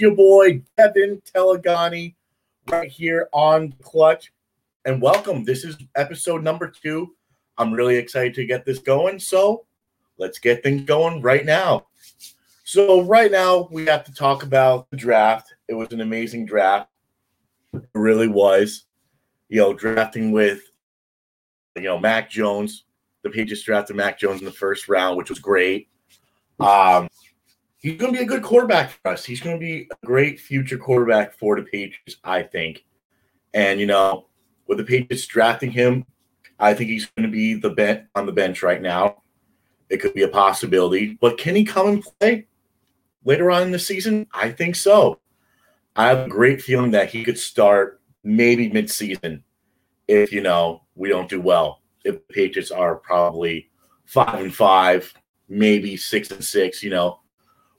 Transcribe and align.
your 0.00 0.14
boy 0.14 0.62
Kevin 0.78 1.20
Telegani 1.34 2.14
right 2.68 2.90
here 2.90 3.28
on 3.34 3.74
Clutch, 3.82 4.32
and 4.86 5.02
welcome. 5.02 5.44
This 5.44 5.62
is 5.62 5.76
episode 5.94 6.42
number 6.42 6.68
two. 6.68 7.14
I'm 7.58 7.70
really 7.70 7.96
excited 7.96 8.32
to 8.34 8.46
get 8.46 8.64
this 8.64 8.78
going, 8.78 9.18
so 9.18 9.66
let's 10.16 10.38
get 10.38 10.62
things 10.62 10.82
going 10.82 11.20
right 11.20 11.44
now. 11.44 11.86
So, 12.64 13.02
right 13.02 13.30
now, 13.30 13.68
we 13.70 13.84
have 13.86 14.04
to 14.04 14.14
talk 14.14 14.42
about 14.42 14.90
the 14.90 14.96
draft. 14.96 15.54
It 15.68 15.74
was 15.74 15.92
an 15.92 16.00
amazing 16.00 16.46
draft. 16.46 16.88
It 17.74 17.82
really 17.92 18.28
was. 18.28 18.84
You 19.50 19.58
know, 19.60 19.74
drafting 19.74 20.32
with, 20.32 20.62
you 21.76 21.82
know, 21.82 21.98
Mac 21.98 22.30
Jones. 22.30 22.84
The 23.22 23.28
Patriots 23.28 23.64
drafted 23.64 23.96
Mac 23.96 24.18
Jones 24.18 24.40
in 24.40 24.46
the 24.46 24.52
first 24.52 24.88
round, 24.88 25.18
which 25.18 25.28
was 25.28 25.40
great. 25.40 25.88
Um, 26.58 27.08
he's 27.80 27.98
going 27.98 28.12
to 28.12 28.18
be 28.18 28.24
a 28.24 28.28
good 28.28 28.42
quarterback 28.42 28.90
for 28.90 29.10
us. 29.10 29.24
He's 29.24 29.40
going 29.40 29.56
to 29.56 29.60
be 29.60 29.88
a 29.90 30.06
great 30.06 30.38
future 30.38 30.78
quarterback 30.78 31.34
for 31.34 31.56
the 31.56 31.62
Patriots, 31.62 32.16
I 32.22 32.42
think. 32.42 32.84
And 33.52 33.80
you 33.80 33.86
know, 33.86 34.26
with 34.68 34.78
the 34.78 34.84
Patriots 34.84 35.26
drafting 35.26 35.72
him, 35.72 36.06
I 36.58 36.74
think 36.74 36.90
he's 36.90 37.06
going 37.06 37.28
to 37.28 37.32
be 37.32 37.54
the 37.54 37.70
bench 37.70 38.06
on 38.14 38.26
the 38.26 38.32
bench 38.32 38.62
right 38.62 38.80
now. 38.80 39.22
It 39.88 40.00
could 40.00 40.14
be 40.14 40.22
a 40.22 40.28
possibility, 40.28 41.18
but 41.20 41.36
can 41.36 41.56
he 41.56 41.64
come 41.64 41.88
and 41.88 42.04
play 42.20 42.46
later 43.24 43.50
on 43.50 43.62
in 43.62 43.72
the 43.72 43.78
season? 43.78 44.28
I 44.32 44.50
think 44.50 44.76
so. 44.76 45.18
I 45.96 46.06
have 46.06 46.26
a 46.26 46.28
great 46.28 46.62
feeling 46.62 46.92
that 46.92 47.10
he 47.10 47.24
could 47.24 47.38
start 47.38 48.00
maybe 48.22 48.68
mid-season 48.68 49.42
if 50.06 50.30
you 50.30 50.42
know 50.42 50.82
we 50.94 51.08
don't 51.08 51.28
do 51.28 51.40
well. 51.40 51.80
If 52.04 52.14
the 52.26 52.32
Patriots 52.32 52.70
are 52.70 52.96
probably 52.96 53.70
five 54.04 54.40
and 54.40 54.54
five, 54.54 55.12
maybe 55.48 55.96
six 55.96 56.30
and 56.30 56.44
six, 56.44 56.82
you 56.82 56.90
know, 56.90 57.20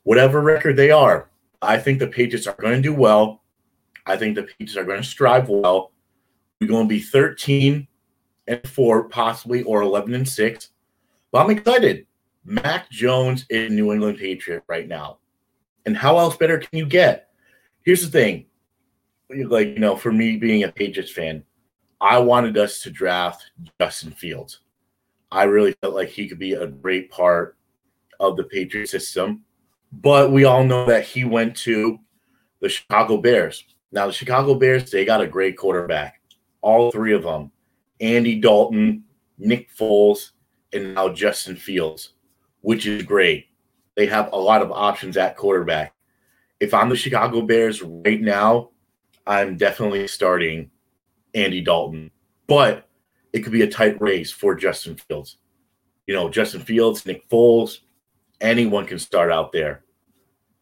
whatever 0.03 0.41
record 0.41 0.75
they 0.75 0.91
are, 0.91 1.29
I 1.61 1.77
think 1.77 1.99
the 1.99 2.07
Patriots 2.07 2.47
are 2.47 2.55
going 2.59 2.75
to 2.75 2.81
do 2.81 2.93
well. 2.93 3.41
I 4.05 4.17
think 4.17 4.35
the 4.35 4.43
Patriots 4.43 4.77
are 4.77 4.83
going 4.83 5.01
to 5.01 5.07
strive 5.07 5.49
well. 5.49 5.91
We're 6.59 6.67
going 6.67 6.87
to 6.87 6.89
be 6.89 6.99
13 7.01 7.87
and 8.47 8.67
4, 8.67 9.09
possibly, 9.09 9.63
or 9.63 9.81
11 9.81 10.13
and 10.13 10.27
6. 10.27 10.69
But 11.31 11.43
I'm 11.43 11.51
excited. 11.51 12.05
Mac 12.43 12.89
Jones 12.89 13.45
is 13.49 13.71
New 13.71 13.91
England 13.91 14.17
Patriot 14.17 14.63
right 14.67 14.87
now. 14.87 15.19
And 15.85 15.95
how 15.95 16.17
else 16.17 16.35
better 16.35 16.57
can 16.57 16.77
you 16.77 16.85
get? 16.85 17.29
Here's 17.83 18.01
the 18.01 18.09
thing. 18.09 18.45
Like, 19.29 19.69
you 19.69 19.79
know, 19.79 19.95
for 19.95 20.11
me 20.11 20.37
being 20.37 20.63
a 20.63 20.71
Patriots 20.71 21.11
fan, 21.11 21.43
I 21.99 22.17
wanted 22.19 22.57
us 22.57 22.81
to 22.81 22.91
draft 22.91 23.51
Justin 23.79 24.11
Fields. 24.11 24.59
I 25.31 25.43
really 25.43 25.73
felt 25.81 25.95
like 25.95 26.09
he 26.09 26.27
could 26.27 26.39
be 26.39 26.53
a 26.53 26.67
great 26.67 27.09
part 27.09 27.57
of 28.19 28.35
the 28.35 28.43
Patriot 28.43 28.89
system. 28.89 29.43
But 29.91 30.31
we 30.31 30.45
all 30.45 30.63
know 30.63 30.85
that 30.85 31.03
he 31.03 31.25
went 31.25 31.55
to 31.57 31.99
the 32.59 32.69
Chicago 32.69 33.17
Bears. 33.17 33.65
Now, 33.91 34.07
the 34.07 34.13
Chicago 34.13 34.55
Bears, 34.55 34.89
they 34.89 35.03
got 35.03 35.21
a 35.21 35.27
great 35.27 35.57
quarterback. 35.57 36.21
All 36.61 36.91
three 36.91 37.13
of 37.13 37.23
them 37.23 37.51
Andy 37.99 38.39
Dalton, 38.39 39.03
Nick 39.37 39.75
Foles, 39.75 40.31
and 40.73 40.93
now 40.93 41.09
Justin 41.09 41.55
Fields, 41.55 42.13
which 42.61 42.85
is 42.85 43.03
great. 43.03 43.47
They 43.95 44.05
have 44.05 44.31
a 44.31 44.37
lot 44.37 44.61
of 44.61 44.71
options 44.71 45.17
at 45.17 45.35
quarterback. 45.35 45.93
If 46.59 46.73
I'm 46.73 46.89
the 46.89 46.95
Chicago 46.95 47.41
Bears 47.41 47.81
right 47.81 48.21
now, 48.21 48.69
I'm 49.27 49.57
definitely 49.57 50.07
starting 50.07 50.71
Andy 51.33 51.61
Dalton. 51.61 52.11
But 52.47 52.87
it 53.33 53.41
could 53.41 53.51
be 53.51 53.63
a 53.63 53.67
tight 53.67 53.99
race 54.01 54.31
for 54.31 54.55
Justin 54.55 54.95
Fields. 54.95 55.37
You 56.07 56.15
know, 56.15 56.29
Justin 56.29 56.61
Fields, 56.61 57.05
Nick 57.05 57.27
Foles, 57.29 57.79
anyone 58.41 58.85
can 58.85 58.99
start 58.99 59.31
out 59.31 59.51
there 59.51 59.83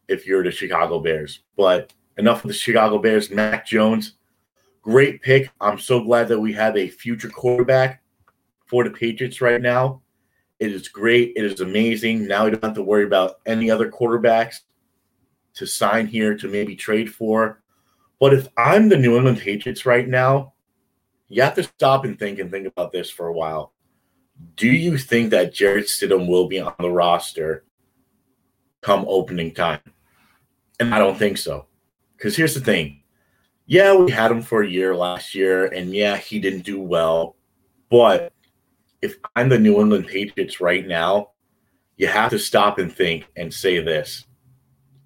if 0.06 0.26
you're 0.26 0.44
the 0.44 0.50
Chicago 0.50 1.00
Bears. 1.00 1.40
But 1.56 1.92
enough 2.16 2.44
of 2.44 2.48
the 2.48 2.54
Chicago 2.54 2.98
Bears. 2.98 3.30
Mac 3.30 3.66
Jones, 3.66 4.14
great 4.82 5.22
pick. 5.22 5.50
I'm 5.60 5.78
so 5.78 6.04
glad 6.04 6.28
that 6.28 6.38
we 6.38 6.52
have 6.52 6.76
a 6.76 6.88
future 6.88 7.30
quarterback 7.30 8.02
for 8.66 8.84
the 8.84 8.90
Patriots 8.90 9.40
right 9.40 9.60
now. 9.60 10.02
It 10.60 10.72
is 10.72 10.88
great. 10.88 11.32
It 11.36 11.44
is 11.44 11.60
amazing. 11.60 12.26
Now 12.26 12.44
we 12.44 12.50
don't 12.50 12.62
have 12.62 12.74
to 12.74 12.82
worry 12.82 13.04
about 13.04 13.40
any 13.46 13.70
other 13.70 13.90
quarterbacks 13.90 14.60
to 15.54 15.66
sign 15.66 16.06
here 16.06 16.36
to 16.36 16.48
maybe 16.48 16.76
trade 16.76 17.12
for. 17.12 17.62
But 18.20 18.34
if 18.34 18.48
I'm 18.56 18.88
the 18.88 18.98
New 18.98 19.16
England 19.16 19.38
Patriots 19.38 19.86
right 19.86 20.06
now, 20.06 20.52
you 21.28 21.42
have 21.42 21.54
to 21.54 21.62
stop 21.62 22.04
and 22.04 22.18
think 22.18 22.38
and 22.38 22.50
think 22.50 22.66
about 22.66 22.92
this 22.92 23.10
for 23.10 23.28
a 23.28 23.32
while. 23.32 23.72
Do 24.56 24.68
you 24.68 24.98
think 24.98 25.30
that 25.30 25.54
Jarrett 25.54 25.86
Stidham 25.86 26.28
will 26.28 26.46
be 26.46 26.60
on 26.60 26.74
the 26.78 26.90
roster 26.90 27.64
come 28.80 29.04
opening 29.08 29.52
time? 29.54 29.80
And 30.78 30.94
I 30.94 30.98
don't 30.98 31.18
think 31.18 31.38
so. 31.38 31.66
Because 32.16 32.36
here's 32.36 32.54
the 32.54 32.60
thing. 32.60 33.02
Yeah, 33.66 33.94
we 33.94 34.10
had 34.10 34.30
him 34.30 34.42
for 34.42 34.62
a 34.62 34.68
year 34.68 34.96
last 34.96 35.34
year, 35.34 35.66
and 35.66 35.94
yeah, 35.94 36.16
he 36.16 36.40
didn't 36.40 36.64
do 36.64 36.80
well. 36.80 37.36
But 37.88 38.32
if 39.02 39.16
I'm 39.36 39.48
the 39.48 39.58
New 39.58 39.80
England 39.80 40.08
Patriots 40.08 40.60
right 40.60 40.86
now, 40.86 41.30
you 41.96 42.06
have 42.06 42.30
to 42.30 42.38
stop 42.38 42.78
and 42.78 42.92
think 42.92 43.26
and 43.36 43.52
say 43.52 43.80
this. 43.80 44.26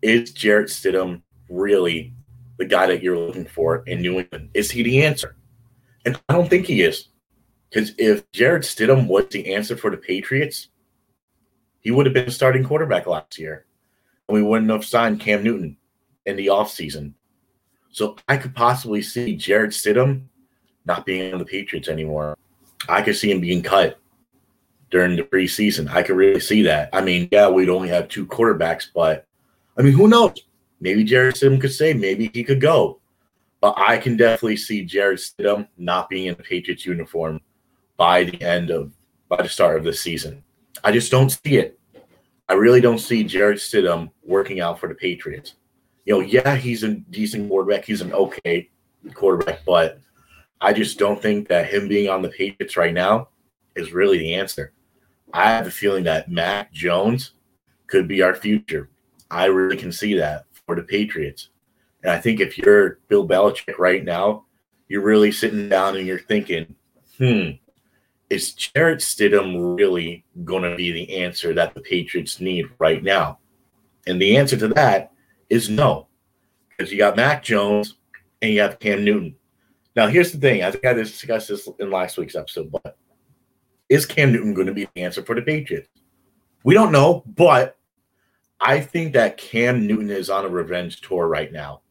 Is 0.00 0.32
Jarrett 0.32 0.68
Stidham 0.68 1.22
really 1.48 2.14
the 2.58 2.64
guy 2.64 2.86
that 2.86 3.02
you're 3.02 3.18
looking 3.18 3.46
for 3.46 3.82
in 3.86 4.00
New 4.00 4.20
England? 4.20 4.50
Is 4.54 4.70
he 4.70 4.82
the 4.82 5.02
answer? 5.02 5.36
And 6.04 6.20
I 6.28 6.34
don't 6.34 6.48
think 6.48 6.66
he 6.66 6.82
is. 6.82 7.08
Because 7.68 7.92
if 7.98 8.30
Jarrett 8.32 8.62
Stidham 8.62 9.08
was 9.08 9.26
the 9.30 9.54
answer 9.54 9.76
for 9.76 9.90
the 9.90 9.96
Patriots, 9.96 10.68
he 11.84 11.90
would 11.90 12.06
have 12.06 12.14
been 12.14 12.30
starting 12.30 12.64
quarterback 12.64 13.06
last 13.06 13.38
year. 13.38 13.66
And 14.26 14.34
we 14.34 14.42
wouldn't 14.42 14.70
have 14.70 14.84
signed 14.84 15.20
Cam 15.20 15.44
Newton 15.44 15.76
in 16.24 16.36
the 16.36 16.46
offseason. 16.46 17.12
So 17.90 18.16
I 18.26 18.38
could 18.38 18.54
possibly 18.54 19.02
see 19.02 19.36
Jarrett 19.36 19.70
Stidham 19.70 20.22
not 20.86 21.06
being 21.06 21.32
on 21.32 21.38
the 21.38 21.44
Patriots 21.44 21.88
anymore. 21.88 22.36
I 22.88 23.02
could 23.02 23.16
see 23.16 23.30
him 23.30 23.40
being 23.40 23.62
cut 23.62 23.98
during 24.90 25.16
the 25.16 25.22
preseason. 25.22 25.88
I 25.90 26.02
could 26.02 26.16
really 26.16 26.40
see 26.40 26.62
that. 26.62 26.88
I 26.92 27.02
mean, 27.02 27.28
yeah, 27.30 27.48
we'd 27.48 27.68
only 27.68 27.88
have 27.88 28.08
two 28.08 28.26
quarterbacks, 28.26 28.88
but 28.92 29.26
I 29.78 29.82
mean, 29.82 29.92
who 29.92 30.08
knows? 30.08 30.42
Maybe 30.80 31.04
Jarrett 31.04 31.36
Stidham 31.36 31.60
could 31.60 31.72
say, 31.72 31.92
maybe 31.92 32.30
he 32.32 32.42
could 32.42 32.60
go. 32.60 33.00
But 33.60 33.74
I 33.78 33.98
can 33.98 34.16
definitely 34.16 34.56
see 34.56 34.84
Jarrett 34.84 35.20
Stidham 35.20 35.68
not 35.78 36.08
being 36.08 36.26
in 36.26 36.34
the 36.34 36.42
Patriots 36.42 36.84
uniform 36.84 37.40
by 37.96 38.24
the 38.24 38.42
end 38.42 38.70
of 38.70 38.92
by 39.28 39.42
the 39.42 39.48
start 39.48 39.78
of 39.78 39.84
the 39.84 39.92
season. 39.92 40.42
I 40.82 40.92
just 40.92 41.10
don't 41.10 41.30
see 41.30 41.56
it. 41.56 41.78
I 42.48 42.54
really 42.54 42.80
don't 42.80 42.98
see 42.98 43.24
Jarrett 43.24 43.58
Stidham 43.58 44.10
working 44.22 44.60
out 44.60 44.78
for 44.78 44.88
the 44.88 44.94
Patriots. 44.94 45.54
You 46.04 46.14
know, 46.14 46.20
yeah, 46.20 46.56
he's 46.56 46.82
a 46.82 46.94
decent 46.94 47.48
quarterback. 47.48 47.84
He's 47.84 48.02
an 48.02 48.12
okay 48.12 48.68
quarterback, 49.14 49.64
but 49.64 50.00
I 50.60 50.72
just 50.72 50.98
don't 50.98 51.20
think 51.20 51.48
that 51.48 51.72
him 51.72 51.88
being 51.88 52.10
on 52.10 52.22
the 52.22 52.28
Patriots 52.28 52.76
right 52.76 52.92
now 52.92 53.28
is 53.76 53.92
really 53.92 54.18
the 54.18 54.34
answer. 54.34 54.72
I 55.32 55.50
have 55.50 55.66
a 55.66 55.70
feeling 55.70 56.04
that 56.04 56.30
Mac 56.30 56.72
Jones 56.72 57.32
could 57.86 58.06
be 58.06 58.22
our 58.22 58.34
future. 58.34 58.90
I 59.30 59.46
really 59.46 59.76
can 59.76 59.92
see 59.92 60.14
that 60.14 60.44
for 60.66 60.76
the 60.76 60.82
Patriots. 60.82 61.48
And 62.02 62.12
I 62.12 62.20
think 62.20 62.40
if 62.40 62.58
you're 62.58 62.98
Bill 63.08 63.26
Belichick 63.26 63.78
right 63.78 64.04
now, 64.04 64.44
you're 64.88 65.02
really 65.02 65.32
sitting 65.32 65.68
down 65.68 65.96
and 65.96 66.06
you're 66.06 66.18
thinking, 66.18 66.74
hmm, 67.18 67.50
is 68.30 68.52
Jarrett 68.52 69.00
Stidham 69.00 69.78
really 69.78 70.24
going 70.44 70.62
to 70.62 70.76
be 70.76 70.92
the 70.92 71.16
answer 71.16 71.54
that 71.54 71.74
the 71.74 71.80
Patriots 71.80 72.40
need 72.40 72.66
right 72.78 73.02
now? 73.02 73.38
And 74.06 74.20
the 74.20 74.36
answer 74.36 74.56
to 74.56 74.68
that 74.68 75.12
is 75.48 75.68
no, 75.68 76.08
because 76.68 76.90
you 76.90 76.98
got 76.98 77.16
Mac 77.16 77.42
Jones 77.42 77.96
and 78.42 78.52
you 78.52 78.60
have 78.60 78.78
Cam 78.78 79.04
Newton. 79.04 79.36
Now, 79.96 80.08
here's 80.08 80.32
the 80.32 80.38
thing 80.38 80.64
I 80.64 80.70
think 80.70 80.84
I 80.84 80.92
discussed 80.92 81.48
this 81.48 81.68
in 81.78 81.90
last 81.90 82.18
week's 82.18 82.34
episode, 82.34 82.72
but 82.72 82.96
is 83.88 84.06
Cam 84.06 84.32
Newton 84.32 84.54
going 84.54 84.66
to 84.66 84.74
be 84.74 84.88
the 84.94 85.02
answer 85.02 85.22
for 85.22 85.34
the 85.34 85.42
Patriots? 85.42 85.88
We 86.64 86.74
don't 86.74 86.92
know, 86.92 87.22
but 87.26 87.76
I 88.60 88.80
think 88.80 89.12
that 89.12 89.36
Cam 89.36 89.86
Newton 89.86 90.10
is 90.10 90.30
on 90.30 90.44
a 90.44 90.48
revenge 90.48 91.00
tour 91.00 91.28
right 91.28 91.52
now. 91.52 91.82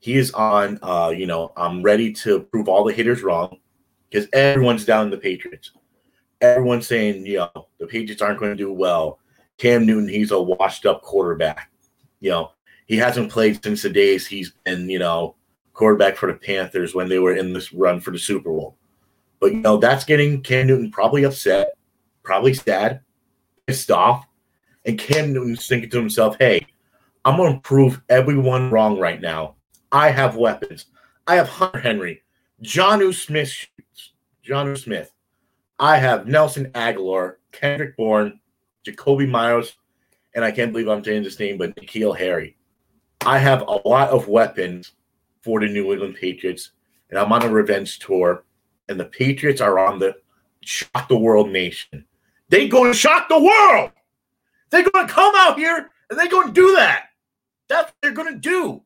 He 0.00 0.16
is 0.16 0.32
on, 0.32 0.78
uh, 0.82 1.12
you 1.16 1.26
know, 1.26 1.52
I'm 1.56 1.82
ready 1.82 2.12
to 2.14 2.40
prove 2.40 2.68
all 2.68 2.84
the 2.84 2.92
haters 2.92 3.22
wrong 3.22 3.58
because 4.10 4.28
everyone's 4.32 4.84
down 4.84 5.10
the 5.10 5.16
Patriots. 5.16 5.72
Everyone's 6.40 6.86
saying, 6.86 7.26
you 7.26 7.38
know, 7.38 7.68
the 7.78 7.86
Patriots 7.86 8.22
aren't 8.22 8.40
going 8.40 8.50
to 8.50 8.56
do 8.56 8.72
well. 8.72 9.18
Cam 9.58 9.86
Newton, 9.86 10.08
he's 10.08 10.30
a 10.30 10.40
washed 10.40 10.86
up 10.86 11.02
quarterback. 11.02 11.70
You 12.20 12.30
know, 12.30 12.52
he 12.86 12.96
hasn't 12.96 13.30
played 13.30 13.62
since 13.62 13.82
the 13.82 13.90
days 13.90 14.26
he's 14.26 14.52
been, 14.64 14.88
you 14.88 14.98
know, 14.98 15.36
quarterback 15.74 16.16
for 16.16 16.32
the 16.32 16.38
Panthers 16.38 16.94
when 16.94 17.08
they 17.08 17.18
were 17.18 17.34
in 17.34 17.52
this 17.52 17.72
run 17.72 18.00
for 18.00 18.10
the 18.10 18.18
Super 18.18 18.50
Bowl. 18.50 18.76
But, 19.38 19.52
you 19.52 19.60
know, 19.60 19.76
that's 19.76 20.04
getting 20.04 20.42
Cam 20.42 20.66
Newton 20.66 20.90
probably 20.90 21.24
upset, 21.24 21.72
probably 22.22 22.54
sad, 22.54 23.00
pissed 23.66 23.90
off. 23.90 24.26
And 24.84 24.98
Cam 24.98 25.32
Newton's 25.32 25.66
thinking 25.66 25.90
to 25.90 25.98
himself, 25.98 26.36
hey, 26.38 26.66
I'm 27.24 27.36
going 27.36 27.54
to 27.54 27.60
prove 27.60 28.00
everyone 28.08 28.70
wrong 28.70 28.98
right 28.98 29.20
now. 29.20 29.56
I 29.92 30.10
have 30.10 30.36
weapons. 30.36 30.86
I 31.26 31.36
have 31.36 31.48
Hunter 31.48 31.80
Henry, 31.80 32.22
Jonnu 32.62 33.14
Smith, 33.14 33.66
Jonnu 34.50 34.76
Smith. 34.76 35.12
I 35.78 35.96
have 35.98 36.26
Nelson 36.26 36.66
Agholor, 36.72 37.36
Kendrick 37.52 37.96
Bourne, 37.96 38.40
Jakobi 38.84 39.28
Meyers, 39.28 39.76
and 40.34 40.44
I 40.44 40.50
can't 40.50 40.72
believe 40.72 40.88
I'm 40.88 41.04
saying 41.04 41.22
this 41.22 41.38
name, 41.38 41.56
but 41.56 41.74
N'Keal 41.76 42.18
Harry. 42.18 42.56
I 43.24 43.38
have 43.38 43.62
a 43.62 43.88
lot 43.88 44.10
of 44.10 44.28
weapons 44.28 44.92
for 45.42 45.60
the 45.60 45.66
New 45.66 45.92
England 45.92 46.16
Patriots, 46.16 46.72
and 47.08 47.18
I'm 47.18 47.32
on 47.32 47.42
a 47.42 47.48
revenge 47.48 48.00
tour, 48.00 48.44
and 48.88 48.98
the 48.98 49.04
Patriots 49.04 49.60
are 49.60 49.78
on 49.78 49.98
the 49.98 50.16
shock 50.62 51.08
the 51.08 51.16
world 51.16 51.50
nation. 51.50 52.04
They 52.48 52.68
going 52.68 52.92
to 52.92 52.98
shock 52.98 53.28
the 53.28 53.38
world. 53.38 53.92
They're 54.70 54.88
going 54.88 55.06
to 55.06 55.12
come 55.12 55.32
out 55.36 55.58
here 55.58 55.90
and 56.08 56.18
they're 56.18 56.28
going 56.28 56.48
to 56.48 56.52
do 56.52 56.74
that. 56.76 57.06
That's 57.68 57.86
what 57.86 57.94
they're 58.02 58.10
going 58.12 58.32
to 58.34 58.40
do. 58.40 58.82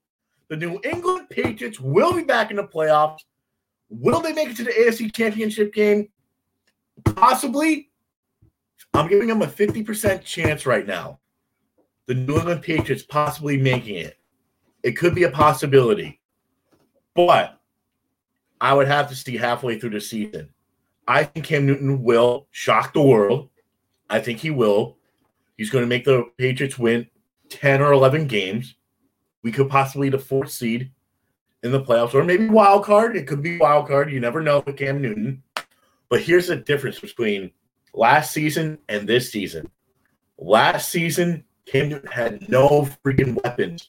The 0.49 0.57
New 0.57 0.81
England 0.85 1.31
Patriots 1.31 1.81
will 1.81 2.13
be 2.13 2.23
back 2.23 2.51
in 2.51 2.57
the 2.57 2.65
playoffs. 2.65 3.21
Will 3.91 4.21
they 4.21 4.33
make 4.33 4.51
it 4.51 4.57
to 4.57 4.65
the 4.65 4.71
AFC 4.71 5.13
Championship 5.15 5.73
game? 5.73 6.09
Possibly. 7.05 7.91
I'm 8.93 9.09
giving 9.09 9.29
them 9.29 9.43
a 9.43 9.47
50% 9.47 10.23
chance 10.25 10.67
right 10.67 10.87
now. 10.87 11.19
The 12.07 12.15
New 12.15 12.37
England 12.37 12.63
Patriots 12.63 13.03
possibly 13.03 13.57
making 13.57 13.97
it. 13.97 14.19
It 14.83 14.93
could 14.93 15.15
be 15.15 15.25
a 15.25 15.31
possibility. 15.31 16.21
But 17.15 17.59
I 18.61 18.75
would 18.75 18.87
have 18.87 19.09
to 19.09 19.17
see 19.17 19.37
halfway 19.37 19.79
through 19.79 19.91
the 19.91 20.01
season. 20.01 20.51
I 21.07 21.25
think 21.25 21.47
Cam 21.47 21.67
Newton 21.67 22.03
will 22.03 22.47
shock 22.51 22.93
the 22.93 23.03
world. 23.03 23.51
I 24.09 24.21
think 24.21 24.39
he 24.39 24.51
will. 24.51 24.97
He's 25.57 25.71
going 25.71 25.83
to 25.83 25.89
make 25.89 26.05
the 26.05 26.25
Patriots 26.39 26.79
win 26.79 27.07
10 27.51 27.81
or 27.81 27.93
11 27.93 28.27
games. 28.27 28.75
We 29.43 29.53
could 29.53 29.69
possibly 29.69 30.09
the 30.09 30.19
fourth 30.19 30.51
seed 30.51 30.91
in 31.65 31.73
the 31.73 31.81
playoffs, 31.81 32.15
or 32.15 32.23
maybe 32.23 32.49
wild 32.49 32.85
card. 32.85 33.17
It 33.17 33.27
could 33.27 33.43
be 33.43 33.59
wild 33.59 33.89
card. 33.89 34.13
You 34.13 34.21
never 34.21 34.43
know 34.43 34.63
with 34.65 34.77
Cam 34.77 35.01
Newton. 35.01 35.43
But 36.11 36.21
here's 36.21 36.49
the 36.49 36.57
difference 36.57 37.01
between 37.01 37.51
last 37.95 38.33
season 38.33 38.79
and 38.89 39.09
this 39.09 39.33
season. 39.33 39.71
Last 40.39 40.91
season, 40.91 41.45
Cam 41.65 41.89
Newton 41.89 42.11
had 42.11 42.49
no 42.49 42.89
freaking 43.05 43.43
weapons. 43.43 43.89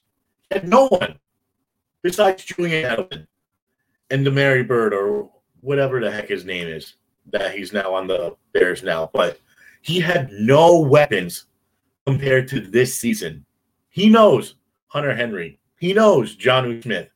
He 0.50 0.56
had 0.56 0.68
no 0.68 0.88
one 0.88 1.20
besides 2.02 2.46
Julian 2.46 2.90
Edelman 2.90 3.28
and 4.10 4.24
Damiere 4.24 4.64
Byrd 4.64 4.94
or 4.94 5.30
whatever 5.60 6.00
the 6.00 6.10
heck 6.10 6.30
his 6.30 6.46
name 6.46 6.68
is 6.68 6.96
that 7.32 7.56
he's 7.56 7.74
now 7.74 7.94
on 7.94 8.08
the 8.08 8.36
Bears 8.54 8.84
now. 8.84 9.10
But 9.14 9.40
he 9.82 10.00
had 10.00 10.32
no 10.32 10.80
weapons 10.80 11.48
compared 12.06 12.48
to 12.50 12.62
this 12.62 12.96
season. 12.96 13.46
He 13.90 14.08
knows 14.08 14.56
Hunter 14.88 15.16
Henry. 15.16 15.60
He 15.78 15.94
knows 15.94 16.38
Jonnu 16.38 16.82
Smith. 16.82 17.10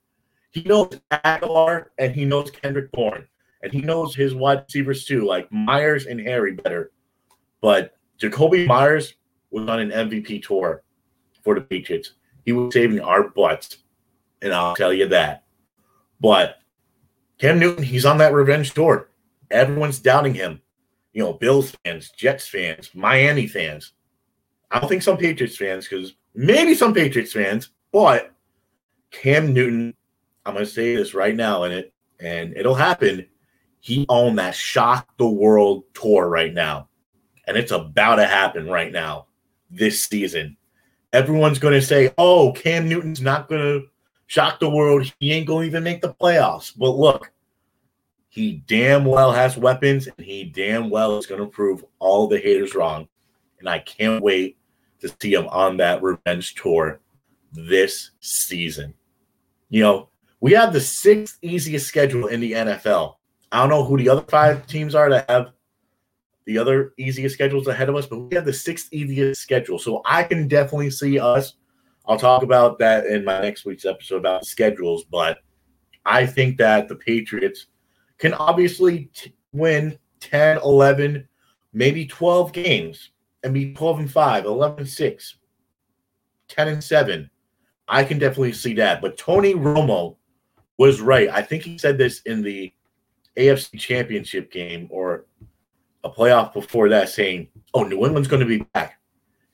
He 0.51 0.63
knows 0.63 0.99
Agholor 1.11 1.85
and 1.97 2.13
he 2.13 2.25
knows 2.25 2.51
Kendrick 2.51 2.91
Bourne. 2.91 3.27
And 3.61 3.71
he 3.73 3.81
knows 3.81 4.15
his 4.15 4.33
wide 4.33 4.63
receivers 4.67 5.05
too, 5.05 5.25
like 5.25 5.51
Meyers 5.51 6.05
and 6.05 6.19
Harry 6.19 6.53
better. 6.53 6.91
But 7.61 7.97
Jakobi 8.19 8.65
Meyers 8.65 9.15
was 9.51 9.67
on 9.67 9.79
an 9.79 9.89
MVP 9.89 10.43
tour 10.43 10.83
for 11.43 11.55
the 11.55 11.61
Patriots. 11.61 12.13
He 12.45 12.53
was 12.53 12.73
saving 12.73 13.01
our 13.01 13.29
butts. 13.29 13.77
And 14.41 14.53
I'll 14.53 14.75
tell 14.75 14.93
you 14.93 15.07
that. 15.09 15.43
But 16.21 16.59
Cam 17.37 17.59
Newton, 17.59 17.83
he's 17.83 18.05
on 18.05 18.17
that 18.19 18.33
revenge 18.33 18.73
tour. 18.73 19.09
Everyone's 19.51 19.99
doubting 19.99 20.33
him. 20.33 20.61
You 21.13 21.23
know, 21.23 21.33
Bills 21.33 21.75
fans, 21.83 22.11
Jets 22.11 22.47
fans, 22.47 22.91
Miami 22.93 23.47
fans. 23.47 23.93
I 24.71 24.79
don't 24.79 24.87
think 24.87 25.01
some 25.01 25.17
Patriots 25.17 25.57
fans, 25.57 25.87
because 25.87 26.13
maybe 26.35 26.75
some 26.75 26.93
Patriots 26.93 27.33
fans, 27.33 27.71
but 27.91 28.31
Cam 29.11 29.51
Newton, 29.53 29.95
I'm 30.49 30.55
going 30.55 30.65
to 30.65 30.71
say 30.71 30.95
this 30.95 31.13
right 31.13 31.35
now, 31.35 31.63
and 31.63 31.73
it 31.73 31.93
and 32.19 32.55
it'll 32.57 32.75
happen. 32.75 33.25
He 33.79 34.05
on 34.09 34.35
that 34.35 34.55
shock 34.55 35.07
the 35.17 35.29
world 35.29 35.83
tour 35.93 36.27
right 36.27 36.53
now, 36.53 36.89
and 37.47 37.55
it's 37.55 37.71
about 37.71 38.15
to 38.15 38.25
happen 38.25 38.67
right 38.67 38.91
now 38.91 39.27
this 39.69 40.03
season. 40.03 40.57
Everyone's 41.13 41.59
going 41.59 41.75
to 41.75 41.81
say, 41.81 42.11
"Oh, 42.17 42.51
Cam 42.53 42.89
Newton's 42.89 43.21
not 43.21 43.47
going 43.47 43.61
to 43.61 43.87
shock 44.27 44.59
the 44.59 44.69
world. 44.69 45.11
He 45.19 45.31
ain't 45.31 45.47
going 45.47 45.65
to 45.65 45.67
even 45.69 45.83
make 45.83 46.01
the 46.01 46.13
playoffs." 46.15 46.73
But 46.75 46.97
look, 46.97 47.31
he 48.27 48.63
damn 48.67 49.05
well 49.05 49.31
has 49.31 49.55
weapons, 49.55 50.07
and 50.07 50.25
he 50.25 50.43
damn 50.43 50.89
well 50.89 51.17
is 51.17 51.27
going 51.27 51.41
to 51.41 51.47
prove 51.47 51.85
all 51.99 52.27
the 52.27 52.39
haters 52.39 52.75
wrong. 52.75 53.07
And 53.59 53.69
I 53.69 53.79
can't 53.79 54.23
wait 54.23 54.57
to 55.01 55.13
see 55.21 55.33
him 55.33 55.47
on 55.47 55.77
that 55.77 56.01
revenge 56.01 56.55
tour 56.55 56.99
this 57.53 58.11
season. 58.19 58.93
You 59.69 59.83
know, 59.83 60.08
we 60.41 60.53
have 60.53 60.73
the 60.73 60.81
sixth 60.81 61.37
easiest 61.41 61.87
schedule 61.87 62.27
in 62.27 62.39
the 62.39 62.53
NFL. 62.53 63.15
I 63.51 63.59
don't 63.59 63.69
know 63.69 63.83
who 63.83 63.97
the 63.97 64.09
other 64.09 64.25
five 64.29 64.65
teams 64.67 64.95
are 64.95 65.09
that 65.09 65.29
have 65.29 65.51
the 66.45 66.57
other 66.57 66.93
easiest 66.97 67.35
schedules 67.35 67.67
ahead 67.67 67.89
of 67.89 67.95
us, 67.95 68.07
but 68.07 68.19
we 68.19 68.35
have 68.35 68.45
the 68.45 68.53
sixth 68.53 68.91
easiest 68.91 69.41
schedule. 69.41 69.79
So 69.79 70.01
I 70.05 70.23
can 70.23 70.47
definitely 70.47 70.91
see 70.91 71.19
us. 71.19 71.55
I'll 72.07 72.17
talk 72.17 72.43
about 72.43 72.79
that 72.79 73.05
in 73.05 73.25
my 73.25 73.41
next 73.41 73.65
week's 73.65 73.85
episode 73.85 74.17
about 74.17 74.45
schedules, 74.45 75.03
but 75.03 75.39
I 76.05 76.25
think 76.25 76.57
that 76.57 76.87
the 76.87 76.95
Patriots 76.95 77.67
can 78.17 78.33
obviously 78.33 79.09
t- 79.13 79.35
win 79.51 79.97
10, 80.21 80.57
11, 80.57 81.27
maybe 81.73 82.05
12 82.05 82.51
games 82.51 83.11
and 83.43 83.53
be 83.53 83.73
12 83.73 83.99
and 83.99 84.11
5, 84.11 84.45
11 84.45 84.79
and 84.79 84.87
6, 84.87 85.37
10 86.47 86.67
and 86.67 86.83
7. 86.83 87.29
I 87.87 88.03
can 88.03 88.19
definitely 88.19 88.53
see 88.53 88.73
that. 88.75 89.01
But 89.01 89.17
Tony 89.17 89.53
Romo 89.53 90.15
was 90.79 91.01
right. 91.01 91.29
I 91.29 91.41
think 91.41 91.63
he 91.63 91.77
said 91.77 91.97
this 91.97 92.21
in 92.21 92.41
the 92.41 92.73
AFC 93.37 93.77
championship 93.77 94.51
game 94.51 94.87
or 94.89 95.25
a 96.03 96.09
playoff 96.09 96.53
before 96.53 96.87
that, 96.89 97.09
saying, 97.09 97.49
Oh, 97.73 97.83
New 97.83 98.05
England's 98.05 98.29
going 98.29 98.39
to 98.39 98.45
be 98.45 98.65
back. 98.73 98.99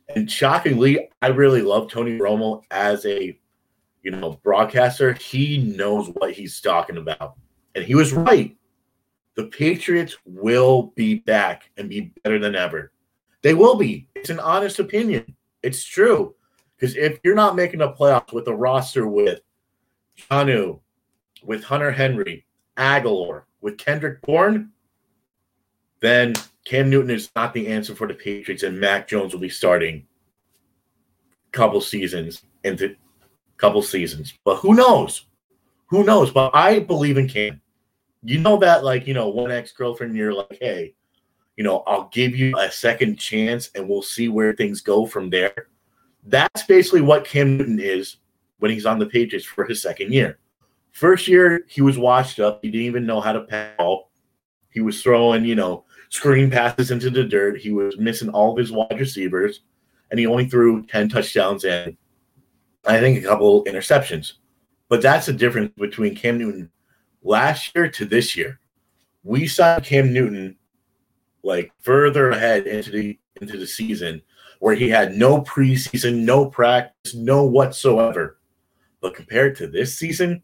And 0.07 0.31
shockingly, 0.31 1.09
I 1.23 1.27
really 1.27 1.63
love 1.63 1.89
Tony 1.89 2.19
Romo 2.19 2.61
as 2.69 3.05
a 3.07 3.37
you 4.03 4.11
know 4.11 4.39
broadcaster. 4.43 5.13
He 5.13 5.57
knows 5.57 6.09
what 6.09 6.31
he's 6.31 6.61
talking 6.61 6.97
about. 6.97 7.35
And 7.73 7.83
he 7.83 7.95
was 7.95 8.13
right. 8.13 8.55
The 9.35 9.47
Patriots 9.47 10.15
will 10.25 10.93
be 10.95 11.15
back 11.15 11.71
and 11.75 11.89
be 11.89 12.13
better 12.23 12.39
than 12.39 12.55
ever. 12.55 12.91
They 13.41 13.55
will 13.55 13.75
be. 13.75 14.07
It's 14.15 14.29
an 14.29 14.39
honest 14.39 14.79
opinion. 14.79 15.35
It's 15.63 15.83
true. 15.83 16.35
Because 16.77 16.95
if 16.95 17.19
you're 17.23 17.35
not 17.35 17.55
making 17.55 17.81
a 17.81 17.91
playoffs 17.91 18.31
with 18.31 18.47
a 18.47 18.55
roster 18.55 19.07
with 19.07 19.41
Jonnu, 20.29 20.79
with 21.45 21.63
Hunter 21.63 21.91
Henry, 21.91 22.45
Agholor, 22.77 23.43
with 23.61 23.77
Kendrick 23.77 24.21
Bourne, 24.21 24.71
then 26.01 26.33
Cam 26.65 26.89
Newton 26.89 27.11
is 27.11 27.29
not 27.35 27.53
the 27.53 27.67
answer 27.67 27.95
for 27.95 28.07
the 28.07 28.13
Patriots, 28.13 28.63
and 28.63 28.79
Mac 28.79 29.07
Jones 29.07 29.33
will 29.33 29.39
be 29.39 29.49
starting 29.49 30.05
a 31.47 31.51
couple 31.51 31.81
seasons 31.81 32.43
into 32.63 32.95
couple 33.57 33.81
seasons. 33.81 34.33
But 34.43 34.57
who 34.57 34.73
knows? 34.73 35.25
Who 35.87 36.03
knows? 36.03 36.31
But 36.31 36.51
I 36.53 36.79
believe 36.79 37.17
in 37.17 37.27
Cam. 37.27 37.61
You 38.23 38.39
know 38.39 38.57
that, 38.57 38.83
like, 38.83 39.07
you 39.07 39.13
know, 39.13 39.29
one 39.29 39.51
ex 39.51 39.71
girlfriend, 39.71 40.15
you're 40.15 40.33
like, 40.33 40.57
hey, 40.59 40.95
you 41.55 41.63
know, 41.63 41.83
I'll 41.87 42.09
give 42.11 42.35
you 42.35 42.57
a 42.57 42.71
second 42.71 43.17
chance 43.17 43.69
and 43.75 43.87
we'll 43.87 44.01
see 44.01 44.27
where 44.27 44.53
things 44.53 44.81
go 44.81 45.05
from 45.05 45.29
there. 45.29 45.67
That's 46.25 46.63
basically 46.63 47.01
what 47.01 47.25
Cam 47.25 47.57
Newton 47.57 47.79
is 47.79 48.17
when 48.59 48.71
he's 48.71 48.85
on 48.85 48.99
the 48.99 49.05
Patriots 49.05 49.45
for 49.45 49.63
his 49.65 49.81
second 49.81 50.11
year. 50.11 50.39
First 50.95 51.27
year, 51.27 51.65
he 51.67 51.81
was 51.81 51.97
washed 51.97 52.39
up. 52.39 52.61
He 52.61 52.71
didn't 52.71 52.87
even 52.87 53.05
know 53.05 53.19
how 53.19 53.33
to 53.33 53.41
pass. 53.41 53.77
He 54.71 54.79
was 54.79 55.03
throwing, 55.03 55.43
you 55.43 55.53
know, 55.53 55.83
screen 56.07 56.49
passes 56.49 56.89
into 56.89 57.09
the 57.09 57.25
dirt. 57.25 57.59
He 57.59 57.71
was 57.71 57.97
missing 57.97 58.29
all 58.29 58.53
of 58.53 58.57
his 58.57 58.71
wide 58.71 58.97
receivers, 58.97 59.59
and 60.09 60.17
he 60.17 60.25
only 60.25 60.47
threw 60.47 60.85
10 60.85 61.09
touchdowns 61.09 61.65
and 61.65 61.97
I 62.85 63.01
think 63.01 63.17
a 63.17 63.27
couple 63.27 63.65
interceptions. 63.65 64.33
But 64.87 65.01
that's 65.01 65.25
the 65.25 65.33
difference 65.33 65.73
between 65.77 66.15
Cam 66.15 66.37
Newton 66.37 66.71
last 67.23 67.75
year 67.75 67.89
to 67.89 68.05
this 68.05 68.37
year. 68.37 68.61
We 69.21 69.47
saw 69.47 69.81
Cam 69.81 70.13
Newton 70.13 70.55
like 71.43 71.73
further 71.81 72.29
ahead 72.29 72.67
into 72.67 72.91
the 72.91 73.19
into 73.41 73.57
the 73.57 73.67
season 73.67 74.21
where 74.59 74.75
he 74.75 74.87
had 74.87 75.17
no 75.17 75.41
preseason, 75.41 76.23
no 76.23 76.45
practice, 76.45 77.15
no 77.15 77.43
whatsoever. 77.43 78.37
But 79.01 79.13
compared 79.13 79.57
to 79.57 79.67
this 79.67 79.97
season, 79.97 80.41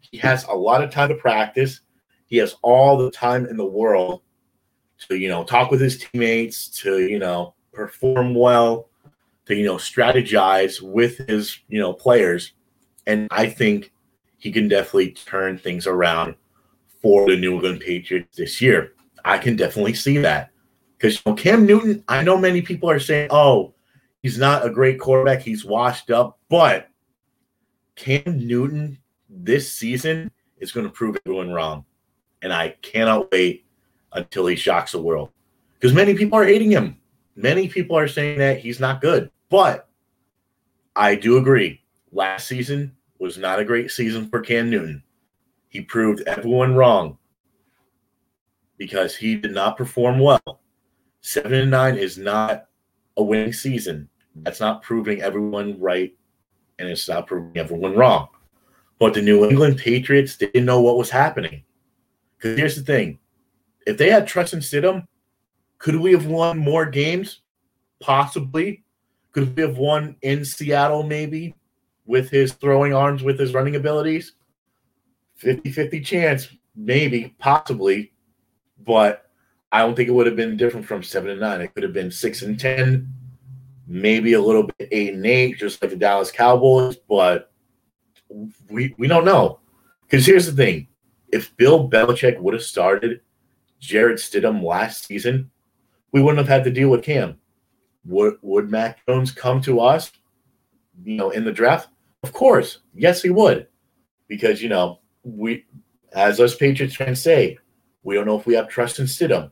he 0.00 0.16
has 0.18 0.44
a 0.44 0.52
lot 0.52 0.82
of 0.82 0.90
time 0.90 1.08
to 1.08 1.14
practice. 1.14 1.80
He 2.26 2.36
has 2.38 2.56
all 2.62 2.96
the 2.96 3.10
time 3.10 3.46
in 3.46 3.56
the 3.56 3.66
world 3.66 4.22
to, 5.08 5.16
you 5.16 5.28
know, 5.28 5.44
talk 5.44 5.70
with 5.70 5.80
his 5.80 5.98
teammates, 5.98 6.68
to, 6.80 7.00
you 7.00 7.18
know, 7.18 7.54
perform 7.72 8.34
well, 8.34 8.88
to, 9.46 9.54
you 9.54 9.64
know, 9.64 9.76
strategize 9.76 10.82
with 10.82 11.18
his, 11.28 11.60
you 11.68 11.80
know, 11.80 11.92
players. 11.92 12.52
And 13.06 13.28
I 13.30 13.48
think 13.48 13.92
he 14.38 14.52
can 14.52 14.68
definitely 14.68 15.12
turn 15.12 15.58
things 15.58 15.86
around 15.86 16.34
for 17.00 17.28
the 17.28 17.36
New 17.36 17.54
England 17.54 17.80
Patriots 17.80 18.36
this 18.36 18.60
year. 18.60 18.92
I 19.24 19.38
can 19.38 19.56
definitely 19.56 19.94
see 19.94 20.18
that. 20.18 20.50
Because 20.96 21.16
you 21.16 21.22
know, 21.26 21.34
Cam 21.34 21.64
Newton, 21.64 22.02
I 22.08 22.22
know 22.22 22.36
many 22.36 22.60
people 22.60 22.90
are 22.90 22.98
saying, 22.98 23.28
oh, 23.30 23.74
he's 24.22 24.38
not 24.38 24.66
a 24.66 24.70
great 24.70 24.98
quarterback, 24.98 25.42
he's 25.42 25.64
washed 25.64 26.10
up, 26.10 26.38
but 26.48 26.88
Cam 27.94 28.46
Newton 28.46 28.98
this 29.28 29.74
season 29.74 30.30
is 30.58 30.72
going 30.72 30.86
to 30.86 30.92
prove 30.92 31.16
everyone 31.24 31.52
wrong. 31.52 31.84
And 32.42 32.52
I 32.52 32.76
cannot 32.82 33.30
wait 33.32 33.66
until 34.12 34.46
he 34.46 34.56
shocks 34.56 34.92
the 34.92 35.02
world. 35.02 35.30
Because 35.74 35.94
many 35.94 36.14
people 36.14 36.38
are 36.38 36.46
hating 36.46 36.70
him. 36.70 36.96
Many 37.36 37.68
people 37.68 37.96
are 37.96 38.08
saying 38.08 38.38
that 38.38 38.58
he's 38.58 38.80
not 38.80 39.00
good. 39.00 39.30
But 39.48 39.88
I 40.96 41.14
do 41.14 41.38
agree. 41.38 41.82
Last 42.12 42.48
season 42.48 42.96
was 43.18 43.38
not 43.38 43.58
a 43.58 43.64
great 43.64 43.90
season 43.90 44.28
for 44.28 44.40
Cam 44.40 44.70
Newton. 44.70 45.02
He 45.68 45.82
proved 45.82 46.22
everyone 46.26 46.74
wrong 46.74 47.18
because 48.78 49.14
he 49.14 49.36
did 49.36 49.52
not 49.52 49.76
perform 49.76 50.18
well. 50.18 50.60
Seven 51.20 51.52
and 51.52 51.70
nine 51.70 51.96
is 51.96 52.16
not 52.16 52.66
a 53.16 53.22
winning 53.22 53.52
season. 53.52 54.08
That's 54.36 54.60
not 54.60 54.82
proving 54.82 55.20
everyone 55.20 55.78
right, 55.80 56.16
and 56.78 56.88
it's 56.88 57.08
not 57.08 57.26
proving 57.26 57.56
everyone 57.56 57.94
wrong. 57.96 58.28
But 58.98 59.14
the 59.14 59.22
New 59.22 59.48
England 59.48 59.78
Patriots 59.78 60.36
didn't 60.36 60.64
know 60.64 60.80
what 60.80 60.98
was 60.98 61.10
happening. 61.10 61.64
Because 62.36 62.58
here's 62.58 62.76
the 62.76 62.82
thing: 62.82 63.18
if 63.86 63.96
they 63.96 64.10
had 64.10 64.26
trust 64.26 64.52
in 64.52 64.60
Stidham, 64.60 65.06
could 65.78 65.96
we 65.96 66.12
have 66.12 66.26
won 66.26 66.58
more 66.58 66.86
games? 66.86 67.40
Possibly. 68.00 68.84
Could 69.32 69.56
we 69.56 69.62
have 69.62 69.78
won 69.78 70.16
in 70.22 70.44
Seattle, 70.44 71.02
maybe, 71.02 71.54
with 72.06 72.30
his 72.30 72.52
throwing 72.54 72.94
arms, 72.94 73.22
with 73.22 73.38
his 73.38 73.54
running 73.54 73.76
abilities? 73.76 74.32
50 75.36 75.70
50 75.70 76.00
chance, 76.00 76.48
maybe, 76.74 77.34
possibly. 77.38 78.12
But 78.84 79.30
I 79.70 79.80
don't 79.80 79.94
think 79.94 80.08
it 80.08 80.12
would 80.12 80.26
have 80.26 80.36
been 80.36 80.56
different 80.56 80.86
from 80.86 81.02
seven 81.02 81.30
and 81.30 81.40
nine. 81.40 81.60
It 81.60 81.74
could 81.74 81.82
have 81.82 81.92
been 81.92 82.10
six 82.10 82.42
and 82.42 82.58
10, 82.58 83.12
maybe 83.86 84.32
a 84.32 84.40
little 84.40 84.64
bit 84.64 84.88
eight 84.90 85.14
and 85.14 85.26
eight, 85.26 85.58
just 85.58 85.80
like 85.80 85.90
the 85.90 85.96
Dallas 85.96 86.32
Cowboys. 86.32 86.96
But 86.96 87.52
we, 88.68 88.94
we 88.98 89.08
don't 89.08 89.24
know. 89.24 89.60
Because 90.02 90.26
here's 90.26 90.46
the 90.46 90.52
thing 90.52 90.88
if 91.28 91.56
Bill 91.56 91.88
Belichick 91.88 92.38
would 92.40 92.54
have 92.54 92.62
started 92.62 93.20
Jarrett 93.80 94.18
Stidham 94.18 94.62
last 94.62 95.04
season, 95.04 95.50
we 96.12 96.22
wouldn't 96.22 96.38
have 96.38 96.48
had 96.48 96.64
to 96.64 96.70
deal 96.70 96.88
with 96.88 97.04
Cam. 97.04 97.38
Would 98.06 98.38
would 98.42 98.70
Mac 98.70 99.04
Jones 99.06 99.30
come 99.30 99.60
to 99.62 99.80
us, 99.80 100.10
you 101.04 101.16
know, 101.16 101.30
in 101.30 101.44
the 101.44 101.52
draft? 101.52 101.88
Of 102.22 102.32
course, 102.32 102.78
yes, 102.94 103.22
he 103.22 103.30
would, 103.30 103.68
because 104.26 104.62
you 104.62 104.68
know 104.68 105.00
we, 105.22 105.66
as 106.12 106.40
us 106.40 106.54
Patriots 106.54 106.96
fans 106.96 107.22
say, 107.22 107.58
we 108.02 108.14
don't 108.14 108.26
know 108.26 108.38
if 108.38 108.46
we 108.46 108.54
have 108.54 108.68
trust 108.68 108.98
in 108.98 109.06
Stidham. 109.06 109.50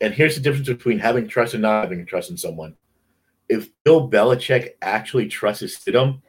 And 0.00 0.14
here's 0.14 0.34
the 0.34 0.40
difference 0.40 0.68
between 0.68 0.98
having 0.98 1.28
trust 1.28 1.54
and 1.54 1.62
not 1.62 1.84
having 1.84 2.06
trust 2.06 2.30
in 2.30 2.36
someone. 2.36 2.74
If 3.48 3.68
Bill 3.84 4.08
Belichick 4.08 4.70
actually 4.80 5.28
trusts 5.28 5.76
Stidham, 5.76 6.22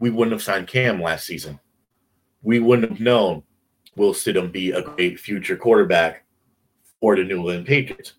we 0.00 0.10
wouldn't 0.10 0.32
have 0.32 0.42
signed 0.42 0.66
Cam 0.66 1.00
last 1.00 1.26
season. 1.26 1.60
We 2.42 2.58
wouldn't 2.58 2.90
have 2.90 3.00
known 3.00 3.44
will 3.96 4.14
Stidham 4.14 4.50
be 4.50 4.72
a 4.72 4.82
great 4.82 5.20
future 5.20 5.56
quarterback 5.56 6.24
for 7.00 7.14
the 7.14 7.22
New 7.22 7.36
England 7.36 7.66
Patriots. 7.66 8.14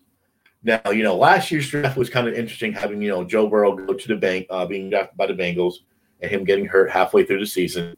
Now, 0.62 0.90
you 0.90 1.02
know, 1.02 1.16
last 1.16 1.50
year's 1.50 1.68
draft 1.68 1.96
was 1.96 2.08
kind 2.08 2.28
of 2.28 2.34
interesting 2.34 2.72
having, 2.72 3.02
you 3.02 3.08
know, 3.08 3.24
Joe 3.24 3.48
Burrow 3.48 3.74
go 3.74 3.94
to 3.94 4.08
the 4.08 4.16
bank, 4.16 4.46
uh, 4.48 4.64
being 4.64 4.90
drafted 4.90 5.16
by 5.16 5.26
the 5.26 5.34
Bengals 5.34 5.74
and 6.20 6.30
him 6.30 6.44
getting 6.44 6.66
hurt 6.66 6.90
halfway 6.90 7.24
through 7.24 7.40
the 7.40 7.46
season. 7.46 7.96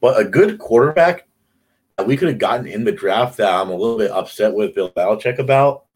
But 0.00 0.20
a 0.20 0.24
good 0.24 0.58
quarterback 0.58 1.26
that 1.96 2.06
we 2.06 2.16
could 2.16 2.28
have 2.28 2.38
gotten 2.38 2.68
in 2.68 2.84
the 2.84 2.92
draft 2.92 3.38
that 3.38 3.52
I'm 3.52 3.70
a 3.70 3.74
little 3.74 3.98
bit 3.98 4.12
upset 4.12 4.54
with 4.54 4.76
Bill 4.76 4.92
Belichick 4.92 5.38
about 5.38 5.86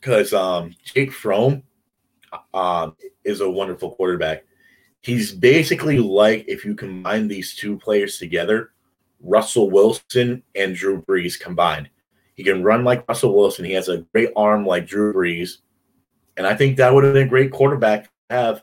because 0.00 0.32
um, 0.32 0.74
Jake 0.82 1.12
Fromm 1.12 1.62
um, 2.54 2.96
is 3.22 3.42
a 3.42 3.50
wonderful 3.50 3.94
quarterback. 3.94 4.44
He's 5.04 5.32
basically 5.32 5.98
like 5.98 6.46
if 6.48 6.64
you 6.64 6.74
combine 6.74 7.28
these 7.28 7.54
two 7.54 7.78
players 7.78 8.16
together, 8.16 8.70
Russell 9.20 9.70
Wilson 9.70 10.42
and 10.54 10.74
Drew 10.74 11.02
Brees 11.02 11.38
combined. 11.38 11.90
He 12.34 12.42
can 12.42 12.62
run 12.62 12.84
like 12.84 13.06
Russell 13.06 13.36
Wilson. 13.36 13.66
He 13.66 13.74
has 13.74 13.90
a 13.90 14.06
great 14.14 14.30
arm 14.34 14.64
like 14.64 14.86
Drew 14.86 15.12
Brees. 15.12 15.58
And 16.38 16.46
I 16.46 16.54
think 16.54 16.78
that 16.78 16.94
would 16.94 17.04
have 17.04 17.12
been 17.12 17.26
a 17.26 17.30
great 17.30 17.52
quarterback 17.52 18.04
to 18.04 18.10
have 18.30 18.62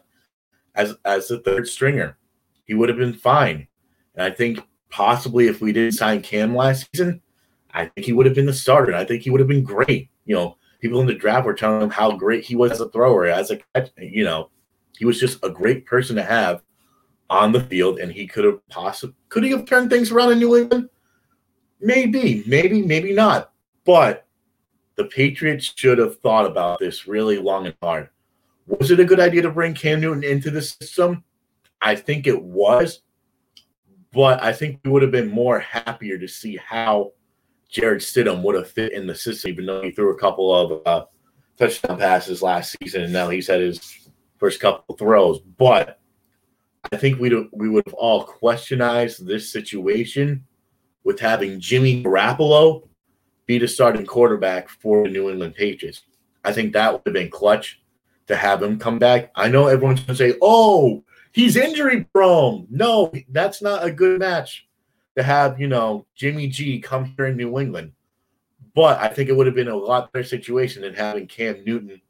as 0.74 0.96
as 1.06 1.28
the 1.28 1.42
third 1.42 1.68
stringer. 1.68 2.18
He 2.66 2.74
would 2.74 2.90
have 2.90 2.98
been 2.98 3.14
fine. 3.14 3.68
And 4.16 4.24
I 4.24 4.32
think 4.32 4.60
possibly 4.90 5.46
if 5.48 5.62
we 5.62 5.72
didn't 5.72 5.92
sign 5.92 6.24
Cam 6.24 6.56
last 6.56 6.90
season, 6.92 7.22
I 7.70 7.86
think 7.86 8.06
he 8.06 8.14
would 8.14 8.26
have 8.26 8.36
been 8.36 8.48
the 8.48 8.54
starter. 8.54 8.96
I 8.96 9.06
think 9.06 9.22
he 9.22 9.30
would 9.30 9.42
have 9.42 9.48
been 9.48 9.64
great. 9.64 10.10
You 10.26 10.34
know, 10.34 10.58
people 10.80 11.02
in 11.02 11.08
the 11.08 11.14
draft 11.14 11.46
were 11.46 11.54
telling 11.54 11.84
him 11.84 11.92
how 11.92 12.14
great 12.14 12.44
he 12.44 12.56
was 12.56 12.72
as 12.72 12.82
a 12.82 12.90
thrower, 12.90 13.28
as 13.28 13.52
a. 13.52 13.60
You 14.00 14.24
know, 14.24 14.50
he 14.98 15.06
was 15.06 15.20
just 15.20 15.44
a 15.44 15.50
great 15.50 15.86
person 15.86 16.16
to 16.16 16.24
have 16.24 16.62
on 17.30 17.52
the 17.52 17.62
field, 17.62 18.00
and 18.00 18.12
he 18.12 18.28
could 18.28 18.44
have 18.44 18.68
possibly 18.70 19.16
could 19.30 19.44
he 19.44 19.52
have 19.52 19.66
turned 19.66 19.90
things 19.90 20.12
around 20.12 20.34
in 20.34 20.40
New 20.40 20.58
England? 20.58 20.90
Maybe, 21.80 22.44
maybe, 22.46 22.82
maybe 22.82 23.14
not. 23.14 23.52
But 23.86 24.28
the 24.96 25.06
Patriots 25.06 25.74
should 25.76 25.98
have 25.98 26.20
thought 26.20 26.46
about 26.46 26.80
this 26.80 27.08
really 27.08 27.38
long 27.38 27.66
and 27.66 27.76
hard. 27.82 28.10
Was 28.68 28.92
it 28.92 29.00
a 29.00 29.06
good 29.06 29.20
idea 29.20 29.42
to 29.42 29.52
bring 29.52 29.74
Cam 29.74 30.02
Newton 30.02 30.24
into 30.24 30.52
the 30.52 30.62
system? 30.62 31.24
I 31.82 31.96
think 31.96 32.28
it 32.28 32.42
was, 32.42 33.02
but 34.14 34.44
I 34.44 34.54
think 34.54 34.80
we 34.84 34.92
would 34.92 35.02
have 35.02 35.12
been 35.12 35.32
more 35.32 35.60
happier 35.60 36.18
to 36.20 36.28
see 36.28 36.58
how 36.58 37.14
Jarrett 37.70 38.02
Stidham 38.02 38.44
would 38.44 38.56
have 38.56 38.70
fit 38.70 38.92
in 38.92 39.08
the 39.08 39.16
system, 39.16 39.52
even 39.52 39.66
though 39.66 39.82
he 39.82 39.92
threw 39.92 40.14
a 40.14 40.20
couple 40.20 40.54
of 40.54 40.86
uh, 40.86 41.06
touchdown 41.58 41.98
passes 41.98 42.42
last 42.42 42.76
season, 42.82 43.04
and 43.04 43.14
now 43.14 43.30
he's 43.30 43.48
had 43.48 43.62
his 43.62 44.00
first 44.42 44.60
couple 44.60 44.98
throws. 44.98 45.40
But 45.40 46.00
I 46.92 46.98
think 46.98 47.20
we'd 47.20 47.34
we 47.54 47.70
would 47.70 47.86
have 47.86 47.94
all 47.94 48.24
questionized 48.24 49.26
this 49.26 49.50
situation 49.52 50.44
with 51.04 51.20
having 51.20 51.60
Jimmy 51.60 52.04
Garoppolo 52.04 52.88
be 53.46 53.60
the 53.60 53.68
starting 53.68 54.06
quarterback 54.06 54.68
for 54.68 55.04
the 55.04 55.14
New 55.14 55.30
England 55.30 55.56
Patriots. 55.56 56.02
I 56.44 56.52
think 56.52 56.74
that 56.74 56.92
would 56.92 57.02
have 57.06 57.14
been 57.14 57.30
clutch 57.30 57.82
to 58.28 58.36
have 58.36 58.62
him 58.62 58.80
come 58.80 58.98
back. 58.98 59.32
I 59.36 59.48
know 59.48 59.68
everyone's 59.68 60.00
going 60.02 60.18
to 60.18 60.32
say, 60.32 60.38
oh, 60.42 61.04
he's 61.32 61.56
injury 61.56 62.04
prone. 62.12 62.68
No, 62.70 63.12
that's 63.30 63.62
not 63.62 63.86
a 63.86 63.92
good 63.92 64.20
match 64.20 64.68
to 65.18 65.24
have, 65.24 65.60
you 65.60 65.68
know, 65.68 66.08
Jimmy 66.16 66.48
G 66.48 66.80
come 66.80 67.14
here 67.16 67.28
in 67.28 67.38
New 67.38 67.60
England. 67.60 67.92
But 68.74 69.00
I 69.00 69.10
think 69.10 69.30
it 69.30 69.36
would 69.36 69.48
have 69.48 69.56
been 69.56 69.68
a 69.68 69.76
lot 69.76 70.12
better 70.12 70.24
situation 70.24 70.82
than 70.82 70.94
having 70.94 71.28
Cam 71.28 71.64
Newton 71.64 72.02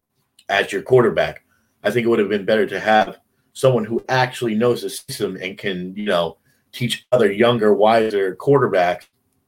as 0.47 0.71
your 0.71 0.83
quarterback. 0.83 1.43
I 1.83 1.91
think 1.91 2.05
it 2.05 2.09
would 2.09 2.19
have 2.19 2.29
been 2.29 2.45
better 2.45 2.65
to 2.65 2.79
have 2.79 3.19
someone 3.53 3.85
who 3.85 4.03
actually 4.09 4.55
knows 4.55 4.81
the 4.81 4.89
system 4.89 5.37
and 5.41 5.57
can, 5.57 5.95
you 5.95 6.05
know, 6.05 6.37
teach 6.71 7.05
other 7.11 7.31
younger, 7.31 7.73
wiser 7.73 8.35
quarterbacks 8.35 9.07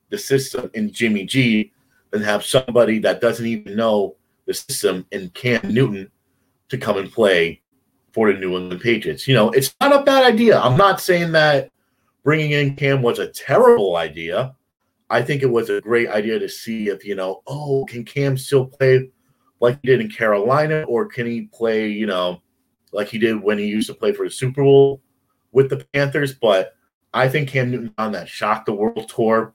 the 0.10 0.18
system 0.18 0.70
in 0.74 0.92
Jimmy 0.92 1.26
G 1.26 1.72
than 2.12 2.22
have 2.22 2.46
somebody 2.46 3.00
that 3.00 3.22
doesn't 3.22 3.46
even 3.46 3.76
know 3.76 4.16
the 4.46 4.54
system 4.54 5.06
in 5.12 5.30
Cam 5.30 5.62
Newton 5.74 6.12
to 6.70 6.78
come 6.78 6.98
and 6.98 7.12
play 7.12 7.62
for 8.12 8.32
the 8.32 8.40
New 8.40 8.58
England 8.58 8.82
Patriots. 8.82 9.28
You 9.28 9.34
know, 9.34 9.50
it's 9.52 9.74
not 9.82 9.94
a 9.94 10.04
bad 10.04 10.24
idea. 10.24 10.60
I'm 10.60 10.78
not 10.78 11.02
saying 11.02 11.32
that 11.32 11.72
bringing 12.24 12.52
in 12.52 12.76
Cam 12.76 13.02
was 13.02 13.20
a 13.20 13.28
terrible 13.28 13.96
idea. 13.96 14.56
I 15.10 15.22
think 15.22 15.42
it 15.42 15.50
was 15.50 15.70
a 15.70 15.82
great 15.82 16.10
idea 16.10 16.40
to 16.40 16.50
see 16.50 16.90
if, 16.90 17.06
you 17.06 17.16
know, 17.16 17.42
oh, 17.48 17.86
can 17.86 18.04
Cam 18.04 18.38
still 18.38 18.66
play 18.66 19.10
like 19.64 19.80
he 19.82 19.88
did 19.88 20.02
in 20.02 20.10
Carolina 20.10 20.84
or 20.90 21.06
can 21.06 21.26
he 21.26 21.44
play, 21.44 21.88
you 21.88 22.06
know, 22.06 22.42
like 22.92 23.08
he 23.08 23.18
did 23.18 23.42
when 23.42 23.58
he 23.58 23.66
used 23.66 23.88
to 23.88 23.94
play 23.94 24.12
for 24.12 24.26
the 24.26 24.30
Super 24.30 24.62
Bowl 24.62 25.02
with 25.54 25.70
the 25.70 25.86
Panthers? 25.94 26.34
But 26.34 26.76
I 27.14 27.30
think 27.30 27.48
Cam 27.48 27.72
Newton 27.72 27.94
on 27.98 28.12
that 28.12 28.28
shock 28.28 28.66
the 28.66 28.74
world 28.74 29.08
tour. 29.08 29.54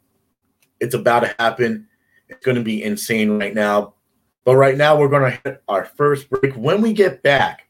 It's 0.81 0.95
about 0.95 1.21
to 1.21 1.35
happen. 1.39 1.89
It's 2.31 2.43
going 2.43 2.57
to 2.57 2.63
be 2.63 2.83
insane 2.83 3.39
right 3.39 3.55
now. 3.55 3.97
But 4.47 4.57
right 4.57 4.79
now, 4.79 4.97
we're 4.97 5.11
going 5.11 5.31
to 5.31 5.41
hit 5.45 5.63
our 5.69 5.85
first 5.85 6.31
break. 6.31 6.55
When 6.55 6.81
we 6.81 6.95
get 6.95 7.23
back, 7.23 7.69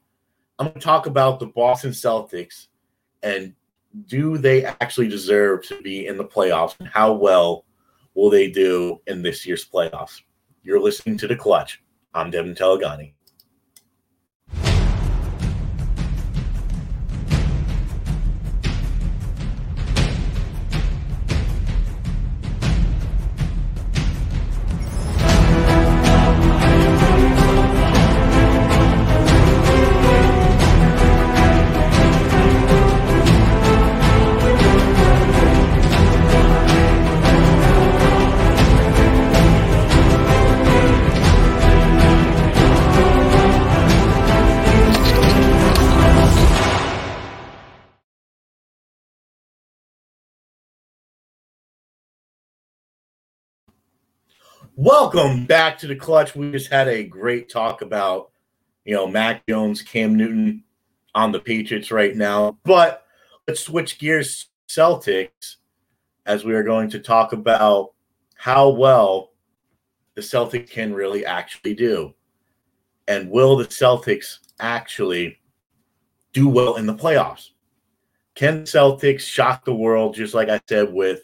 I'm 0.61 0.69
going 0.69 0.79
to 0.79 0.81
talk 0.81 1.07
about 1.07 1.41
the 1.41 1.47
Boston 1.47 1.91
Celtics 1.91 2.69
and 3.25 3.53
do 4.07 4.39
they 4.39 4.65
actually 4.65 5.09
deserve 5.09 5.67
to 5.67 5.83
be 5.83 6.07
in 6.07 6.17
the 6.17 6.25
playoffs 6.25 6.77
and 6.79 6.89
how 6.89 7.15
well 7.15 7.65
will 8.15 8.31
they 8.31 8.49
do 8.49 9.01
in 9.09 9.23
this 9.23 9.45
year's 9.45 9.69
playoffs? 9.69 10.21
You're 10.63 10.79
listening 10.79 11.19
to 11.19 11.27
The 11.27 11.35
Clutch. 11.35 11.83
I'm 12.15 12.31
Devin 12.31 12.55
Telegani. 12.55 13.18
Welcome 54.81 55.45
back 55.45 55.77
to 55.79 55.89
the 55.89 55.97
clutch. 55.97 56.37
We 56.37 56.53
just 56.53 56.71
had 56.71 56.87
a 56.87 57.03
great 57.03 57.49
talk 57.49 57.83
about, 57.83 58.31
you 58.85 58.95
know, 58.95 59.09
Mac 59.09 59.45
Jones, 59.49 59.83
Cam 59.83 60.15
Newton 60.15 60.63
on 61.17 61.33
the 61.33 61.41
Patriots 61.41 61.91
right 61.91 62.15
now. 62.15 62.59
But 62.63 63.05
let's 63.49 63.59
switch 63.59 63.99
gears, 63.99 64.47
Celtics, 64.69 65.57
as 66.27 66.45
we 66.45 66.55
are 66.55 66.63
going 66.63 66.91
to 66.91 67.01
talk 67.01 67.33
about 67.33 67.91
how 68.37 68.69
well 68.69 69.33
the 70.15 70.21
Celtics 70.21 70.71
can 70.71 70.95
really 70.95 71.27
actually 71.27 71.75
do. 71.75 72.15
And 73.09 73.33
will 73.33 73.57
the 73.57 73.65
Celtics 73.65 74.39
actually 74.61 75.41
do 76.33 76.49
well 76.49 76.77
in 76.77 76.87
the 76.87 76.95
playoffs? 76.95 77.49
Can 78.37 78.63
Celtics 78.63 79.23
shock 79.23 79.65
the 79.65 79.75
world, 79.75 80.15
just 80.15 80.35
like 80.35 80.49
I 80.49 80.61
said 80.69 80.93
with 80.93 81.23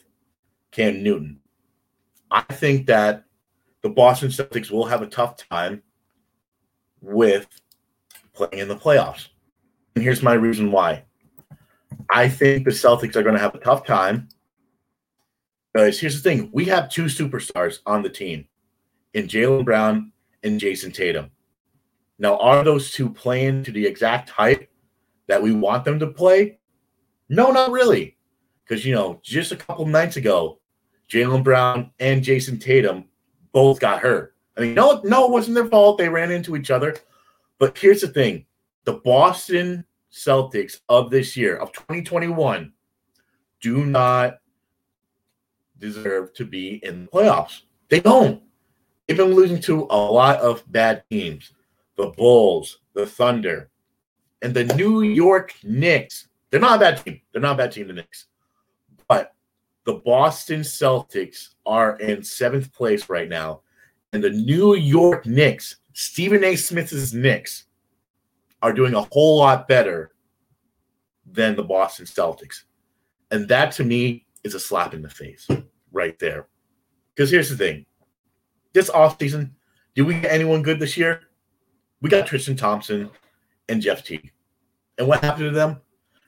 Cam 0.72 1.04
Newton? 1.04 1.38
I 2.32 2.42
think 2.52 2.86
that 2.86 3.26
the 3.84 3.90
Boston 3.90 4.30
Celtics 4.30 4.70
will 4.70 4.86
have 4.86 5.02
a 5.02 5.06
tough 5.06 5.36
time 5.36 5.82
with 7.02 7.46
playing 8.32 8.62
in 8.62 8.68
the 8.68 8.74
playoffs. 8.74 9.28
And 9.94 10.02
here's 10.02 10.22
my 10.22 10.32
reason 10.32 10.72
why. 10.72 11.04
I 12.08 12.30
think 12.30 12.64
the 12.64 12.70
Celtics 12.70 13.14
are 13.14 13.22
going 13.22 13.34
to 13.34 13.40
have 13.40 13.54
a 13.54 13.58
tough 13.58 13.86
time. 13.86 14.30
Because 15.74 16.00
here's 16.00 16.20
the 16.20 16.28
thing 16.28 16.48
we 16.50 16.64
have 16.64 16.88
two 16.88 17.04
superstars 17.04 17.80
on 17.84 18.02
the 18.02 18.08
team 18.08 18.46
in 19.12 19.28
Jaylen 19.28 19.66
Brown 19.66 20.12
and 20.42 20.58
Jayson 20.58 20.90
Tatum. 20.90 21.30
Now, 22.18 22.38
are 22.38 22.64
those 22.64 22.90
two 22.90 23.10
playing 23.10 23.64
to 23.64 23.70
the 23.70 23.86
exact 23.86 24.30
height 24.30 24.70
that 25.26 25.42
we 25.42 25.52
want 25.52 25.84
them 25.84 25.98
to 25.98 26.06
play? 26.06 26.58
No, 27.28 27.52
not 27.52 27.70
really. 27.70 28.16
Because, 28.64 28.86
you 28.86 28.94
know, 28.94 29.20
just 29.22 29.52
a 29.52 29.56
couple 29.56 29.84
nights 29.84 30.16
ago, 30.16 30.60
Jaylen 31.06 31.44
Brown 31.44 31.90
and 31.98 32.22
Jayson 32.22 32.58
Tatum 32.58 33.04
both 33.54 33.80
got 33.80 34.00
hurt. 34.00 34.34
I 34.58 34.60
mean, 34.60 34.74
no, 34.74 35.00
no, 35.04 35.24
it 35.24 35.30
wasn't 35.30 35.54
their 35.54 35.68
fault. 35.68 35.96
They 35.96 36.10
ran 36.10 36.30
into 36.30 36.56
each 36.56 36.70
other. 36.70 36.96
But 37.58 37.78
here's 37.78 38.02
the 38.02 38.08
thing 38.08 38.44
the 38.84 38.94
Boston 38.94 39.86
Celtics 40.12 40.80
of 40.90 41.10
this 41.10 41.36
year, 41.36 41.56
of 41.56 41.72
2021, 41.72 42.72
do 43.60 43.86
not 43.86 44.40
deserve 45.78 46.34
to 46.34 46.44
be 46.44 46.80
in 46.84 47.06
the 47.06 47.10
playoffs. 47.10 47.62
They 47.88 48.00
don't. 48.00 48.42
They've 49.06 49.16
been 49.16 49.34
losing 49.34 49.60
to 49.62 49.86
a 49.90 49.96
lot 49.96 50.40
of 50.40 50.70
bad 50.70 51.04
teams 51.10 51.52
the 51.96 52.06
Bulls, 52.16 52.80
the 52.94 53.06
Thunder, 53.06 53.70
and 54.42 54.52
the 54.52 54.64
New 54.74 55.02
York 55.02 55.54
Knicks. 55.62 56.28
They're 56.50 56.60
not 56.60 56.76
a 56.76 56.80
bad 56.80 57.04
team. 57.04 57.20
They're 57.32 57.42
not 57.42 57.54
a 57.54 57.58
bad 57.58 57.72
team, 57.72 57.86
the 57.86 57.94
Knicks. 57.94 58.26
But 59.08 59.34
the 59.84 59.94
Boston 59.94 60.60
Celtics 60.60 61.50
are 61.66 61.96
in 61.98 62.22
seventh 62.22 62.72
place 62.72 63.08
right 63.08 63.28
now. 63.28 63.60
And 64.12 64.22
the 64.22 64.30
New 64.30 64.74
York 64.76 65.26
Knicks, 65.26 65.76
Stephen 65.92 66.44
A. 66.44 66.56
Smith's 66.56 67.12
Knicks, 67.12 67.64
are 68.62 68.72
doing 68.72 68.94
a 68.94 69.06
whole 69.12 69.38
lot 69.38 69.68
better 69.68 70.12
than 71.26 71.56
the 71.56 71.62
Boston 71.62 72.06
Celtics. 72.06 72.62
And 73.30 73.48
that 73.48 73.72
to 73.72 73.84
me 73.84 74.24
is 74.42 74.54
a 74.54 74.60
slap 74.60 74.94
in 74.94 75.02
the 75.02 75.10
face 75.10 75.48
right 75.92 76.18
there. 76.18 76.46
Because 77.14 77.30
here's 77.30 77.50
the 77.50 77.56
thing 77.56 77.84
this 78.72 78.90
offseason, 78.90 79.50
did 79.94 80.02
we 80.02 80.20
get 80.20 80.32
anyone 80.32 80.62
good 80.62 80.80
this 80.80 80.96
year? 80.96 81.20
We 82.00 82.10
got 82.10 82.26
Tristan 82.26 82.56
Thompson 82.56 83.10
and 83.68 83.82
Jeff 83.82 84.04
Teague. 84.04 84.32
And 84.98 85.08
what 85.08 85.22
happened 85.24 85.46
to 85.46 85.50
them? 85.50 85.80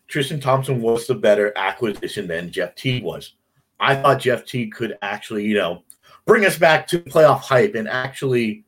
Tristan 0.08 0.40
Thompson 0.40 0.80
was 0.80 1.06
the 1.06 1.14
better 1.14 1.52
acquisition 1.56 2.26
than 2.26 2.50
Jeff 2.50 2.74
Teague 2.74 3.02
was. 3.02 3.34
I 3.80 3.94
thought 3.94 4.20
Jeff 4.20 4.44
Teague 4.44 4.72
could 4.72 4.96
actually, 5.02 5.44
you 5.44 5.54
know, 5.54 5.82
bring 6.24 6.44
us 6.44 6.58
back 6.58 6.86
to 6.88 6.98
playoff 6.98 7.40
hype 7.40 7.74
and 7.74 7.88
actually 7.88 8.64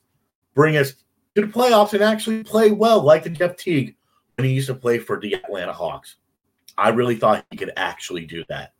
bring 0.54 0.76
us 0.76 0.94
to 1.34 1.42
the 1.42 1.46
playoffs 1.46 1.94
and 1.94 2.02
actually 2.02 2.42
play 2.44 2.70
well 2.70 3.02
like 3.02 3.24
the 3.24 3.30
Jeff 3.30 3.56
Teague 3.56 3.96
when 4.36 4.46
he 4.46 4.54
used 4.54 4.68
to 4.68 4.74
play 4.74 4.98
for 4.98 5.18
the 5.18 5.34
Atlanta 5.34 5.72
Hawks. 5.72 6.16
I 6.76 6.90
really 6.90 7.16
thought 7.16 7.44
he 7.50 7.56
could 7.56 7.72
actually 7.76 8.26
do 8.26 8.44
that. 8.48 8.72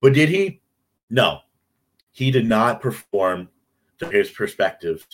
But 0.00 0.12
did 0.12 0.28
he? 0.28 0.60
No. 1.10 1.40
He 2.12 2.30
did 2.30 2.46
not 2.46 2.80
perform 2.80 3.48
to 3.98 4.08
his 4.08 4.30
perspective 4.30 5.06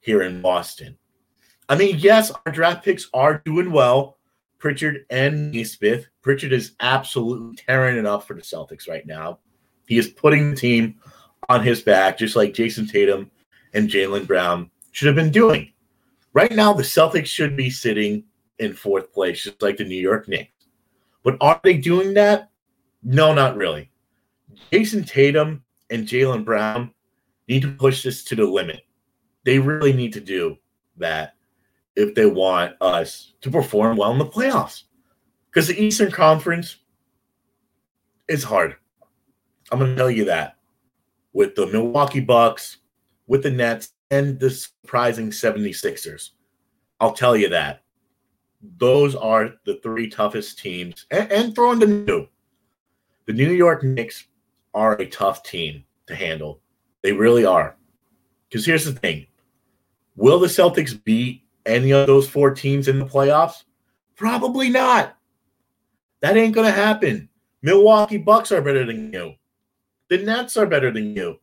here 0.00 0.22
in 0.22 0.42
Boston. 0.42 0.96
I 1.68 1.76
mean, 1.76 1.96
yes, 1.98 2.30
our 2.30 2.52
draft 2.52 2.84
picks 2.84 3.08
are 3.12 3.42
doing 3.44 3.72
well. 3.72 4.18
Pritchard 4.58 5.06
and 5.10 5.50
Nesmith. 5.50 6.06
Pritchard 6.22 6.52
is 6.52 6.72
absolutely 6.80 7.56
tearing 7.56 7.96
it 7.98 8.06
up 8.06 8.24
for 8.24 8.34
the 8.34 8.42
Celtics 8.42 8.88
right 8.88 9.06
now. 9.06 9.40
He 9.86 9.98
is 9.98 10.08
putting 10.08 10.50
the 10.50 10.56
team 10.56 10.96
on 11.48 11.62
his 11.62 11.82
back, 11.82 12.18
just 12.18 12.36
like 12.36 12.54
Jayson 12.54 12.86
Tatum 12.86 13.30
and 13.72 13.88
Jaylen 13.88 14.26
Brown 14.26 14.70
should 14.92 15.06
have 15.06 15.16
been 15.16 15.30
doing. 15.30 15.72
Right 16.32 16.52
now, 16.52 16.72
the 16.72 16.82
Celtics 16.82 17.26
should 17.26 17.56
be 17.56 17.70
sitting 17.70 18.24
in 18.58 18.74
fourth 18.74 19.12
place, 19.12 19.42
just 19.42 19.62
like 19.62 19.76
the 19.76 19.84
New 19.84 20.00
York 20.00 20.28
Knicks. 20.28 20.50
But 21.22 21.36
are 21.40 21.60
they 21.62 21.76
doing 21.76 22.14
that? 22.14 22.50
No, 23.02 23.32
not 23.32 23.56
really. 23.56 23.90
Jayson 24.72 25.04
Tatum 25.04 25.64
and 25.90 26.06
Jaylen 26.06 26.44
Brown 26.44 26.92
need 27.48 27.62
to 27.62 27.72
push 27.72 28.02
this 28.02 28.24
to 28.24 28.34
the 28.34 28.44
limit. 28.44 28.82
They 29.44 29.58
really 29.58 29.92
need 29.92 30.12
to 30.14 30.20
do 30.20 30.56
that 30.96 31.34
if 31.94 32.14
they 32.14 32.26
want 32.26 32.74
us 32.80 33.34
to 33.42 33.50
perform 33.50 33.96
well 33.96 34.12
in 34.12 34.18
the 34.18 34.26
playoffs. 34.26 34.84
Because 35.50 35.68
the 35.68 35.80
Eastern 35.80 36.10
Conference 36.10 36.76
is 38.28 38.42
hard. 38.44 38.76
I'm 39.70 39.78
going 39.78 39.92
to 39.92 39.96
tell 39.96 40.10
you 40.10 40.24
that. 40.26 40.56
With 41.32 41.54
the 41.54 41.66
Milwaukee 41.66 42.20
Bucks, 42.20 42.78
with 43.26 43.42
the 43.42 43.50
Nets, 43.50 43.92
and 44.10 44.38
the 44.38 44.50
surprising 44.50 45.30
76ers. 45.30 46.30
I'll 47.00 47.12
tell 47.12 47.36
you 47.36 47.48
that. 47.50 47.82
Those 48.78 49.14
are 49.14 49.54
the 49.64 49.80
three 49.82 50.08
toughest 50.08 50.58
teams. 50.58 51.06
And, 51.10 51.30
and 51.30 51.54
throwing 51.54 51.78
the 51.78 51.86
new. 51.86 52.26
The 53.26 53.32
New 53.32 53.50
York 53.50 53.82
Knicks 53.82 54.26
are 54.74 54.94
a 54.94 55.06
tough 55.06 55.42
team 55.42 55.84
to 56.06 56.14
handle. 56.14 56.60
They 57.02 57.12
really 57.12 57.44
are. 57.44 57.76
Because 58.48 58.64
here's 58.64 58.84
the 58.84 58.92
thing 58.92 59.26
Will 60.14 60.38
the 60.38 60.46
Celtics 60.46 61.02
beat 61.04 61.42
any 61.66 61.92
of 61.92 62.06
those 62.06 62.28
four 62.28 62.52
teams 62.52 62.88
in 62.88 62.98
the 62.98 63.04
playoffs? 63.04 63.64
Probably 64.14 64.70
not. 64.70 65.16
That 66.20 66.36
ain't 66.36 66.54
going 66.54 66.66
to 66.66 66.72
happen. 66.72 67.28
Milwaukee 67.62 68.16
Bucks 68.16 68.52
are 68.52 68.62
better 68.62 68.84
than 68.86 69.12
you. 69.12 69.34
The 70.08 70.18
Nets 70.18 70.56
are 70.56 70.66
better 70.66 70.90
than 70.90 71.16
you. 71.16 71.38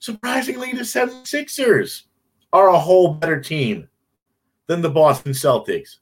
Surprisingly, 0.00 0.72
the 0.72 0.80
76ers 0.80 2.02
are 2.52 2.68
a 2.68 2.78
whole 2.78 3.14
better 3.14 3.40
team 3.40 3.88
than 4.66 4.80
the 4.80 4.90
Boston 4.90 5.32
Celtics. 5.32 5.96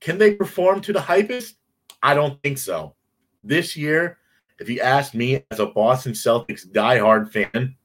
Can 0.00 0.18
they 0.18 0.34
perform 0.34 0.80
to 0.82 0.92
the 0.92 1.00
hypest? 1.00 1.54
I 2.02 2.14
don't 2.14 2.40
think 2.42 2.58
so. 2.58 2.94
This 3.42 3.76
year, 3.76 4.18
if 4.58 4.68
you 4.68 4.80
ask 4.80 5.14
me 5.14 5.44
as 5.50 5.60
a 5.60 5.66
Boston 5.66 6.12
Celtics 6.12 6.66
diehard 6.66 7.30
fan, 7.30 7.76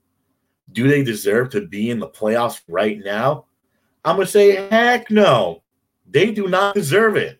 do 0.71 0.88
they 0.88 1.03
deserve 1.03 1.49
to 1.51 1.67
be 1.67 1.89
in 1.89 1.99
the 1.99 2.10
playoffs 2.10 2.62
right 2.67 2.99
now? 3.03 3.45
I'm 4.06 4.15
going 4.15 4.25
to 4.25 4.32
say, 4.32 4.67
heck 4.69 5.10
no. 5.10 5.63
They 6.10 6.32
do 6.32 6.47
not 6.47 6.75
deserve 6.75 7.15
it. 7.15 7.39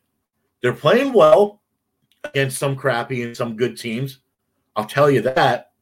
They're 0.62 0.74
playing 0.74 1.14
well 1.14 1.62
against 2.24 2.58
some 2.58 2.76
crappy 2.76 3.24
and 3.24 3.36
some 3.36 3.56
good 3.56 3.78
teams. 3.78 4.20
I'll 4.76 4.86
tell 4.86 5.10
you 5.10 5.22
that. 5.22 5.73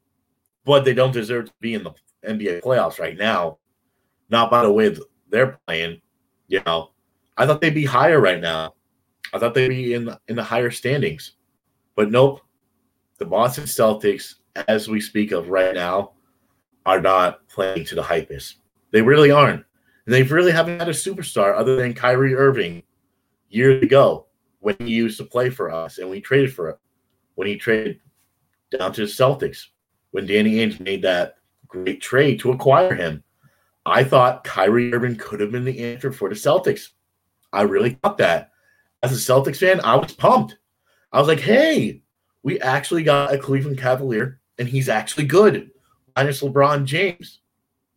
But 0.65 0.85
they 0.85 0.93
don't 0.93 1.11
deserve 1.11 1.45
to 1.45 1.53
be 1.59 1.73
in 1.73 1.83
the 1.83 1.93
NBA 2.27 2.61
playoffs 2.61 2.99
right 2.99 3.17
now. 3.17 3.57
Not 4.29 4.51
by 4.51 4.63
the 4.63 4.71
way 4.71 4.95
they're 5.29 5.57
playing. 5.65 6.01
You 6.47 6.61
know, 6.65 6.91
I 7.37 7.45
thought 7.45 7.61
they'd 7.61 7.73
be 7.73 7.85
higher 7.85 8.19
right 8.19 8.39
now. 8.39 8.75
I 9.33 9.39
thought 9.39 9.53
they'd 9.53 9.69
be 9.69 9.93
in 9.93 10.15
in 10.27 10.35
the 10.35 10.43
higher 10.43 10.71
standings. 10.71 11.33
But 11.95 12.11
nope. 12.11 12.41
The 13.17 13.25
Boston 13.25 13.65
Celtics, 13.65 14.35
as 14.67 14.87
we 14.87 14.99
speak 14.99 15.31
of 15.31 15.49
right 15.49 15.75
now, 15.75 16.13
are 16.85 16.99
not 16.99 17.47
playing 17.47 17.85
to 17.85 17.95
the 17.95 18.01
hypest. 18.01 18.55
They 18.91 19.01
really 19.01 19.31
aren't. 19.31 19.63
They 20.07 20.23
really 20.23 20.51
haven't 20.51 20.79
had 20.79 20.89
a 20.89 20.93
superstar 20.93 21.55
other 21.55 21.75
than 21.75 21.93
Kyrie 21.93 22.35
Irving 22.35 22.83
years 23.49 23.83
ago 23.83 24.25
when 24.59 24.75
he 24.79 24.89
used 24.89 25.17
to 25.17 25.23
play 25.23 25.49
for 25.49 25.71
us 25.71 25.99
and 25.99 26.09
we 26.09 26.19
traded 26.19 26.53
for 26.53 26.69
it. 26.69 26.79
When 27.35 27.47
he 27.47 27.55
traded 27.55 27.99
down 28.77 28.93
to 28.93 29.01
the 29.01 29.07
Celtics, 29.07 29.67
when 30.11 30.25
Danny 30.25 30.55
Ainge 30.55 30.79
made 30.79 31.01
that 31.01 31.35
great 31.67 32.01
trade 32.01 32.39
to 32.39 32.51
acquire 32.51 32.93
him. 32.93 33.23
I 33.85 34.03
thought 34.03 34.43
Kyrie 34.43 34.93
Irving 34.93 35.15
could 35.15 35.39
have 35.39 35.51
been 35.51 35.65
the 35.65 35.79
answer 35.79 36.11
for 36.11 36.29
the 36.29 36.35
Celtics. 36.35 36.89
I 37.51 37.63
really 37.63 37.97
thought 38.03 38.17
that. 38.19 38.51
As 39.03 39.11
a 39.11 39.33
Celtics 39.33 39.57
fan, 39.57 39.81
I 39.81 39.95
was 39.95 40.13
pumped. 40.13 40.57
I 41.11 41.19
was 41.19 41.27
like, 41.27 41.39
hey, 41.39 42.03
we 42.43 42.59
actually 42.61 43.03
got 43.03 43.33
a 43.33 43.37
Cleveland 43.37 43.79
Cavalier, 43.79 44.39
and 44.59 44.67
he's 44.67 44.89
actually 44.89 45.25
good, 45.25 45.71
minus 46.15 46.41
LeBron 46.41 46.85
James. 46.85 47.39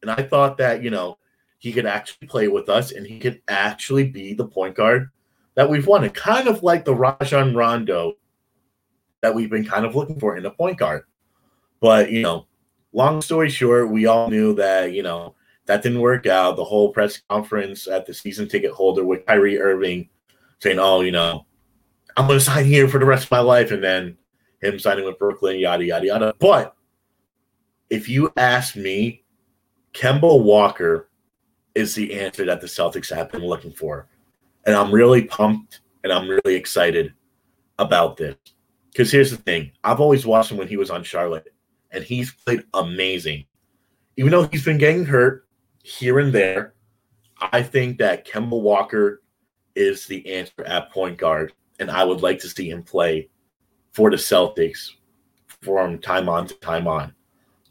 And 0.03 0.11
I 0.11 0.23
thought 0.23 0.57
that, 0.59 0.83
you 0.83 0.91
know, 0.91 1.19
he 1.59 1.73
could 1.73 1.87
actually 1.87 2.27
play 2.27 2.49
with 2.49 2.69
us 2.69 2.93
and 2.93 3.07
he 3.07 3.19
could 3.19 3.41
actually 3.49 4.05
be 4.05 4.35
the 4.35 4.47
point 4.47 4.75
guard 4.75 5.09
that 5.55 5.71
we've 5.71 5.87
wanted, 5.87 6.13
kind 6.13 6.47
of 6.47 6.63
like 6.63 6.85
the 6.85 6.95
Rajon 6.95 7.55
Rondo 7.55 8.15
that 9.23 9.35
we've 9.35 9.49
been 9.49 9.65
kind 9.65 9.87
of 9.87 9.95
looking 9.95 10.21
for 10.21 10.37
in 10.37 10.43
the 10.43 10.51
point 10.51 10.79
guard. 10.79 11.05
But, 11.85 12.11
you 12.11 12.23
know, 12.23 12.47
long 12.95 13.21
story 13.21 13.51
short, 13.51 13.91
we 13.91 14.07
all 14.07 14.31
knew 14.31 14.55
that, 14.55 14.95
you 14.95 15.03
know, 15.03 15.35
That 15.67 15.83
didn't 15.83 16.01
work 16.01 16.27
out. 16.27 16.57
The 16.57 16.65
whole 16.65 16.91
press 16.93 17.23
conference 17.29 17.89
at 17.89 18.07
the 18.07 18.13
season 18.13 18.49
ticket 18.49 18.73
holder 18.73 19.05
with 19.05 19.25
Kyrie 19.25 19.59
Irving 19.59 20.09
saying, 20.59 20.79
"Oh, 20.79 21.01
you 21.01 21.11
know, 21.11 21.47
I'm 22.17 22.27
going 22.27 22.39
to 22.39 22.45
sign 22.45 22.67
here 22.67 22.87
for 22.87 22.99
the 22.99 23.07
rest 23.07 23.25
of 23.25 23.31
my 23.31 23.41
life," 23.41 23.71
and 23.71 23.83
then 23.83 24.19
him 24.61 24.79
signing 24.79 25.05
with 25.05 25.19
Brooklyn, 25.19 25.59
yada 25.59 25.85
yada 25.85 26.07
yada. 26.07 26.35
But 26.39 26.77
if 27.89 28.09
you 28.09 28.33
ask 28.37 28.77
me, 28.77 29.25
Kemba 29.95 30.43
Walker 30.43 31.09
is 31.75 31.95
the 31.95 32.13
answer 32.21 32.45
that 32.45 32.61
the 32.61 32.67
Celtics 32.67 33.15
have 33.15 33.33
been 33.33 33.45
looking 33.45 33.73
for, 33.73 34.09
and 34.67 34.77
I'm 34.77 34.93
really 34.93 35.25
pumped 35.25 35.81
and 36.03 36.13
I'm 36.13 36.29
really 36.29 36.55
excited 36.57 37.15
about 37.79 38.19
this. 38.19 38.37
Because 38.93 39.11
here's 39.11 39.31
the 39.31 39.39
thing: 39.39 39.73
I've 39.83 40.01
always 40.01 40.27
watched 40.27 40.51
him 40.51 40.59
when 40.59 40.69
he 40.69 40.77
was 40.77 40.91
on 40.91 41.03
Charlotte, 41.03 41.54
and 41.95 42.05
he's 42.05 42.33
played 42.33 42.65
amazing. 42.75 43.47
Even 44.17 44.33
though 44.33 44.45
he's 44.45 44.65
been 44.65 44.79
getting 44.79 45.05
hurt 45.05 45.47
here 45.83 46.19
and 46.19 46.33
there, 46.33 46.75
I 47.41 47.63
think 47.63 47.99
that 47.99 48.27
Kemba 48.27 48.61
Walker 48.61 49.23
is 49.75 50.07
the 50.07 50.27
answer 50.33 50.65
at 50.65 50.91
point 50.91 51.19
guard, 51.19 51.53
and 51.81 51.91
I 51.91 52.05
would 52.05 52.23
like 52.23 52.39
to 52.41 52.49
see 52.49 52.71
him 52.71 52.83
play 52.83 53.31
for 53.93 54.11
the 54.11 54.17
Celtics 54.17 54.91
from 55.63 55.99
time 55.99 56.29
on 56.29 56.47
to 56.47 56.55
time 56.55 56.87
on. 56.87 57.15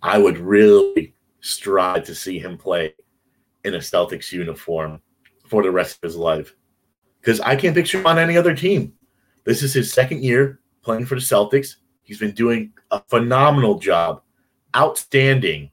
I 0.01 0.17
would 0.17 0.37
really 0.37 1.13
strive 1.41 2.03
to 2.05 2.15
see 2.15 2.39
him 2.39 2.57
play 2.57 2.93
in 3.63 3.75
a 3.75 3.79
Celtics 3.79 4.31
uniform 4.31 5.01
for 5.47 5.63
the 5.63 5.71
rest 5.71 5.97
of 5.97 6.01
his 6.03 6.15
life 6.15 6.55
because 7.21 7.39
I 7.39 7.55
can't 7.55 7.75
picture 7.75 7.99
him 7.99 8.07
on 8.07 8.17
any 8.17 8.37
other 8.37 8.55
team. 8.55 8.93
This 9.45 9.63
is 9.63 9.73
his 9.73 9.93
second 9.93 10.23
year 10.23 10.59
playing 10.81 11.05
for 11.05 11.15
the 11.15 11.21
Celtics. 11.21 11.75
He's 12.03 12.19
been 12.19 12.33
doing 12.33 12.73
a 12.91 13.01
phenomenal 13.07 13.79
job, 13.79 14.21
outstanding, 14.75 15.71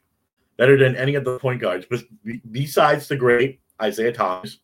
better 0.57 0.79
than 0.79 0.97
any 0.97 1.17
of 1.17 1.25
the 1.25 1.39
point 1.39 1.61
guards. 1.61 1.87
But 1.89 2.03
besides 2.51 3.09
the 3.09 3.17
great 3.17 3.61
Isaiah 3.83 4.13
Thomas, 4.13 4.59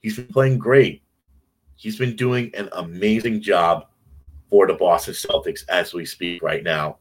he's 0.00 0.16
been 0.16 0.28
playing 0.28 0.58
great. 0.58 1.02
He's 1.74 1.98
been 1.98 2.16
doing 2.16 2.50
an 2.54 2.68
amazing 2.72 3.40
job 3.40 3.86
for 4.50 4.66
the 4.66 4.74
Boston 4.74 5.14
Celtics 5.14 5.68
as 5.68 5.92
we 5.92 6.04
speak 6.04 6.42
right 6.42 6.62
now. 6.62 6.98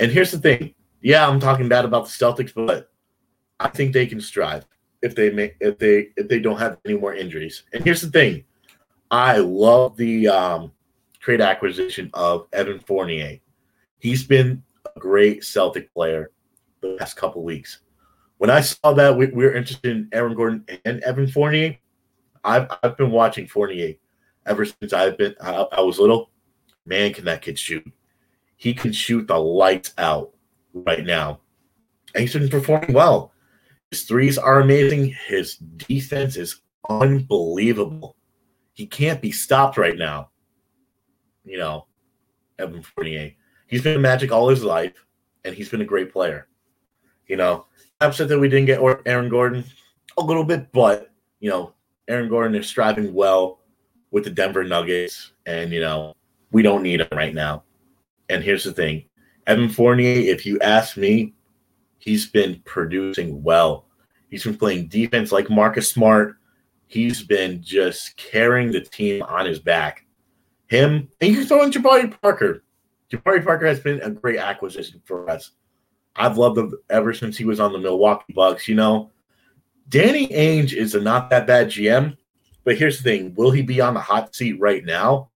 And 0.00 0.10
here's 0.10 0.30
the 0.30 0.38
thing. 0.38 0.74
Yeah, 1.00 1.28
I'm 1.28 1.40
talking 1.40 1.68
bad 1.68 1.84
about 1.84 2.04
the 2.04 2.10
Celtics, 2.10 2.52
but 2.54 2.90
I 3.60 3.68
think 3.68 3.92
they 3.92 4.06
can 4.06 4.20
strive 4.20 4.64
if 5.02 5.14
they 5.14 5.30
may, 5.30 5.54
if 5.60 5.78
they 5.78 6.08
if 6.16 6.28
they 6.28 6.40
don't 6.40 6.58
have 6.58 6.78
any 6.84 6.96
more 6.96 7.14
injuries. 7.14 7.64
And 7.72 7.84
here's 7.84 8.00
the 8.00 8.10
thing. 8.10 8.44
I 9.10 9.38
love 9.38 9.96
the 9.96 10.28
um, 10.28 10.72
trade 11.22 11.40
acquisition 11.40 12.10
of 12.14 12.48
Evan 12.52 12.80
Fournier. 12.80 13.38
He's 13.98 14.24
been 14.24 14.62
a 14.94 14.98
great 14.98 15.44
Celtic 15.44 15.92
player 15.94 16.32
the 16.80 16.96
past 16.98 17.16
couple 17.16 17.44
weeks. 17.44 17.78
When 18.38 18.50
I 18.50 18.60
saw 18.60 18.92
that 18.92 19.16
we, 19.16 19.26
we 19.26 19.44
were 19.44 19.54
interested 19.54 19.92
in 19.92 20.08
Aaron 20.12 20.34
Gordon 20.34 20.66
and 20.84 21.00
Evan 21.04 21.28
Fournier, 21.28 21.78
I've, 22.42 22.66
I've 22.82 22.96
been 22.96 23.12
watching 23.12 23.46
Fournier 23.46 23.94
ever 24.46 24.64
since 24.64 24.92
I've 24.92 25.16
been 25.16 25.36
I, 25.40 25.64
I 25.72 25.80
was 25.80 26.00
little. 26.00 26.30
Man, 26.84 27.12
can 27.14 27.24
that 27.26 27.42
kid 27.42 27.56
shoot? 27.56 27.88
He 28.56 28.74
can 28.74 28.92
shoot 28.92 29.28
the 29.28 29.38
lights 29.38 29.94
out 29.98 30.32
right 30.74 31.04
now. 31.04 31.38
And 32.16 32.22
he's 32.22 32.32
been 32.32 32.48
performing 32.48 32.92
well. 32.92 33.32
His 33.92 34.02
threes 34.02 34.38
are 34.38 34.60
amazing. 34.60 35.14
His 35.28 35.56
defense 35.56 36.36
is 36.36 36.60
unbelievable. 36.90 38.16
He 38.72 38.86
can't 38.86 39.22
be 39.22 39.30
stopped 39.30 39.76
right 39.78 39.96
now. 39.96 40.31
You 41.44 41.58
know, 41.58 41.86
Evan 42.58 42.82
Fournier. 42.82 43.32
He's 43.66 43.82
been 43.82 44.00
Magic 44.02 44.32
all 44.32 44.48
his 44.48 44.64
life, 44.64 45.04
and 45.44 45.54
he's 45.54 45.68
been 45.68 45.80
a 45.80 45.86
great 45.86 46.12
player. 46.12 46.48
You 47.26 47.36
know, 47.36 47.66
upset 48.00 48.28
that 48.28 48.38
we 48.38 48.48
didn't 48.48 48.66
get 48.66 48.80
Aaron 49.06 49.28
Gordon 49.28 49.64
a 50.18 50.22
little 50.22 50.44
bit, 50.44 50.72
but 50.72 51.10
you 51.40 51.50
know, 51.50 51.74
Aaron 52.08 52.28
Gordon 52.28 52.54
is 52.54 52.66
striving 52.66 53.14
well 53.14 53.60
with 54.10 54.24
the 54.24 54.30
Denver 54.30 54.64
Nuggets, 54.64 55.32
and 55.46 55.72
you 55.72 55.80
know, 55.80 56.14
we 56.50 56.62
don't 56.62 56.82
need 56.82 57.00
him 57.00 57.08
right 57.12 57.34
now. 57.34 57.64
And 58.28 58.42
here's 58.42 58.64
the 58.64 58.72
thing 58.72 59.04
Evan 59.46 59.68
Fournier, 59.68 60.30
if 60.30 60.46
you 60.46 60.58
ask 60.60 60.96
me, 60.96 61.34
he's 61.98 62.26
been 62.26 62.60
producing 62.64 63.42
well. 63.42 63.86
He's 64.30 64.44
been 64.44 64.56
playing 64.56 64.88
defense 64.88 65.32
like 65.32 65.50
Marcus 65.50 65.90
Smart. 65.90 66.36
He's 66.86 67.22
been 67.22 67.62
just 67.62 68.16
carrying 68.16 68.70
the 68.70 68.80
team 68.80 69.22
on 69.22 69.46
his 69.46 69.58
back. 69.58 70.04
Him, 70.72 71.06
and 71.20 71.34
you 71.34 71.44
throw 71.44 71.64
in 71.64 71.70
Jabari 71.70 72.18
Parker. 72.22 72.64
Jabari 73.10 73.44
Parker 73.44 73.66
has 73.66 73.78
been 73.78 74.00
a 74.00 74.08
great 74.08 74.38
acquisition 74.38 75.02
for 75.04 75.28
us. 75.28 75.50
I've 76.16 76.38
loved 76.38 76.56
him 76.56 76.72
ever 76.88 77.12
since 77.12 77.36
he 77.36 77.44
was 77.44 77.60
on 77.60 77.74
the 77.74 77.78
Milwaukee 77.78 78.32
Bucks. 78.32 78.66
You 78.66 78.76
know, 78.76 79.10
Danny 79.90 80.28
Ainge 80.28 80.72
is 80.72 80.94
a 80.94 81.00
not 81.00 81.28
that 81.28 81.46
bad 81.46 81.66
GM, 81.66 82.16
but 82.64 82.78
here's 82.78 82.96
the 82.96 83.02
thing: 83.02 83.34
will 83.34 83.50
he 83.50 83.60
be 83.60 83.82
on 83.82 83.92
the 83.92 84.00
hot 84.00 84.34
seat 84.34 84.58
right 84.60 84.82
now? 84.82 85.28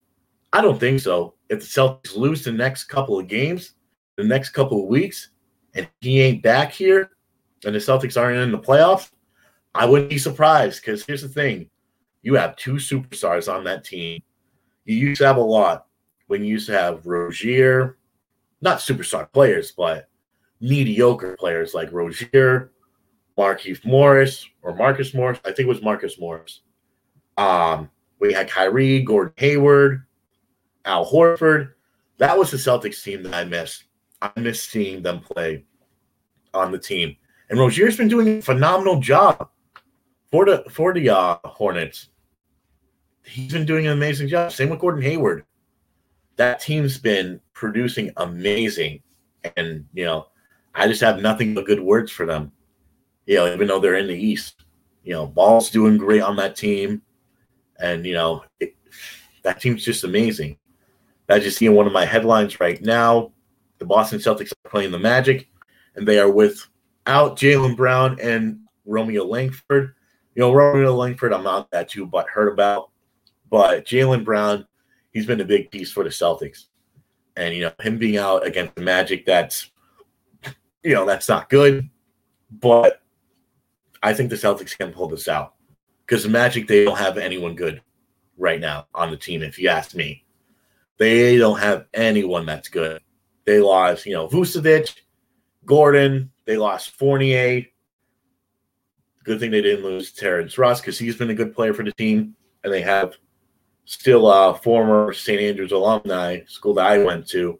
I 0.54 0.62
don't 0.62 0.80
think 0.80 1.00
so. 1.00 1.34
If 1.50 1.60
the 1.60 1.66
Celtics 1.66 2.16
lose 2.16 2.42
the 2.42 2.52
next 2.52 2.84
couple 2.84 3.18
of 3.18 3.28
games, 3.28 3.74
the 4.16 4.24
next 4.24 4.50
couple 4.50 4.82
of 4.82 4.88
weeks, 4.88 5.32
and 5.74 5.86
he 6.00 6.22
ain't 6.22 6.42
back 6.42 6.72
here, 6.72 7.10
and 7.66 7.74
the 7.74 7.78
Celtics 7.78 8.18
aren't 8.18 8.38
in 8.38 8.52
the 8.52 8.58
playoffs, 8.58 9.10
I 9.74 9.84
wouldn't 9.84 10.08
be 10.08 10.16
surprised. 10.16 10.80
Because 10.80 11.04
here's 11.04 11.20
the 11.20 11.28
thing: 11.28 11.68
you 12.22 12.36
have 12.36 12.56
two 12.56 12.76
superstars 12.76 13.52
on 13.52 13.64
that 13.64 13.84
team. 13.84 14.22
You 14.86 14.96
used 14.96 15.20
to 15.20 15.26
have 15.26 15.36
a 15.36 15.40
lot 15.40 15.86
when 16.28 16.42
you 16.42 16.52
used 16.52 16.66
to 16.68 16.72
have 16.72 17.04
Rozier, 17.04 17.98
not 18.60 18.78
superstar 18.78 19.30
players, 19.32 19.72
but 19.72 20.08
mediocre 20.60 21.36
players 21.36 21.74
like 21.74 21.92
Rozier, 21.92 22.72
Markieff 23.36 23.84
Morris, 23.84 24.48
or 24.62 24.74
Marcus 24.74 25.12
Morris. 25.12 25.38
I 25.44 25.48
think 25.48 25.60
it 25.60 25.68
was 25.68 25.82
Marcus 25.82 26.18
Morris. 26.18 26.60
Um, 27.36 27.90
we 28.18 28.32
had 28.32 28.48
Kyrie, 28.48 29.02
Gordon 29.02 29.34
Hayward, 29.36 30.06
Al 30.84 31.04
Horford. 31.04 31.72
That 32.18 32.38
was 32.38 32.50
the 32.50 32.56
Celtics 32.56 33.02
team 33.02 33.22
that 33.24 33.34
I 33.34 33.44
missed. 33.44 33.84
I 34.22 34.30
miss 34.36 34.62
seeing 34.62 35.02
them 35.02 35.20
play 35.20 35.64
on 36.54 36.72
the 36.72 36.78
team. 36.78 37.16
And 37.50 37.58
Rozier's 37.58 37.96
been 37.96 38.08
doing 38.08 38.38
a 38.38 38.40
phenomenal 38.40 39.00
job 39.00 39.50
for 40.30 40.46
the 40.46 40.64
for 40.70 40.94
the 40.94 41.10
uh, 41.10 41.38
Hornets. 41.44 42.08
He's 43.26 43.52
been 43.52 43.66
doing 43.66 43.86
an 43.86 43.92
amazing 43.92 44.28
job. 44.28 44.52
Same 44.52 44.70
with 44.70 44.80
Gordon 44.80 45.02
Hayward. 45.02 45.44
That 46.36 46.60
team's 46.60 46.98
been 46.98 47.40
producing 47.54 48.12
amazing, 48.18 49.02
and 49.56 49.86
you 49.94 50.04
know, 50.04 50.28
I 50.74 50.86
just 50.86 51.00
have 51.00 51.20
nothing 51.20 51.54
but 51.54 51.66
good 51.66 51.80
words 51.80 52.12
for 52.12 52.26
them. 52.26 52.52
You 53.26 53.36
know, 53.36 53.52
even 53.52 53.66
though 53.66 53.80
they're 53.80 53.96
in 53.96 54.06
the 54.06 54.14
East, 54.14 54.64
you 55.02 55.12
know, 55.12 55.26
Ball's 55.26 55.70
doing 55.70 55.96
great 55.96 56.22
on 56.22 56.36
that 56.36 56.56
team, 56.56 57.02
and 57.80 58.06
you 58.06 58.14
know, 58.14 58.44
it, 58.60 58.76
that 59.42 59.60
team's 59.60 59.84
just 59.84 60.04
amazing. 60.04 60.58
I 61.28 61.38
just 61.38 61.58
see 61.58 61.66
in 61.66 61.74
one 61.74 61.86
of 61.86 61.92
my 61.92 62.04
headlines 62.04 62.60
right 62.60 62.80
now. 62.80 63.32
The 63.78 63.84
Boston 63.84 64.18
Celtics 64.18 64.52
are 64.52 64.70
playing 64.70 64.90
the 64.90 64.98
Magic, 64.98 65.48
and 65.96 66.06
they 66.06 66.18
are 66.18 66.30
without 66.30 67.36
Jaylen 67.36 67.76
Brown 67.76 68.18
and 68.20 68.60
Romeo 68.84 69.24
Langford. 69.24 69.94
You 70.34 70.40
know, 70.40 70.52
Romeo 70.52 70.94
Langford, 70.94 71.32
I'm 71.32 71.42
not 71.44 71.70
that 71.70 71.88
too 71.88 72.06
but 72.06 72.28
heard 72.28 72.52
about, 72.52 72.90
but 73.50 73.84
Jaylen 73.84 74.24
Brown, 74.24 74.66
he's 75.12 75.26
been 75.26 75.40
a 75.40 75.44
big 75.44 75.70
piece 75.70 75.90
for 75.92 76.04
the 76.04 76.10
Celtics, 76.10 76.66
and 77.36 77.54
you 77.54 77.62
know 77.62 77.72
him 77.80 77.98
being 77.98 78.16
out 78.16 78.46
against 78.46 78.74
the 78.74 78.82
Magic, 78.82 79.24
that's 79.26 79.70
you 80.82 80.94
know 80.94 81.06
that's 81.06 81.28
not 81.28 81.48
good, 81.48 81.88
but 82.50 83.02
I 84.02 84.14
think 84.14 84.30
the 84.30 84.36
Celtics 84.36 84.76
can 84.76 84.92
pull 84.92 85.08
this 85.08 85.28
out 85.28 85.54
because 86.06 86.22
the 86.22 86.28
Magic 86.28 86.68
they 86.68 86.84
don't 86.84 86.98
have 86.98 87.18
anyone 87.18 87.54
good 87.54 87.82
right 88.36 88.60
now 88.60 88.86
on 88.94 89.10
the 89.10 89.16
team, 89.16 89.42
if 89.42 89.58
you 89.58 89.68
ask 89.68 89.94
me. 89.94 90.24
They 90.98 91.36
don't 91.36 91.58
have 91.58 91.86
anyone 91.92 92.46
that's 92.46 92.68
good. 92.68 93.02
They 93.44 93.60
lost, 93.60 94.06
you 94.06 94.14
know, 94.14 94.28
Vucevic, 94.28 94.94
Gordon. 95.64 96.30
They 96.46 96.56
lost 96.56 96.90
Fournier. 96.92 97.66
Good 99.24 99.40
thing 99.40 99.50
they 99.50 99.62
didn't 99.62 99.84
lose 99.84 100.12
Terrence 100.12 100.56
Ross 100.56 100.80
because 100.80 100.98
he's 100.98 101.16
been 101.16 101.30
a 101.30 101.34
good 101.34 101.54
player 101.54 101.74
for 101.74 101.82
the 101.82 101.92
team. 101.92 102.34
And 102.64 102.72
they 102.72 102.80
have 102.80 103.16
still 103.86 104.30
a 104.30 104.54
former 104.54 105.12
St. 105.12 105.40
Andrews 105.40 105.72
alumni, 105.72 106.40
school 106.46 106.74
that 106.74 106.86
I 106.86 106.98
went 106.98 107.26
to, 107.28 107.58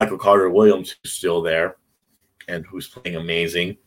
Michael 0.00 0.18
Carter 0.18 0.50
Williams, 0.50 0.96
who's 1.02 1.12
still 1.12 1.40
there 1.40 1.76
and 2.48 2.66
who's 2.66 2.88
playing 2.88 3.16
amazing. 3.16 3.78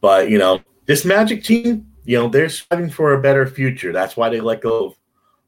But, 0.00 0.30
you 0.30 0.38
know, 0.38 0.60
this 0.86 1.04
Magic 1.04 1.42
team, 1.42 1.86
you 2.04 2.18
know, 2.18 2.28
they're 2.28 2.48
striving 2.48 2.90
for 2.90 3.14
a 3.14 3.22
better 3.22 3.46
future. 3.46 3.92
That's 3.92 4.16
why 4.16 4.28
they 4.28 4.40
let 4.40 4.60
go 4.60 4.86
of 4.86 4.94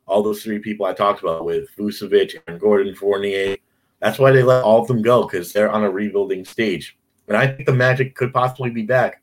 all 0.07 0.23
those 0.23 0.43
three 0.43 0.59
people 0.59 0.87
I 0.87 0.93
talked 0.93 1.23
about 1.23 1.45
with 1.45 1.69
Vucevic 1.77 2.37
and 2.47 2.61
Gordon 2.61 2.95
Fournier. 2.95 3.57
That's 4.01 4.19
why 4.19 4.33
they 4.33 4.43
let 4.43 4.65
all 4.65 4.81
of 4.81 4.89
them 4.89 5.03
go 5.03 5.25
because 5.25 5.53
they're 5.53 5.71
on 5.71 5.85
a 5.85 5.91
rebuilding 5.91 6.45
stage. 6.45 6.99
And 7.29 7.37
I 7.37 7.47
think 7.47 7.67
the 7.67 7.75
Magic 7.75 8.15
could 8.15 8.33
possibly 8.33 8.71
be 8.71 8.83
back 8.83 9.23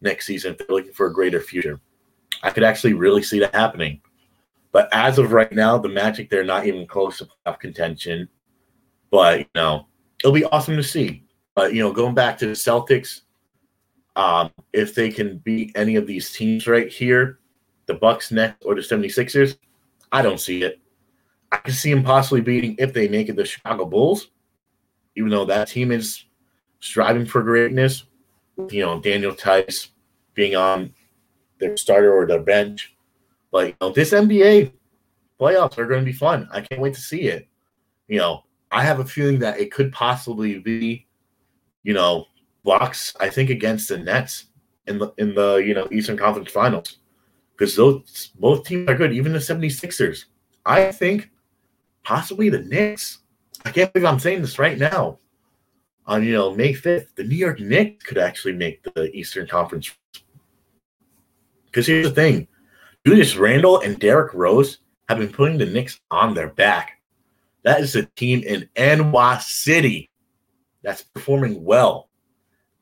next 0.00 0.26
season 0.26 0.52
if 0.52 0.58
they're 0.58 0.76
looking 0.76 0.92
for 0.92 1.06
a 1.06 1.12
greater 1.12 1.40
future. 1.40 1.80
I 2.42 2.50
could 2.50 2.64
actually 2.64 2.94
really 2.94 3.22
see 3.22 3.38
that 3.40 3.54
happening. 3.54 4.00
But 4.72 4.88
as 4.92 5.18
of 5.18 5.32
right 5.32 5.52
now, 5.52 5.78
the 5.78 5.88
Magic, 5.88 6.28
they're 6.30 6.44
not 6.44 6.66
even 6.66 6.86
close 6.86 7.18
to 7.18 7.26
playoff 7.26 7.58
contention. 7.58 8.28
But, 9.10 9.40
you 9.40 9.46
know, 9.54 9.86
it'll 10.20 10.32
be 10.32 10.44
awesome 10.44 10.76
to 10.76 10.82
see. 10.82 11.24
But, 11.54 11.72
you 11.74 11.82
know, 11.82 11.92
going 11.92 12.14
back 12.14 12.38
to 12.38 12.46
the 12.46 12.52
Celtics, 12.52 13.22
Um, 14.16 14.50
if 14.72 14.96
they 14.96 15.10
can 15.10 15.38
beat 15.38 15.70
any 15.76 15.94
of 15.94 16.04
these 16.04 16.32
teams 16.32 16.66
right 16.66 16.90
here, 16.90 17.38
the 17.86 17.94
Bucks, 17.94 18.32
next 18.32 18.64
or 18.64 18.74
the 18.74 18.80
76ers, 18.80 19.56
I 20.10 20.22
don't 20.22 20.40
see 20.40 20.64
it. 20.64 20.80
I 21.52 21.58
can 21.58 21.72
see 21.72 21.94
them 21.94 22.02
possibly 22.02 22.40
beating 22.40 22.74
if 22.78 22.92
they 22.92 23.06
make 23.06 23.28
it 23.28 23.36
the 23.36 23.44
Chicago 23.44 23.84
Bulls, 23.84 24.32
even 25.14 25.30
though 25.30 25.44
that 25.44 25.68
team 25.68 25.92
is 25.92 26.24
striving 26.80 27.26
for 27.26 27.44
greatness. 27.44 28.06
You 28.70 28.82
know, 28.84 29.00
Daniel 29.00 29.34
Theis 29.34 29.90
being 30.34 30.56
on 30.56 30.92
their 31.60 31.76
starter 31.76 32.12
or 32.12 32.26
their 32.26 32.42
bench. 32.42 32.96
But 33.50 33.68
you 33.68 33.74
know, 33.80 33.90
this 33.90 34.12
NBA 34.12 34.72
playoffs 35.40 35.78
are 35.78 35.86
going 35.86 36.00
to 36.00 36.10
be 36.10 36.12
fun. 36.12 36.48
I 36.52 36.60
can't 36.60 36.80
wait 36.80 36.94
to 36.94 37.00
see 37.00 37.22
it. 37.22 37.48
You 38.08 38.18
know, 38.18 38.44
I 38.70 38.82
have 38.82 39.00
a 39.00 39.04
feeling 39.04 39.38
that 39.40 39.60
it 39.60 39.72
could 39.72 39.92
possibly 39.92 40.58
be, 40.58 41.06
you 41.82 41.94
know, 41.94 42.26
Bucks. 42.64 43.14
I 43.20 43.30
think 43.30 43.50
against 43.50 43.88
the 43.88 43.98
Nets 43.98 44.46
in 44.86 44.98
the 44.98 45.12
in 45.18 45.34
the 45.34 45.56
you 45.56 45.74
know 45.74 45.88
Eastern 45.90 46.16
Conference 46.16 46.50
Finals 46.50 46.98
because 47.52 47.76
those 47.76 48.30
both 48.38 48.66
teams 48.66 48.88
are 48.88 48.96
good. 48.96 49.12
Even 49.12 49.32
the 49.32 49.38
76ers. 49.38 50.24
I 50.66 50.92
think 50.92 51.30
possibly 52.04 52.48
the 52.48 52.60
Knicks. 52.60 53.18
I 53.64 53.70
can't 53.70 53.92
believe 53.92 54.06
I'm 54.06 54.18
saying 54.18 54.42
this 54.42 54.58
right 54.58 54.78
now. 54.78 55.18
On 56.06 56.22
you 56.22 56.32
know 56.32 56.54
May 56.54 56.72
5th, 56.72 57.14
the 57.14 57.24
New 57.24 57.36
York 57.36 57.60
Knicks 57.60 58.04
could 58.04 58.18
actually 58.18 58.54
make 58.54 58.82
the 58.94 59.10
Eastern 59.14 59.46
Conference. 59.46 59.94
Because 61.66 61.86
here's 61.86 62.08
the 62.08 62.14
thing, 62.14 62.48
Julius 63.06 63.36
Randle 63.36 63.80
and 63.80 63.98
Derrick 63.98 64.34
Rose 64.34 64.78
have 65.08 65.18
been 65.18 65.32
putting 65.32 65.58
the 65.58 65.66
Knicks 65.66 66.00
on 66.10 66.34
their 66.34 66.48
back. 66.48 67.00
That 67.62 67.80
is 67.80 67.96
a 67.96 68.04
team 68.16 68.42
in 68.42 68.68
NY 68.76 69.38
City 69.38 70.10
that's 70.82 71.02
performing 71.02 71.64
well. 71.64 72.08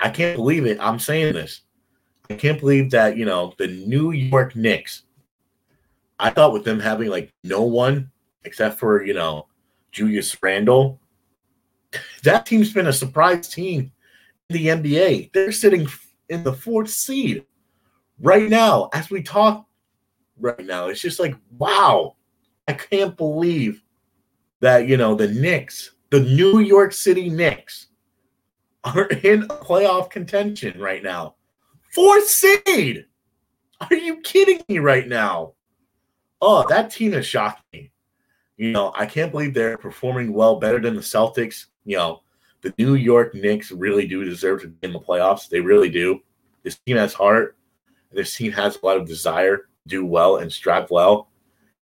I 0.00 0.10
can't 0.10 0.36
believe 0.36 0.66
it. 0.66 0.78
I'm 0.80 0.98
saying 0.98 1.32
this. 1.32 1.62
I 2.28 2.34
can't 2.34 2.60
believe 2.60 2.90
that, 2.90 3.16
you 3.16 3.24
know, 3.24 3.54
the 3.58 3.68
New 3.68 4.10
York 4.12 4.56
Knicks, 4.56 5.02
I 6.18 6.30
thought 6.30 6.52
with 6.52 6.64
them 6.64 6.80
having 6.80 7.08
like 7.08 7.32
no 7.44 7.62
one 7.62 8.10
except 8.44 8.78
for, 8.78 9.04
you 9.04 9.14
know, 9.14 9.46
Julius 9.92 10.36
Randle, 10.42 11.00
that 12.24 12.46
team's 12.46 12.72
been 12.72 12.88
a 12.88 12.92
surprise 12.92 13.48
team 13.48 13.92
in 14.50 14.56
the 14.56 14.66
NBA. 14.66 15.32
They're 15.32 15.52
sitting 15.52 15.86
in 16.28 16.42
the 16.42 16.52
fourth 16.52 16.90
seed 16.90 17.44
right 18.20 18.48
now 18.48 18.88
as 18.92 19.10
we 19.10 19.22
talk 19.22 19.65
right 20.38 20.64
now. 20.64 20.88
It's 20.88 21.00
just 21.00 21.20
like, 21.20 21.34
wow, 21.58 22.16
I 22.68 22.72
can't 22.72 23.16
believe 23.16 23.82
that, 24.60 24.88
you 24.88 24.96
know, 24.96 25.14
the 25.14 25.28
Knicks, 25.28 25.92
the 26.10 26.20
New 26.20 26.60
York 26.60 26.92
City 26.92 27.28
Knicks, 27.28 27.88
are 28.84 29.06
in 29.24 29.42
playoff 29.48 30.10
contention 30.10 30.80
right 30.80 31.02
now. 31.02 31.34
Fourth 31.92 32.28
seed. 32.28 33.06
Are 33.80 33.96
you 33.96 34.20
kidding 34.20 34.62
me 34.68 34.78
right 34.78 35.06
now? 35.06 35.52
Oh, 36.40 36.66
that 36.68 36.90
team 36.90 37.12
has 37.12 37.26
shocked 37.26 37.62
me. 37.72 37.90
You 38.56 38.72
know, 38.72 38.92
I 38.96 39.04
can't 39.04 39.32
believe 39.32 39.52
they're 39.52 39.76
performing 39.76 40.32
well, 40.32 40.56
better 40.56 40.80
than 40.80 40.94
the 40.94 41.02
Celtics. 41.02 41.66
You 41.84 41.98
know, 41.98 42.22
the 42.62 42.72
New 42.78 42.94
York 42.94 43.34
Knicks 43.34 43.70
really 43.70 44.06
do 44.06 44.24
deserve 44.24 44.62
to 44.62 44.68
be 44.68 44.86
in 44.86 44.92
the 44.92 45.00
playoffs. 45.00 45.48
They 45.48 45.60
really 45.60 45.90
do. 45.90 46.20
This 46.62 46.78
team 46.86 46.96
has 46.96 47.12
heart. 47.12 47.56
This 48.12 48.34
team 48.34 48.52
has 48.52 48.76
a 48.76 48.86
lot 48.86 48.96
of 48.96 49.06
desire, 49.06 49.68
do 49.86 50.04
well, 50.04 50.36
and 50.36 50.52
strive 50.52 50.90
well. 50.90 51.30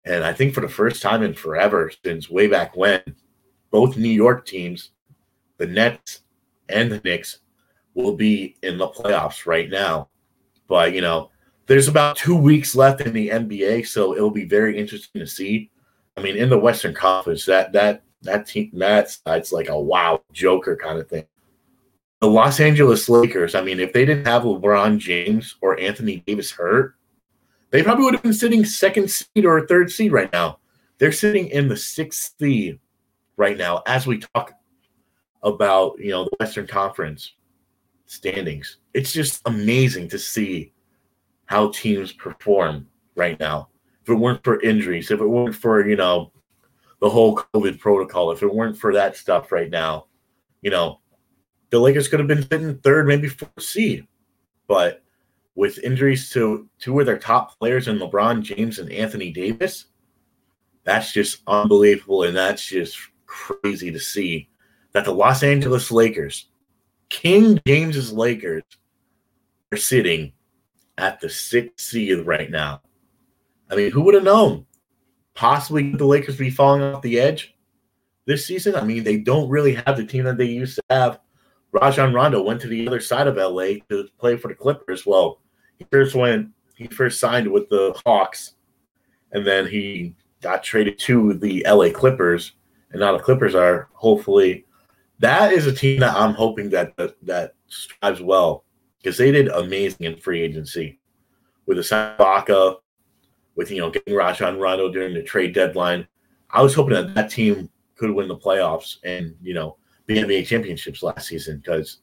And 0.04 0.22
I 0.22 0.32
think 0.32 0.54
for 0.54 0.60
the 0.60 0.68
first 0.68 1.02
time 1.02 1.22
in 1.22 1.34
forever, 1.34 1.90
since 2.04 2.28
way 2.28 2.46
back 2.46 2.76
when, 2.76 3.00
both 3.70 3.96
New 3.96 4.08
York 4.08 4.46
teams, 4.46 4.90
the 5.58 5.66
Nets 5.66 6.20
and 6.68 6.90
the 6.90 7.00
Knicks, 7.04 7.38
will 7.94 8.14
be 8.14 8.56
in 8.62 8.76
the 8.76 8.88
playoffs 8.88 9.46
right 9.46 9.70
now. 9.70 10.08
But, 10.68 10.92
you 10.92 11.00
know, 11.00 11.30
there's 11.66 11.88
about 11.88 12.16
two 12.16 12.36
weeks 12.36 12.74
left 12.74 13.00
in 13.00 13.12
the 13.12 13.28
NBA, 13.28 13.86
so 13.86 14.14
it'll 14.14 14.30
be 14.30 14.44
very 14.44 14.78
interesting 14.78 15.20
to 15.20 15.26
see. 15.26 15.70
I 16.16 16.20
mean, 16.22 16.36
in 16.36 16.50
the 16.50 16.58
Western 16.58 16.94
Conference, 16.94 17.46
that 17.46 17.72
that 17.72 18.02
that 18.22 18.46
team 18.46 18.70
that's 18.74 19.18
that's 19.18 19.52
like 19.52 19.68
a 19.68 19.78
wow 19.78 20.22
Joker 20.32 20.76
kind 20.76 20.98
of 20.98 21.08
thing. 21.08 21.24
The 22.20 22.28
Los 22.28 22.60
Angeles 22.60 23.08
Lakers, 23.08 23.54
I 23.54 23.62
mean, 23.62 23.80
if 23.80 23.92
they 23.92 24.04
didn't 24.04 24.26
have 24.26 24.44
LeBron 24.44 24.98
James 24.98 25.56
or 25.60 25.78
Anthony 25.78 26.22
Davis 26.26 26.50
hurt, 26.50 26.94
they 27.74 27.82
probably 27.82 28.04
would 28.04 28.14
have 28.14 28.22
been 28.22 28.32
sitting 28.32 28.64
second 28.64 29.10
seed 29.10 29.44
or 29.44 29.66
third 29.66 29.90
seed 29.90 30.12
right 30.12 30.32
now. 30.32 30.60
They're 30.98 31.10
sitting 31.10 31.48
in 31.48 31.66
the 31.66 31.76
sixth 31.76 32.36
seed 32.38 32.78
right 33.36 33.56
now 33.58 33.82
as 33.88 34.06
we 34.06 34.18
talk 34.18 34.52
about 35.42 35.98
you 35.98 36.12
know 36.12 36.22
the 36.22 36.36
Western 36.38 36.68
Conference 36.68 37.32
standings. 38.06 38.78
It's 38.92 39.12
just 39.12 39.42
amazing 39.46 40.06
to 40.10 40.20
see 40.20 40.72
how 41.46 41.70
teams 41.72 42.12
perform 42.12 42.86
right 43.16 43.40
now. 43.40 43.70
If 44.04 44.10
it 44.10 44.14
weren't 44.14 44.44
for 44.44 44.60
injuries, 44.60 45.10
if 45.10 45.20
it 45.20 45.26
weren't 45.26 45.56
for 45.56 45.84
you 45.84 45.96
know 45.96 46.30
the 47.00 47.10
whole 47.10 47.36
COVID 47.54 47.80
protocol, 47.80 48.30
if 48.30 48.44
it 48.44 48.54
weren't 48.54 48.78
for 48.78 48.94
that 48.94 49.16
stuff 49.16 49.50
right 49.50 49.68
now, 49.68 50.06
you 50.62 50.70
know, 50.70 51.00
the 51.70 51.80
Lakers 51.80 52.06
could 52.06 52.20
have 52.20 52.28
been 52.28 52.48
sitting 52.48 52.78
third, 52.78 53.08
maybe 53.08 53.26
fourth 53.26 53.50
seed. 53.60 54.06
But 54.68 55.03
with 55.54 55.78
injuries 55.78 56.30
to 56.30 56.68
two 56.78 56.98
of 56.98 57.06
their 57.06 57.18
top 57.18 57.58
players 57.58 57.88
in 57.88 57.98
LeBron 57.98 58.42
James 58.42 58.78
and 58.78 58.90
Anthony 58.90 59.30
Davis, 59.30 59.86
that's 60.84 61.12
just 61.12 61.42
unbelievable. 61.46 62.24
And 62.24 62.36
that's 62.36 62.64
just 62.64 62.98
crazy 63.26 63.90
to 63.90 64.00
see 64.00 64.48
that 64.92 65.04
the 65.04 65.12
Los 65.12 65.42
Angeles 65.42 65.90
Lakers, 65.90 66.48
King 67.08 67.60
James's 67.66 68.12
Lakers, 68.12 68.62
are 69.72 69.76
sitting 69.76 70.32
at 70.98 71.20
the 71.20 71.28
sixth 71.28 71.80
seed 71.80 72.26
right 72.26 72.50
now. 72.50 72.80
I 73.70 73.76
mean, 73.76 73.90
who 73.90 74.02
would 74.02 74.14
have 74.14 74.24
known? 74.24 74.66
Possibly 75.34 75.92
the 75.92 76.06
Lakers 76.06 76.36
be 76.36 76.50
falling 76.50 76.82
off 76.82 77.02
the 77.02 77.18
edge 77.18 77.54
this 78.24 78.46
season. 78.46 78.76
I 78.76 78.84
mean, 78.84 79.02
they 79.02 79.16
don't 79.16 79.48
really 79.48 79.74
have 79.74 79.96
the 79.96 80.06
team 80.06 80.24
that 80.24 80.36
they 80.36 80.44
used 80.44 80.76
to 80.76 80.82
have. 80.90 81.18
Rajon 81.72 82.14
Rondo 82.14 82.40
went 82.40 82.60
to 82.60 82.68
the 82.68 82.86
other 82.86 83.00
side 83.00 83.26
of 83.26 83.36
LA 83.36 83.80
to 83.88 84.08
play 84.18 84.36
for 84.36 84.46
the 84.48 84.54
Clippers. 84.54 85.04
Well, 85.04 85.40
he 85.78 85.86
first 85.90 86.14
went 86.14 86.50
he 86.76 86.86
first 86.88 87.20
signed 87.20 87.50
with 87.50 87.68
the 87.68 87.98
Hawks, 88.04 88.54
and 89.32 89.46
then 89.46 89.66
he 89.66 90.14
got 90.40 90.62
traded 90.62 90.98
to 91.00 91.34
the 91.34 91.64
LA 91.68 91.90
Clippers, 91.90 92.52
and 92.90 93.00
now 93.00 93.16
the 93.16 93.22
Clippers 93.22 93.54
are 93.54 93.88
hopefully 93.92 94.66
that 95.20 95.52
is 95.52 95.66
a 95.66 95.72
team 95.72 96.00
that 96.00 96.16
I'm 96.16 96.34
hoping 96.34 96.70
that 96.70 96.96
that, 96.96 97.14
that 97.22 97.54
strives 97.68 98.20
well 98.20 98.64
because 98.98 99.16
they 99.16 99.30
did 99.30 99.48
amazing 99.48 100.06
in 100.06 100.16
free 100.16 100.42
agency 100.42 100.98
with 101.66 101.76
the 101.76 101.82
Ibaka, 101.82 102.76
with 103.54 103.70
you 103.70 103.78
know 103.78 103.90
getting 103.90 104.14
Rajon 104.14 104.58
Rondo 104.58 104.90
during 104.90 105.14
the 105.14 105.22
trade 105.22 105.54
deadline. 105.54 106.06
I 106.50 106.62
was 106.62 106.74
hoping 106.74 106.94
that 106.94 107.14
that 107.14 107.30
team 107.30 107.70
could 107.96 108.10
win 108.10 108.28
the 108.28 108.36
playoffs 108.36 108.96
and 109.04 109.34
you 109.40 109.54
know 109.54 109.76
the 110.06 110.18
NBA 110.18 110.46
championships 110.46 111.02
last 111.02 111.28
season 111.28 111.58
because 111.58 111.98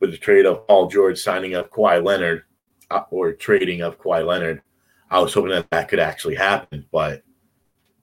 with 0.00 0.10
the 0.10 0.18
trade 0.18 0.46
of 0.46 0.66
Paul 0.66 0.88
George 0.88 1.18
signing 1.18 1.54
up 1.54 1.70
Kawhi 1.70 2.02
Leonard 2.02 2.44
or 3.10 3.32
trading 3.32 3.82
of 3.82 3.98
Kawhi 3.98 4.26
Leonard, 4.26 4.62
I 5.10 5.20
was 5.20 5.32
hoping 5.32 5.50
that 5.50 5.70
that 5.70 5.88
could 5.88 6.00
actually 6.00 6.34
happen. 6.34 6.84
But 6.90 7.22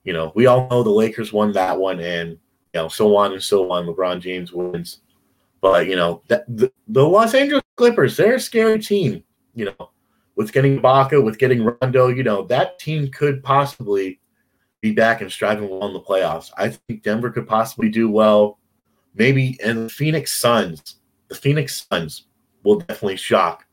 you 0.03 0.13
know, 0.13 0.31
we 0.35 0.47
all 0.47 0.67
know 0.69 0.83
the 0.83 0.89
Lakers 0.89 1.33
won 1.33 1.51
that 1.53 1.77
one, 1.77 1.99
and 1.99 2.31
you 2.31 2.37
know, 2.75 2.87
so 2.87 3.15
on 3.15 3.33
and 3.33 3.43
so 3.43 3.71
on. 3.71 3.85
LeBron 3.85 4.21
James 4.21 4.51
wins, 4.51 5.01
but 5.61 5.87
you 5.87 5.95
know, 5.95 6.23
that 6.27 6.45
the, 6.47 6.71
the 6.87 7.05
Los 7.05 7.33
Angeles 7.33 7.63
Clippers, 7.75 8.17
they're 8.17 8.35
a 8.35 8.39
scary 8.39 8.79
team. 8.79 9.23
You 9.53 9.65
know, 9.65 9.91
with 10.35 10.53
getting 10.53 10.79
Baca, 10.79 11.19
with 11.21 11.37
getting 11.37 11.63
Rondo, 11.63 12.07
you 12.07 12.23
know, 12.23 12.43
that 12.47 12.79
team 12.79 13.09
could 13.09 13.43
possibly 13.43 14.19
be 14.81 14.91
back 14.91 15.21
and 15.21 15.31
striving 15.31 15.69
well 15.69 15.87
in 15.87 15.93
the 15.93 16.01
playoffs. 16.01 16.49
I 16.57 16.69
think 16.69 17.03
Denver 17.03 17.29
could 17.29 17.47
possibly 17.47 17.89
do 17.89 18.09
well. 18.09 18.57
Maybe 19.13 19.57
and 19.63 19.85
the 19.85 19.89
Phoenix 19.89 20.39
Suns, 20.39 20.95
the 21.27 21.35
Phoenix 21.35 21.85
Suns 21.91 22.27
will 22.63 22.79
definitely 22.79 23.17
shock 23.17 23.65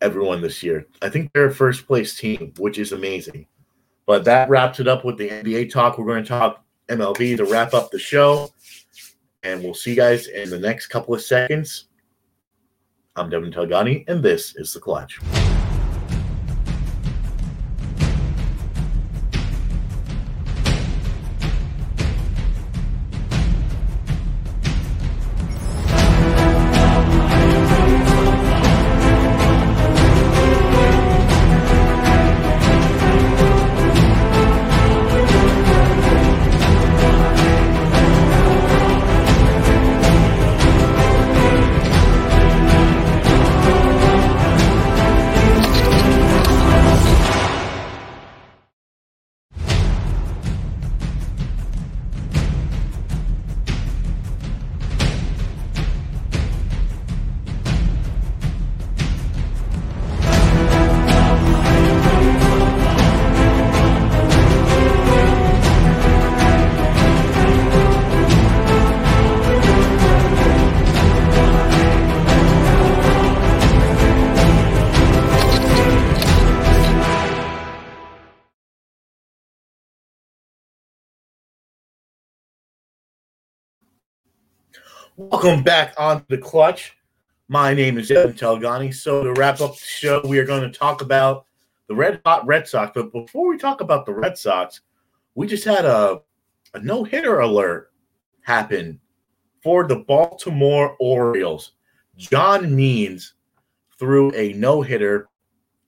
everyone 0.00 0.40
this 0.40 0.62
year. 0.62 0.86
I 1.02 1.08
think 1.08 1.32
they're 1.32 1.46
a 1.46 1.54
first 1.54 1.86
place 1.86 2.18
team, 2.18 2.52
which 2.58 2.78
is 2.78 2.92
amazing. 2.92 3.46
But 4.06 4.24
that 4.24 4.48
wraps 4.48 4.80
it 4.80 4.88
up 4.88 5.04
with 5.04 5.18
the 5.18 5.28
NBA 5.28 5.70
talk. 5.70 5.98
We're 5.98 6.06
going 6.06 6.22
to 6.22 6.28
talk 6.28 6.64
MLB 6.88 7.36
to 7.38 7.44
wrap 7.44 7.74
up 7.74 7.90
the 7.90 7.98
show. 7.98 8.52
And 9.42 9.62
we'll 9.62 9.74
see 9.74 9.90
you 9.90 9.96
guys 9.96 10.28
in 10.28 10.50
the 10.50 10.58
next 10.58 10.88
couple 10.88 11.14
of 11.14 11.22
seconds. 11.22 11.88
I'm 13.16 13.30
Devin 13.30 13.52
Telgani, 13.52 14.04
and 14.08 14.22
this 14.22 14.54
is 14.56 14.72
The 14.72 14.80
Clutch. 14.80 15.18
Welcome 85.18 85.62
back 85.62 85.94
on 85.96 86.26
the 86.28 86.36
clutch. 86.36 86.94
My 87.48 87.72
name 87.72 87.96
is 87.96 88.08
Devin 88.08 88.34
Telgani. 88.34 88.92
So 88.92 89.22
to 89.22 89.32
wrap 89.32 89.62
up 89.62 89.72
the 89.72 89.84
show, 89.84 90.20
we 90.26 90.38
are 90.38 90.44
going 90.44 90.70
to 90.70 90.78
talk 90.78 91.00
about 91.00 91.46
the 91.88 91.94
Red 91.94 92.20
Hot 92.26 92.46
Red 92.46 92.68
Sox. 92.68 92.92
But 92.94 93.12
before 93.12 93.48
we 93.48 93.56
talk 93.56 93.80
about 93.80 94.04
the 94.04 94.12
Red 94.12 94.36
Sox, 94.36 94.82
we 95.34 95.46
just 95.46 95.64
had 95.64 95.86
a, 95.86 96.20
a 96.74 96.80
no 96.80 97.02
hitter 97.02 97.40
alert 97.40 97.92
happen 98.42 99.00
for 99.62 99.88
the 99.88 99.96
Baltimore 99.96 100.98
Orioles. 101.00 101.72
John 102.18 102.76
Means 102.76 103.32
threw 103.98 104.30
a 104.34 104.52
no 104.52 104.82
hitter 104.82 105.30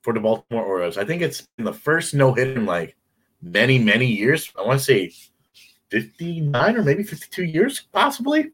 for 0.01 0.15
the 0.15 0.21
Baltimore 0.21 0.65
Orioles. 0.65 0.97
I 0.97 1.05
think 1.05 1.21
it's 1.21 1.47
the 1.59 1.75
first 1.75 2.15
no 2.15 2.33
hitter 2.33 2.55
in 2.55 2.65
like 2.65 2.97
many, 3.43 3.79
many 3.79 4.07
years. 4.07 4.51
I 4.59 4.63
want 4.63 4.79
to 4.79 4.85
say 4.87 5.13
59 5.91 6.77
or 6.77 6.83
maybe 6.83 7.03
52 7.03 7.45
years, 7.45 7.87
possibly. 7.93 8.53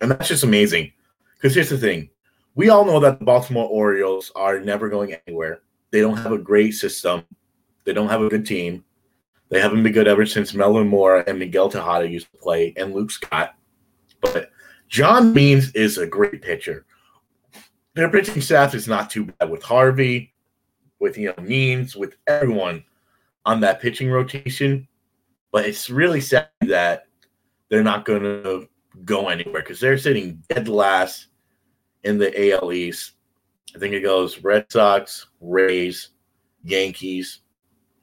And 0.00 0.10
that's 0.10 0.28
just 0.28 0.44
amazing. 0.44 0.92
Because 1.34 1.54
here's 1.54 1.70
the 1.70 1.78
thing 1.78 2.10
we 2.54 2.70
all 2.70 2.84
know 2.84 3.00
that 3.00 3.18
the 3.18 3.24
Baltimore 3.24 3.68
Orioles 3.68 4.32
are 4.34 4.58
never 4.58 4.88
going 4.88 5.14
anywhere. 5.26 5.60
They 5.90 6.00
don't 6.00 6.16
have 6.16 6.32
a 6.32 6.38
great 6.38 6.72
system, 6.72 7.24
they 7.84 7.92
don't 7.92 8.08
have 8.08 8.22
a 8.22 8.28
good 8.28 8.46
team. 8.46 8.84
They 9.50 9.60
haven't 9.60 9.82
been 9.82 9.92
good 9.92 10.08
ever 10.08 10.26
since 10.26 10.52
Melvin 10.52 10.88
Mora 10.88 11.24
and 11.26 11.38
Miguel 11.38 11.70
Tejada 11.70 12.06
used 12.06 12.30
to 12.30 12.36
play 12.36 12.74
and 12.76 12.92
Luke 12.92 13.10
Scott. 13.10 13.54
But 14.20 14.50
John 14.88 15.32
Means 15.32 15.72
is 15.72 15.96
a 15.96 16.06
great 16.06 16.42
pitcher. 16.42 16.84
Their 17.94 18.10
pitching 18.10 18.42
staff 18.42 18.74
is 18.74 18.86
not 18.86 19.08
too 19.08 19.24
bad 19.24 19.50
with 19.50 19.62
Harvey, 19.62 20.34
with 20.98 21.16
you 21.16 21.28
know 21.28 21.42
Means, 21.42 21.96
with 21.96 22.16
everyone 22.26 22.84
on 23.46 23.60
that 23.60 23.80
pitching 23.80 24.10
rotation. 24.10 24.86
But 25.50 25.64
it's 25.64 25.88
really 25.88 26.20
sad 26.20 26.48
that 26.60 27.06
they're 27.70 27.82
not 27.82 28.04
going 28.04 28.22
to 28.22 28.68
go 29.04 29.28
anywhere 29.28 29.62
because 29.62 29.80
they're 29.80 29.98
sitting 29.98 30.42
dead 30.48 30.68
last 30.68 31.26
in 32.04 32.18
the 32.18 32.52
AL 32.52 32.72
East. 32.72 33.12
I 33.74 33.78
think 33.78 33.94
it 33.94 34.00
goes 34.00 34.42
Red 34.42 34.70
Sox, 34.70 35.26
Rays, 35.40 36.10
Yankees, 36.64 37.40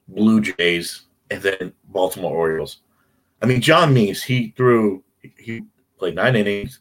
Blue 0.08 0.40
Jays, 0.40 1.02
and 1.30 1.42
then 1.42 1.72
Baltimore 1.88 2.36
Orioles. 2.36 2.82
I 3.42 3.46
mean, 3.46 3.60
John 3.60 3.92
Means, 3.92 4.22
he 4.22 4.54
threw, 4.56 5.02
he 5.38 5.62
played 5.98 6.14
nine 6.14 6.36
innings. 6.36 6.80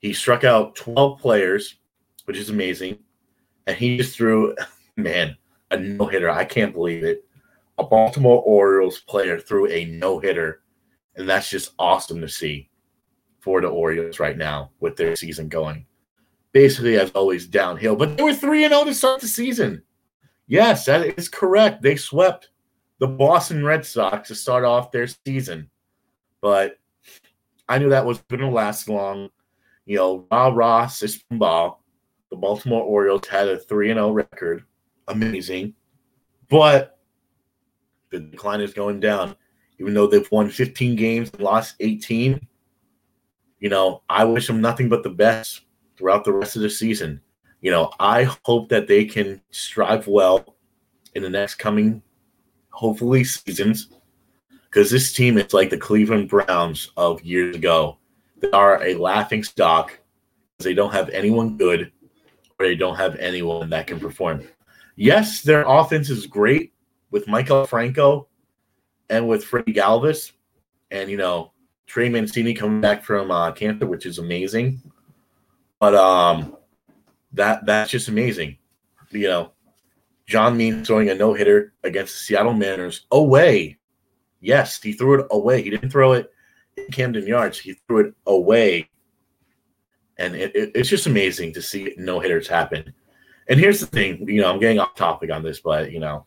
He 0.00 0.12
struck 0.12 0.44
out 0.44 0.76
12 0.76 1.18
players, 1.18 1.76
which 2.24 2.38
is 2.38 2.50
amazing. 2.50 2.98
And 3.66 3.76
he 3.76 3.96
just 3.96 4.16
threw, 4.16 4.54
man, 4.96 5.36
a 5.70 5.76
no 5.76 6.06
hitter. 6.06 6.30
I 6.30 6.44
can't 6.44 6.72
believe 6.72 7.04
it. 7.04 7.24
A 7.78 7.84
Baltimore 7.84 8.42
Orioles 8.42 9.00
player 9.00 9.38
threw 9.38 9.68
a 9.68 9.84
no 9.84 10.18
hitter. 10.18 10.62
And 11.16 11.28
that's 11.28 11.50
just 11.50 11.72
awesome 11.78 12.20
to 12.20 12.28
see 12.28 12.70
for 13.40 13.60
the 13.60 13.68
Orioles 13.68 14.20
right 14.20 14.36
now 14.36 14.70
with 14.80 14.96
their 14.96 15.16
season 15.16 15.48
going. 15.48 15.86
Basically, 16.52 16.98
as 16.98 17.10
always, 17.10 17.46
downhill. 17.46 17.96
But 17.96 18.16
they 18.16 18.22
were 18.22 18.34
3 18.34 18.68
0 18.68 18.84
to 18.84 18.94
start 18.94 19.20
the 19.20 19.28
season. 19.28 19.82
Yes, 20.46 20.86
that 20.86 21.18
is 21.18 21.28
correct. 21.28 21.82
They 21.82 21.96
swept 21.96 22.50
the 22.98 23.06
Boston 23.06 23.64
Red 23.64 23.84
Sox 23.84 24.28
to 24.28 24.34
start 24.34 24.64
off 24.64 24.90
their 24.90 25.06
season. 25.06 25.70
But 26.40 26.78
I 27.68 27.78
knew 27.78 27.90
that 27.90 28.06
was 28.06 28.18
going 28.28 28.40
to 28.40 28.48
last 28.48 28.88
long. 28.88 29.28
You 29.84 29.96
know, 29.96 30.26
rah 30.30 30.48
rah, 30.48 30.86
system 30.86 31.38
ball. 31.38 31.84
The 32.30 32.36
Baltimore 32.36 32.82
Orioles 32.82 33.26
had 33.26 33.48
a 33.48 33.58
3 33.58 33.88
0 33.88 34.12
record. 34.12 34.64
Amazing. 35.06 35.74
But 36.48 36.98
the 38.10 38.20
decline 38.20 38.60
is 38.60 38.74
going 38.74 39.00
down. 39.00 39.36
Even 39.78 39.94
though 39.94 40.06
they've 40.06 40.30
won 40.32 40.50
15 40.50 40.96
games 40.96 41.30
and 41.30 41.40
lost 41.40 41.76
18, 41.80 42.46
you 43.60 43.68
know, 43.68 44.02
I 44.08 44.24
wish 44.24 44.46
them 44.46 44.60
nothing 44.60 44.88
but 44.88 45.02
the 45.02 45.10
best 45.10 45.62
throughout 45.96 46.24
the 46.24 46.32
rest 46.32 46.56
of 46.56 46.62
the 46.62 46.70
season. 46.70 47.20
You 47.60 47.70
know, 47.70 47.90
I 47.98 48.28
hope 48.44 48.68
that 48.68 48.86
they 48.86 49.04
can 49.04 49.40
strive 49.50 50.06
well 50.06 50.56
in 51.14 51.22
the 51.22 51.30
next 51.30 51.56
coming, 51.56 52.02
hopefully, 52.70 53.24
seasons. 53.24 53.88
Because 54.64 54.90
this 54.90 55.12
team 55.12 55.38
is 55.38 55.52
like 55.52 55.70
the 55.70 55.78
Cleveland 55.78 56.28
Browns 56.28 56.92
of 56.96 57.22
years 57.22 57.56
ago. 57.56 57.98
They 58.40 58.50
are 58.50 58.84
a 58.84 58.94
laughing 58.94 59.42
stock 59.42 59.98
because 60.56 60.64
they 60.64 60.74
don't 60.74 60.92
have 60.92 61.08
anyone 61.08 61.56
good 61.56 61.90
or 62.58 62.66
they 62.66 62.76
don't 62.76 62.96
have 62.96 63.16
anyone 63.16 63.70
that 63.70 63.86
can 63.86 63.98
perform. 63.98 64.46
Yes, 64.94 65.42
their 65.42 65.64
offense 65.66 66.10
is 66.10 66.26
great 66.26 66.72
with 67.10 67.26
Maikel 67.26 67.66
Franco 67.66 68.28
and 69.08 69.26
with 69.26 69.44
Freddie 69.44 69.72
Galvis. 69.72 70.32
And, 70.90 71.10
you 71.10 71.16
know, 71.16 71.52
Trey 71.88 72.10
Mancini 72.10 72.52
coming 72.52 72.82
back 72.82 73.02
from 73.02 73.30
uh, 73.30 73.50
cancer, 73.50 73.86
which 73.86 74.04
is 74.04 74.18
amazing. 74.18 74.80
But 75.80 75.94
um, 75.94 76.56
that 77.32 77.64
that's 77.64 77.90
just 77.90 78.08
amazing. 78.08 78.58
You 79.10 79.26
know, 79.26 79.52
John 80.26 80.56
Mean 80.56 80.84
throwing 80.84 81.08
a 81.08 81.14
no 81.14 81.32
hitter 81.32 81.72
against 81.82 82.12
the 82.12 82.18
Seattle 82.18 82.52
Mariners 82.52 83.06
away. 83.10 83.78
Yes, 84.40 84.80
he 84.80 84.92
threw 84.92 85.20
it 85.20 85.26
away. 85.30 85.62
He 85.62 85.70
didn't 85.70 85.90
throw 85.90 86.12
it 86.12 86.30
in 86.76 86.84
Camden 86.92 87.26
Yards. 87.26 87.58
He 87.58 87.72
threw 87.72 88.00
it 88.00 88.14
away, 88.26 88.90
and 90.18 90.36
it, 90.36 90.54
it, 90.54 90.72
it's 90.74 90.90
just 90.90 91.06
amazing 91.06 91.54
to 91.54 91.62
see 91.62 91.94
no 91.96 92.20
hitters 92.20 92.46
happen. 92.46 92.92
And 93.48 93.58
here's 93.58 93.80
the 93.80 93.86
thing. 93.86 94.28
You 94.28 94.42
know, 94.42 94.52
I'm 94.52 94.60
getting 94.60 94.78
off 94.78 94.94
topic 94.94 95.32
on 95.32 95.42
this, 95.42 95.60
but 95.60 95.90
you 95.90 96.00
know, 96.00 96.26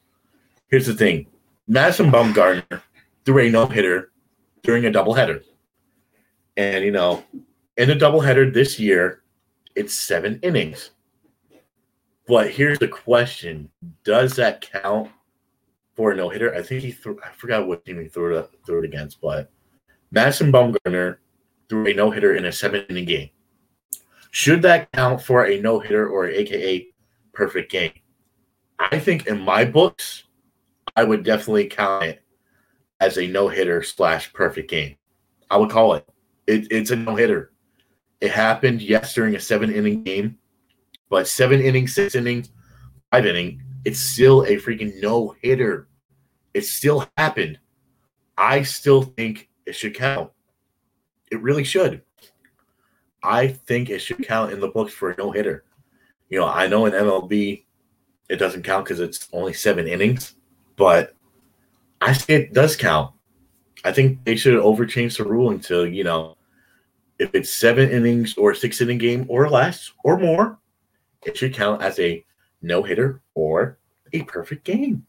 here's 0.70 0.88
the 0.88 0.96
thing. 0.96 1.28
Madison 1.68 2.12
Bumgarner 2.12 2.82
threw 3.26 3.46
a 3.46 3.50
no 3.52 3.68
hitter 3.68 4.12
during 4.64 4.88
a 4.88 4.92
doubleheader. 4.92 5.44
And, 6.58 6.84
you 6.84 6.92
know, 6.92 7.24
in 7.78 7.90
a 7.90 7.96
doubleheader 7.96 8.54
this 8.54 8.80
year, 8.80 9.24
it's 9.76 9.94
seven 9.94 10.40
innings. 10.44 10.92
But 12.28 12.50
here's 12.50 12.80
the 12.80 12.88
question 12.88 13.70
Does 14.04 14.36
that 14.36 14.62
count 14.62 15.10
for 15.96 16.12
a 16.12 16.16
no 16.16 16.30
hitter? 16.30 16.54
I 16.56 16.62
think 16.62 16.84
he 16.84 16.92
threw, 16.92 17.20
I 17.24 17.32
forgot 17.32 17.68
what 17.68 17.86
team 17.86 18.00
he 18.00 18.08
threw 18.08 18.38
it, 18.38 18.50
threw 18.66 18.80
it 18.80 18.86
against, 18.86 19.22
but 19.22 19.52
Madison 20.12 20.52
Bumgarner 20.52 21.18
threw 21.70 21.88
a 21.88 21.94
no 21.94 22.12
hitter 22.12 22.36
in 22.36 22.46
a 22.46 22.52
seven 22.52 22.86
inning 22.90 23.06
game. 23.06 23.30
Should 24.32 24.62
that 24.62 24.92
count 24.94 25.22
for 25.22 25.46
a 25.46 25.60
no 25.60 25.80
hitter 25.80 26.08
or 26.08 26.28
AKA 26.28 26.88
perfect 27.34 27.72
game? 27.72 27.94
I 28.80 28.98
think 29.00 29.28
in 29.28 29.40
my 29.40 29.66
books, 29.66 30.24
I 30.96 31.04
would 31.04 31.24
definitely 31.24 31.68
count 31.68 32.06
it 32.06 32.24
as 33.00 33.18
a 33.18 33.28
no 33.28 33.48
hitter 33.48 33.84
slash 33.84 34.32
perfect 34.34 34.70
game. 34.70 34.96
I 35.50 35.58
would 35.58 35.70
call 35.70 35.96
it. 35.96 36.08
It 36.48 36.68
it's 36.72 36.92
a 36.92 36.96
no 36.96 37.16
hitter. 37.16 37.52
It 38.20 38.32
happened, 38.32 38.82
yes, 38.82 39.14
during 39.14 39.36
a 39.36 39.40
seven 39.40 39.72
inning 39.72 40.04
game, 40.04 40.38
but 41.10 41.28
seven 41.28 41.60
innings, 41.60 41.96
six 41.96 42.14
innings, 42.14 42.52
five 43.12 43.26
inning, 43.26 43.64
it's 43.84 44.00
still 44.00 44.44
a 44.44 44.58
freaking 44.58 45.02
no 45.02 45.36
hitter. 45.42 45.88
It 46.54 46.66
still 46.66 47.08
happened. 47.18 47.60
I 48.38 48.64
still 48.64 49.02
think 49.04 49.50
it 49.66 49.74
should 49.74 49.96
count. 49.96 50.32
It 51.32 51.42
really 51.42 51.64
should. 51.64 52.02
I 53.24 53.48
think 53.48 53.90
it 53.90 54.00
should 54.00 54.26
count 54.28 54.52
in 54.52 54.60
the 54.60 54.68
books 54.68 54.94
for 54.94 55.12
a 55.12 55.18
no 55.18 55.32
hitter. 55.32 55.64
You 56.30 56.40
know, 56.40 56.48
I 56.48 56.68
know 56.68 56.86
in 56.86 56.94
MLB 56.94 57.66
it 58.30 58.38
doesn't 58.38 58.64
count 58.64 58.86
because 58.86 59.00
it's 59.00 59.28
only 59.34 59.54
seven 59.54 59.88
innings, 59.88 60.36
but 60.76 61.16
I 62.00 62.14
say 62.14 62.36
it 62.36 62.54
does 62.54 62.76
count. 62.76 63.14
I 63.84 63.92
think 63.92 64.24
they 64.24 64.36
should 64.36 64.62
overchange 64.62 65.18
the 65.18 65.24
ruling 65.24 65.60
to, 65.62 65.86
you 65.86 66.04
know, 66.04 66.38
if 67.20 67.34
it's 67.34 67.52
seven 67.52 67.90
innings 67.90 68.38
or 68.38 68.54
six 68.54 68.82
inning 68.82 68.98
game 68.98 69.26
or 69.30 69.50
less 69.50 69.92
or 70.04 70.18
more, 70.18 70.60
it 71.26 71.38
should 71.38 71.54
count 71.54 71.82
as 71.82 72.00
a 72.00 72.24
no 72.62 72.84
hitter 72.84 73.22
or 73.36 73.78
a 74.14 74.24
perfect 74.24 74.64
game. 74.64 75.06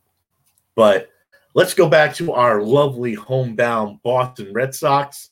But 0.75 1.11
let's 1.55 1.75
go 1.75 1.89
back 1.89 2.15
to 2.17 2.33
our 2.33 2.63
lovely 2.63 3.15
homebound 3.15 4.03
Boston 4.03 4.53
Red 4.53 4.75
Sox. 4.75 5.31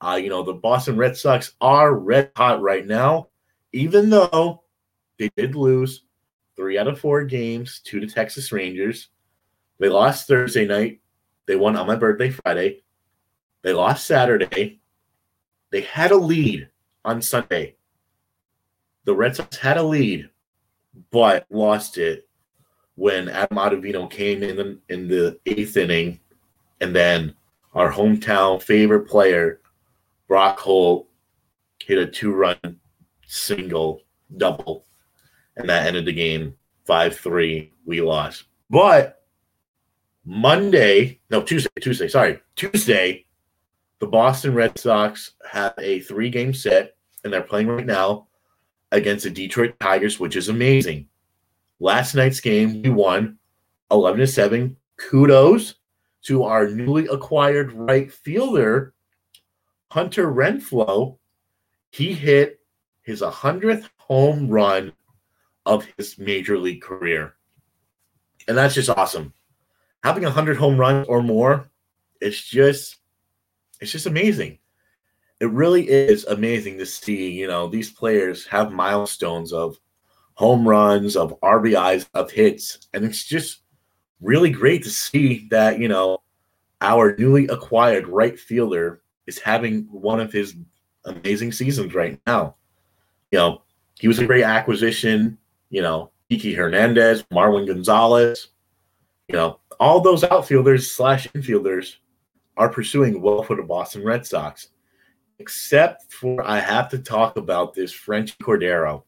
Uh, 0.00 0.18
you 0.22 0.28
know, 0.28 0.42
the 0.42 0.52
Boston 0.52 0.96
Red 0.96 1.16
Sox 1.16 1.52
are 1.60 1.94
red 1.94 2.30
hot 2.36 2.60
right 2.60 2.86
now, 2.86 3.28
even 3.72 4.10
though 4.10 4.62
they 5.18 5.30
did 5.36 5.54
lose 5.54 6.04
three 6.56 6.78
out 6.78 6.88
of 6.88 7.00
four 7.00 7.24
games 7.24 7.80
to 7.84 8.00
the 8.00 8.06
Texas 8.06 8.52
Rangers. 8.52 9.08
They 9.78 9.88
lost 9.88 10.26
Thursday 10.26 10.66
night. 10.66 11.00
They 11.46 11.56
won 11.56 11.76
on 11.76 11.86
my 11.86 11.96
birthday 11.96 12.30
Friday. 12.30 12.82
They 13.62 13.72
lost 13.72 14.06
Saturday. 14.06 14.80
They 15.70 15.80
had 15.82 16.10
a 16.10 16.16
lead 16.16 16.68
on 17.04 17.22
Sunday. 17.22 17.76
The 19.04 19.14
Red 19.14 19.36
Sox 19.36 19.56
had 19.56 19.76
a 19.76 19.82
lead, 19.82 20.30
but 21.10 21.46
lost 21.50 21.98
it 21.98 22.28
when 22.96 23.28
Adam 23.28 23.58
Ottavino 23.58 24.10
came 24.10 24.42
in 24.42 24.56
the, 24.56 24.78
in 24.88 25.06
the 25.06 25.38
eighth 25.46 25.76
inning, 25.76 26.18
and 26.80 26.94
then 26.94 27.34
our 27.74 27.92
hometown 27.92 28.60
favorite 28.60 29.06
player, 29.06 29.60
Brock 30.28 30.58
Holt, 30.58 31.08
hit 31.84 31.98
a 31.98 32.06
two-run 32.06 32.58
single 33.26 34.02
double, 34.36 34.86
and 35.56 35.68
that 35.68 35.86
ended 35.86 36.06
the 36.06 36.12
game 36.12 36.54
five 36.84 37.16
three. 37.16 37.72
We 37.84 38.00
lost, 38.00 38.44
but 38.70 39.25
Monday, 40.26 41.20
no, 41.30 41.40
Tuesday, 41.40 41.70
Tuesday, 41.80 42.08
sorry, 42.08 42.40
Tuesday, 42.56 43.24
the 44.00 44.08
Boston 44.08 44.54
Red 44.54 44.76
Sox 44.76 45.32
have 45.48 45.72
a 45.78 46.00
three 46.00 46.30
game 46.30 46.52
set, 46.52 46.96
and 47.22 47.32
they're 47.32 47.42
playing 47.42 47.68
right 47.68 47.86
now 47.86 48.26
against 48.90 49.22
the 49.22 49.30
Detroit 49.30 49.78
Tigers, 49.78 50.18
which 50.18 50.34
is 50.34 50.48
amazing. 50.48 51.06
Last 51.78 52.14
night's 52.14 52.40
game, 52.40 52.82
we 52.82 52.90
won 52.90 53.38
11 53.92 54.20
to 54.20 54.26
7. 54.26 54.76
Kudos 54.96 55.76
to 56.22 56.42
our 56.42 56.68
newly 56.68 57.06
acquired 57.06 57.72
right 57.72 58.12
fielder, 58.12 58.94
Hunter 59.92 60.26
Renfroe. 60.26 61.18
He 61.90 62.12
hit 62.12 62.60
his 63.02 63.22
100th 63.22 63.88
home 63.98 64.48
run 64.48 64.92
of 65.64 65.86
his 65.96 66.18
major 66.18 66.58
league 66.58 66.82
career. 66.82 67.36
And 68.48 68.56
that's 68.56 68.74
just 68.74 68.90
awesome. 68.90 69.32
Having 70.06 70.22
100 70.22 70.56
home 70.56 70.78
runs 70.78 71.08
or 71.08 71.20
more, 71.20 71.68
it's 72.20 72.40
just 72.40 72.98
it's 73.80 73.90
just 73.90 74.06
amazing. 74.06 74.60
It 75.40 75.50
really 75.50 75.88
is 75.88 76.24
amazing 76.26 76.78
to 76.78 76.86
see, 76.86 77.32
you 77.32 77.48
know, 77.48 77.66
these 77.66 77.90
players 77.90 78.46
have 78.46 78.70
milestones 78.70 79.52
of 79.52 79.76
home 80.34 80.66
runs, 80.66 81.16
of 81.16 81.34
RBIs, 81.40 82.08
of 82.14 82.30
hits, 82.30 82.86
and 82.94 83.04
it's 83.04 83.24
just 83.24 83.62
really 84.20 84.48
great 84.48 84.84
to 84.84 84.90
see 84.90 85.48
that, 85.50 85.80
you 85.80 85.88
know, 85.88 86.22
our 86.80 87.16
newly 87.16 87.48
acquired 87.48 88.06
right 88.06 88.38
fielder 88.38 89.02
is 89.26 89.40
having 89.40 89.88
one 89.90 90.20
of 90.20 90.30
his 90.30 90.54
amazing 91.06 91.50
seasons 91.50 91.96
right 91.96 92.20
now. 92.28 92.54
You 93.32 93.38
know, 93.38 93.62
he 93.98 94.06
was 94.06 94.20
a 94.20 94.24
great 94.24 94.44
acquisition, 94.44 95.36
you 95.70 95.82
know, 95.82 96.12
Kiki 96.28 96.54
Hernandez, 96.54 97.24
Marwin 97.24 97.66
Gonzalez, 97.66 98.50
you 99.26 99.34
know, 99.34 99.58
all 99.78 100.00
those 100.00 100.24
outfielders 100.24 100.90
slash 100.90 101.28
infielders 101.28 101.96
are 102.56 102.68
pursuing 102.68 103.20
well 103.20 103.42
for 103.42 103.56
the 103.56 103.62
Boston 103.62 104.04
Red 104.04 104.26
Sox. 104.26 104.68
Except 105.38 106.12
for 106.12 106.42
I 106.42 106.58
have 106.58 106.88
to 106.90 106.98
talk 106.98 107.36
about 107.36 107.74
this 107.74 107.92
Franchy 107.92 108.36
Cordero. 108.38 109.02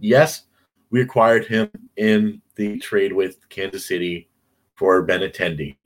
Yes, 0.00 0.44
we 0.90 1.00
acquired 1.00 1.46
him 1.46 1.70
in 1.96 2.42
the 2.56 2.78
trade 2.78 3.12
with 3.12 3.48
Kansas 3.48 3.86
City 3.86 4.28
for 4.74 5.06
Benintendi. 5.06 5.76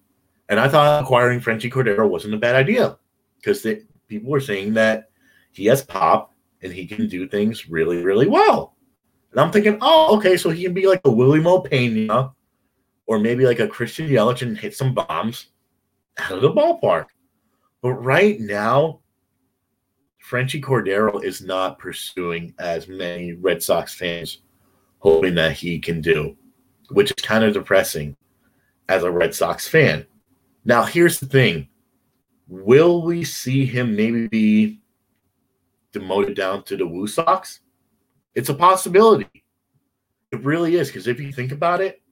And 0.48 0.58
I 0.58 0.68
thought 0.68 1.02
acquiring 1.02 1.40
Franchy 1.40 1.70
Cordero 1.70 2.08
wasn't 2.08 2.34
a 2.34 2.38
bad 2.38 2.54
idea 2.54 2.98
because 3.36 3.66
people 4.08 4.30
were 4.30 4.40
saying 4.40 4.74
that 4.74 5.10
he 5.52 5.66
has 5.66 5.84
pop 5.84 6.32
and 6.62 6.72
he 6.72 6.86
can 6.86 7.08
do 7.08 7.28
things 7.28 7.68
really, 7.68 8.02
really 8.02 8.26
well. 8.26 8.74
And 9.32 9.40
I'm 9.40 9.50
thinking, 9.50 9.78
oh, 9.80 10.16
okay, 10.16 10.36
so 10.36 10.50
he 10.50 10.62
can 10.64 10.74
be 10.74 10.86
like 10.86 11.00
a 11.04 11.10
Wily 11.10 11.40
Mo 11.40 11.62
Peña 11.62 12.32
or 13.06 13.18
maybe 13.18 13.44
like 13.44 13.60
a 13.60 13.68
Christian 13.68 14.08
Yelich 14.08 14.42
and 14.42 14.56
hit 14.56 14.74
some 14.74 14.94
bombs 14.94 15.48
out 16.18 16.32
of 16.32 16.42
the 16.42 16.50
ballpark. 16.50 17.06
But 17.82 17.94
right 17.94 18.40
now, 18.40 19.00
Franchy 20.28 20.62
Cordero 20.62 21.22
is 21.22 21.42
not 21.42 21.78
pursuing 21.78 22.54
as 22.58 22.88
many 22.88 23.34
Red 23.34 23.62
Sox 23.62 23.94
fans 23.94 24.38
hoping 24.98 25.34
that 25.34 25.52
he 25.52 25.78
can 25.78 26.00
do, 26.00 26.34
which 26.88 27.10
is 27.10 27.22
kind 27.22 27.44
of 27.44 27.52
depressing 27.52 28.16
as 28.88 29.02
a 29.02 29.10
Red 29.10 29.34
Sox 29.34 29.68
fan. 29.68 30.06
Now, 30.64 30.82
here's 30.84 31.20
the 31.20 31.26
thing 31.26 31.68
will 32.48 33.02
we 33.02 33.24
see 33.24 33.64
him 33.66 33.96
maybe 33.96 34.28
be 34.28 34.80
demoted 35.92 36.36
down 36.36 36.64
to 36.64 36.76
the 36.76 36.86
Woo 36.86 37.06
Sox? 37.06 37.60
It's 38.34 38.48
a 38.48 38.54
possibility. 38.54 39.28
It 40.32 40.42
really 40.42 40.76
is. 40.76 40.88
Because 40.88 41.06
if 41.06 41.20
you 41.20 41.32
think 41.32 41.52
about 41.52 41.80
it, 41.80 42.02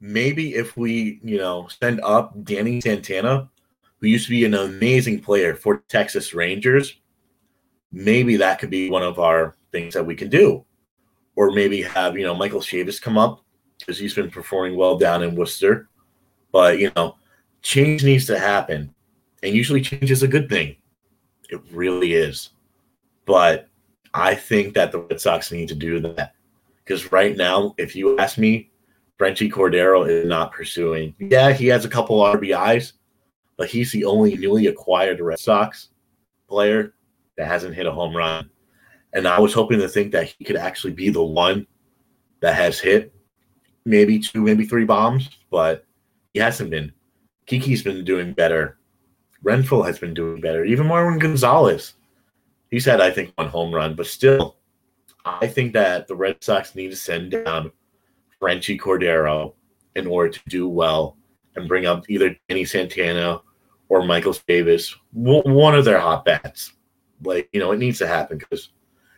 maybe 0.00 0.54
if 0.54 0.76
we, 0.76 1.20
you 1.22 1.38
know, 1.38 1.68
send 1.80 2.00
up 2.02 2.44
Danny 2.44 2.80
Santana, 2.80 3.48
who 3.98 4.08
used 4.08 4.26
to 4.26 4.30
be 4.30 4.44
an 4.44 4.54
amazing 4.54 5.20
player 5.20 5.54
for 5.54 5.78
Texas 5.88 6.34
Rangers, 6.34 7.00
maybe 7.92 8.36
that 8.36 8.58
could 8.58 8.70
be 8.70 8.90
one 8.90 9.02
of 9.02 9.18
our 9.18 9.56
things 9.72 9.94
that 9.94 10.04
we 10.04 10.14
can 10.14 10.28
do. 10.28 10.64
Or 11.34 11.50
maybe 11.50 11.82
have, 11.82 12.16
you 12.16 12.24
know, 12.24 12.34
Michael 12.34 12.60
Chavis 12.60 13.00
come 13.00 13.18
up 13.18 13.44
because 13.78 13.98
he's 13.98 14.14
been 14.14 14.30
performing 14.30 14.76
well 14.76 14.96
down 14.96 15.22
in 15.22 15.34
Worcester. 15.34 15.88
But, 16.50 16.78
you 16.78 16.90
know, 16.96 17.16
change 17.62 18.04
needs 18.04 18.26
to 18.26 18.38
happen. 18.38 18.94
And 19.42 19.54
usually 19.54 19.82
change 19.82 20.10
is 20.10 20.22
a 20.22 20.28
good 20.28 20.48
thing. 20.48 20.76
It 21.50 21.60
really 21.70 22.14
is. 22.14 22.50
But 23.26 23.68
I 24.14 24.34
think 24.34 24.74
that 24.74 24.92
the 24.92 25.00
Red 25.00 25.20
Sox 25.20 25.52
need 25.52 25.68
to 25.68 25.74
do 25.74 26.00
that. 26.00 26.34
Because 26.82 27.12
right 27.12 27.36
now, 27.36 27.74
if 27.76 27.94
you 27.94 28.18
ask 28.18 28.38
me, 28.38 28.70
Franchy 29.18 29.50
Cordero 29.50 30.08
is 30.08 30.26
not 30.26 30.52
pursuing. 30.52 31.14
Yeah, 31.18 31.52
he 31.52 31.66
has 31.68 31.84
a 31.84 31.88
couple 31.88 32.18
RBIs, 32.20 32.92
but 33.56 33.68
he's 33.68 33.90
the 33.92 34.04
only 34.04 34.36
newly 34.36 34.66
acquired 34.66 35.20
Red 35.20 35.38
Sox 35.38 35.88
player 36.48 36.94
that 37.36 37.46
hasn't 37.46 37.74
hit 37.74 37.86
a 37.86 37.92
home 37.92 38.16
run. 38.16 38.50
And 39.12 39.26
I 39.26 39.40
was 39.40 39.54
hoping 39.54 39.78
to 39.80 39.88
think 39.88 40.12
that 40.12 40.26
he 40.38 40.44
could 40.44 40.56
actually 40.56 40.92
be 40.92 41.08
the 41.08 41.24
one 41.24 41.66
that 42.40 42.54
has 42.54 42.78
hit 42.78 43.14
maybe 43.86 44.18
two, 44.18 44.42
maybe 44.42 44.66
three 44.66 44.84
bombs, 44.84 45.30
but 45.50 45.86
he 46.34 46.40
hasn't 46.40 46.70
been. 46.70 46.92
Kiki's 47.46 47.82
been 47.82 48.04
doing 48.04 48.32
better. 48.34 48.78
Renfroe 49.44 49.86
has 49.86 49.98
been 49.98 50.12
doing 50.12 50.40
better. 50.40 50.64
Even 50.64 50.86
Marwin 50.86 51.20
Gonzalez. 51.20 51.94
He's 52.70 52.84
had, 52.84 53.00
I 53.00 53.10
think, 53.10 53.32
one 53.36 53.48
home 53.48 53.72
run, 53.72 53.94
but 53.94 54.06
still, 54.06 54.56
I 55.24 55.46
think 55.46 55.72
that 55.72 56.08
the 56.08 56.16
Red 56.16 56.42
Sox 56.42 56.74
need 56.74 56.90
to 56.90 56.96
send 56.96 57.30
down 57.30 57.70
Franchy 58.40 58.78
Cordero 58.78 59.54
in 59.94 60.06
order 60.06 60.30
to 60.30 60.40
do 60.48 60.68
well 60.68 61.16
and 61.54 61.68
bring 61.68 61.86
up 61.86 62.08
either 62.08 62.36
Danny 62.48 62.64
Santana 62.64 63.40
or 63.88 64.04
Michael 64.04 64.32
Chavis, 64.32 64.94
one 65.12 65.74
of 65.74 65.84
their 65.84 66.00
hot 66.00 66.24
bats. 66.24 66.72
Like, 67.22 67.48
you 67.52 67.60
know, 67.60 67.72
it 67.72 67.78
needs 67.78 67.98
to 67.98 68.06
happen 68.06 68.38
because 68.38 68.70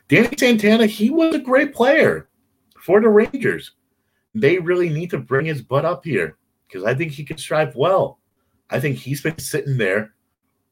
Danny 0.09 0.37
Santana, 0.37 0.87
he 0.87 1.11
was 1.11 1.35
a 1.35 1.41
great 1.41 1.75
player 1.75 2.29
for 2.81 3.01
the 3.01 3.09
Rangers. 3.09 3.73
They 4.35 4.59
really 4.59 4.89
need 4.89 5.11
to 5.11 5.19
bring 5.19 5.47
his 5.47 5.63
butt 5.63 5.85
up 5.85 6.05
here 6.05 6.37
because 6.67 6.85
I 6.85 6.95
think 6.95 7.13
he 7.13 7.25
can 7.25 7.39
strive 7.39 7.75
well. 7.75 8.21
I 8.71 8.79
think 8.79 8.99
he's 8.99 9.23
been 9.23 9.39
sitting 9.39 9.79
there 9.79 10.15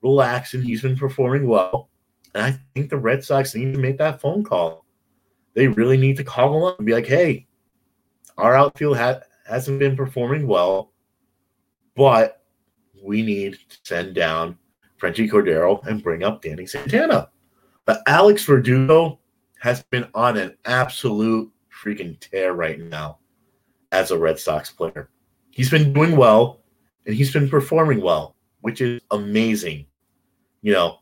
relaxing. 0.02 0.62
He's 0.62 0.82
been 0.82 0.96
performing 0.96 1.48
well. 1.48 1.88
And 2.34 2.44
I 2.44 2.58
think 2.74 2.90
the 2.90 2.98
Red 2.98 3.24
Sox 3.24 3.54
need 3.54 3.72
to 3.72 3.78
make 3.78 3.98
that 3.98 4.20
phone 4.20 4.44
call. 4.44 4.84
They 5.54 5.68
really 5.68 5.96
need 5.96 6.18
to 6.18 6.24
call 6.24 6.56
him 6.56 6.64
up 6.64 6.78
and 6.78 6.86
be 6.86 6.92
like, 6.92 7.06
hey, 7.06 7.46
our 8.38 8.54
outfield 8.54 8.96
ha- 8.96 9.20
hasn't 9.48 9.78
been 9.78 9.96
performing 9.96 10.46
well, 10.46 10.92
but 11.94 12.42
we 13.02 13.22
need 13.22 13.58
to 13.68 13.78
send 13.82 14.14
down 14.14 14.58
Franchy 15.00 15.30
Cordero 15.30 15.84
and 15.86 16.02
bring 16.02 16.22
up 16.22 16.42
Danny 16.42 16.66
Santana. 16.66 17.30
But 17.84 18.02
Alex 18.06 18.44
Verdugo 18.44 19.20
has 19.60 19.82
been 19.84 20.08
on 20.14 20.36
an 20.36 20.56
absolute 20.64 21.50
freaking 21.72 22.18
tear 22.20 22.52
right 22.52 22.80
now 22.80 23.18
as 23.92 24.10
a 24.10 24.18
Red 24.18 24.38
Sox 24.38 24.70
player. 24.70 25.10
He's 25.50 25.70
been 25.70 25.92
doing 25.92 26.16
well 26.16 26.60
and 27.06 27.14
he's 27.14 27.32
been 27.32 27.48
performing 27.48 28.00
well, 28.00 28.36
which 28.60 28.80
is 28.80 29.00
amazing. 29.10 29.86
You 30.62 30.72
know, 30.72 30.98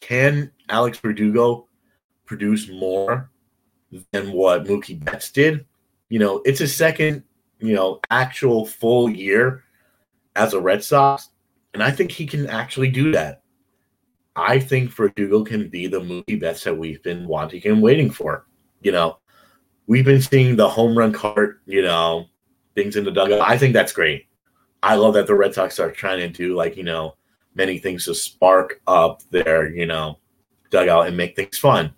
can 0.00 0.52
Alex 0.68 0.98
Verdugo 0.98 1.66
produce 2.26 2.68
more 2.68 3.30
than 4.12 4.32
what 4.32 4.64
Mookie 4.64 5.02
Betts 5.02 5.30
did? 5.30 5.64
You 6.08 6.18
know, 6.18 6.42
it's 6.44 6.60
his 6.60 6.74
second, 6.74 7.22
you 7.58 7.74
know, 7.74 8.00
actual 8.10 8.66
full 8.66 9.10
year 9.10 9.64
as 10.36 10.54
a 10.54 10.60
Red 10.60 10.82
Sox, 10.82 11.30
and 11.74 11.82
I 11.82 11.90
think 11.90 12.10
he 12.10 12.26
can 12.26 12.48
actually 12.48 12.88
do 12.88 13.12
that. 13.12 13.42
I 14.36 14.60
think 14.60 14.90
Verdugo 14.90 15.44
can 15.44 15.68
be 15.68 15.88
the 15.88 16.00
Mookie 16.00 16.40
Betts 16.40 16.62
that 16.64 16.76
we've 16.78 17.02
been 17.02 17.26
wanting 17.26 17.66
and 17.66 17.82
waiting 17.82 18.10
for. 18.10 18.46
You 18.80 18.92
know, 18.92 19.18
we've 19.88 20.04
been 20.04 20.22
seeing 20.22 20.54
the 20.54 20.68
home 20.68 20.96
run 20.96 21.12
cart, 21.12 21.60
you 21.66 21.82
know, 21.82 22.26
things 22.76 22.94
in 22.94 23.04
the 23.04 23.10
dugout. 23.10 23.40
I 23.40 23.58
think 23.58 23.72
that's 23.72 23.92
great. 23.92 24.26
I 24.82 24.94
love 24.94 25.14
that 25.14 25.26
the 25.26 25.34
Red 25.34 25.54
Sox 25.54 25.80
are 25.80 25.90
trying 25.90 26.20
to 26.20 26.28
do 26.28 26.54
like, 26.54 26.76
you 26.76 26.84
know, 26.84 27.16
many 27.56 27.78
things 27.78 28.04
to 28.04 28.14
spark 28.14 28.80
up 28.86 29.22
their, 29.30 29.68
you 29.74 29.86
know, 29.86 30.18
dugout 30.70 31.08
and 31.08 31.16
make 31.16 31.34
things 31.34 31.58
fun. 31.58 31.92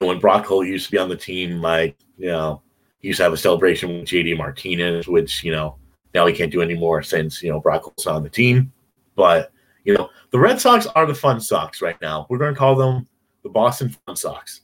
When 0.00 0.18
Brock 0.18 0.44
Holt 0.44 0.66
used 0.66 0.86
to 0.86 0.92
be 0.92 0.98
on 0.98 1.08
the 1.08 1.16
team, 1.16 1.62
like, 1.62 1.96
you 2.18 2.26
know, 2.26 2.62
he 3.06 3.10
used 3.10 3.18
to 3.18 3.22
have 3.22 3.32
a 3.32 3.36
celebration 3.36 3.88
with 3.88 4.08
JD 4.08 4.36
Martinez, 4.36 5.06
which, 5.06 5.44
you 5.44 5.52
know, 5.52 5.76
now 6.12 6.26
he 6.26 6.34
can't 6.34 6.50
do 6.50 6.60
anymore 6.60 7.04
since, 7.04 7.40
you 7.40 7.52
know, 7.52 7.60
Brock 7.60 7.84
Holt's 7.84 8.04
on 8.04 8.24
the 8.24 8.28
team. 8.28 8.72
But, 9.14 9.52
you 9.84 9.94
know, 9.94 10.10
the 10.32 10.40
Red 10.40 10.60
Sox 10.60 10.86
are 10.88 11.06
the 11.06 11.14
fun 11.14 11.40
Sox 11.40 11.80
right 11.80 11.94
now. 12.02 12.26
We're 12.28 12.38
going 12.38 12.52
to 12.52 12.58
call 12.58 12.74
them 12.74 13.06
the 13.44 13.48
Boston 13.48 13.90
Fun 13.90 14.16
Sox, 14.16 14.62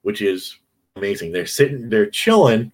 which 0.00 0.22
is 0.22 0.58
amazing. 0.96 1.32
They're 1.32 1.44
sitting, 1.44 1.90
they're 1.90 2.08
chilling 2.08 2.72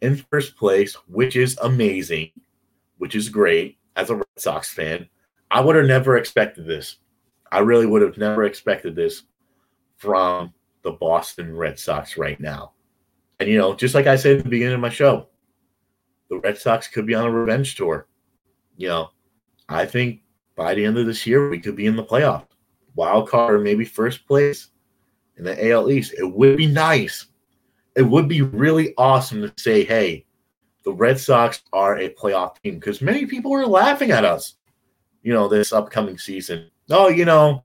in 0.00 0.24
first 0.30 0.56
place, 0.56 0.94
which 1.08 1.36
is 1.36 1.58
amazing, 1.60 2.30
which 2.96 3.14
is 3.14 3.28
great 3.28 3.76
as 3.96 4.08
a 4.08 4.16
Red 4.16 4.24
Sox 4.38 4.72
fan. 4.72 5.06
I 5.50 5.60
would 5.60 5.76
have 5.76 5.84
never 5.84 6.16
expected 6.16 6.66
this. 6.66 6.96
I 7.50 7.58
really 7.58 7.84
would 7.84 8.00
have 8.00 8.16
never 8.16 8.44
expected 8.44 8.96
this 8.96 9.24
from 9.98 10.54
the 10.84 10.92
Boston 10.92 11.54
Red 11.54 11.78
Sox 11.78 12.16
right 12.16 12.40
now. 12.40 12.72
And 13.42 13.50
you 13.50 13.58
know, 13.58 13.74
just 13.74 13.96
like 13.96 14.06
I 14.06 14.14
said 14.14 14.38
at 14.38 14.44
the 14.44 14.50
beginning 14.50 14.76
of 14.76 14.80
my 14.80 14.88
show, 14.88 15.26
the 16.30 16.38
Red 16.38 16.58
Sox 16.58 16.86
could 16.86 17.06
be 17.06 17.16
on 17.16 17.26
a 17.26 17.30
revenge 17.30 17.74
tour. 17.74 18.06
You 18.76 18.86
know, 18.86 19.10
I 19.68 19.84
think 19.84 20.20
by 20.54 20.74
the 20.74 20.84
end 20.84 20.96
of 20.96 21.06
this 21.06 21.26
year, 21.26 21.48
we 21.48 21.58
could 21.58 21.74
be 21.74 21.86
in 21.86 21.96
the 21.96 22.04
playoff, 22.04 22.46
wild 22.94 23.28
card, 23.28 23.56
or 23.56 23.58
maybe 23.58 23.84
first 23.84 24.28
place 24.28 24.68
in 25.38 25.44
the 25.44 25.70
AL 25.72 25.90
East. 25.90 26.14
It 26.16 26.22
would 26.22 26.56
be 26.56 26.68
nice. 26.68 27.26
It 27.96 28.02
would 28.02 28.28
be 28.28 28.42
really 28.42 28.94
awesome 28.96 29.42
to 29.42 29.52
say, 29.60 29.82
hey, 29.82 30.24
the 30.84 30.92
Red 30.92 31.18
Sox 31.18 31.62
are 31.72 31.98
a 31.98 32.14
playoff 32.14 32.62
team 32.62 32.76
because 32.76 33.02
many 33.02 33.26
people 33.26 33.52
are 33.54 33.66
laughing 33.66 34.12
at 34.12 34.24
us, 34.24 34.54
you 35.24 35.34
know, 35.34 35.48
this 35.48 35.72
upcoming 35.72 36.16
season. 36.16 36.70
Oh, 36.90 37.08
you 37.08 37.24
know, 37.24 37.64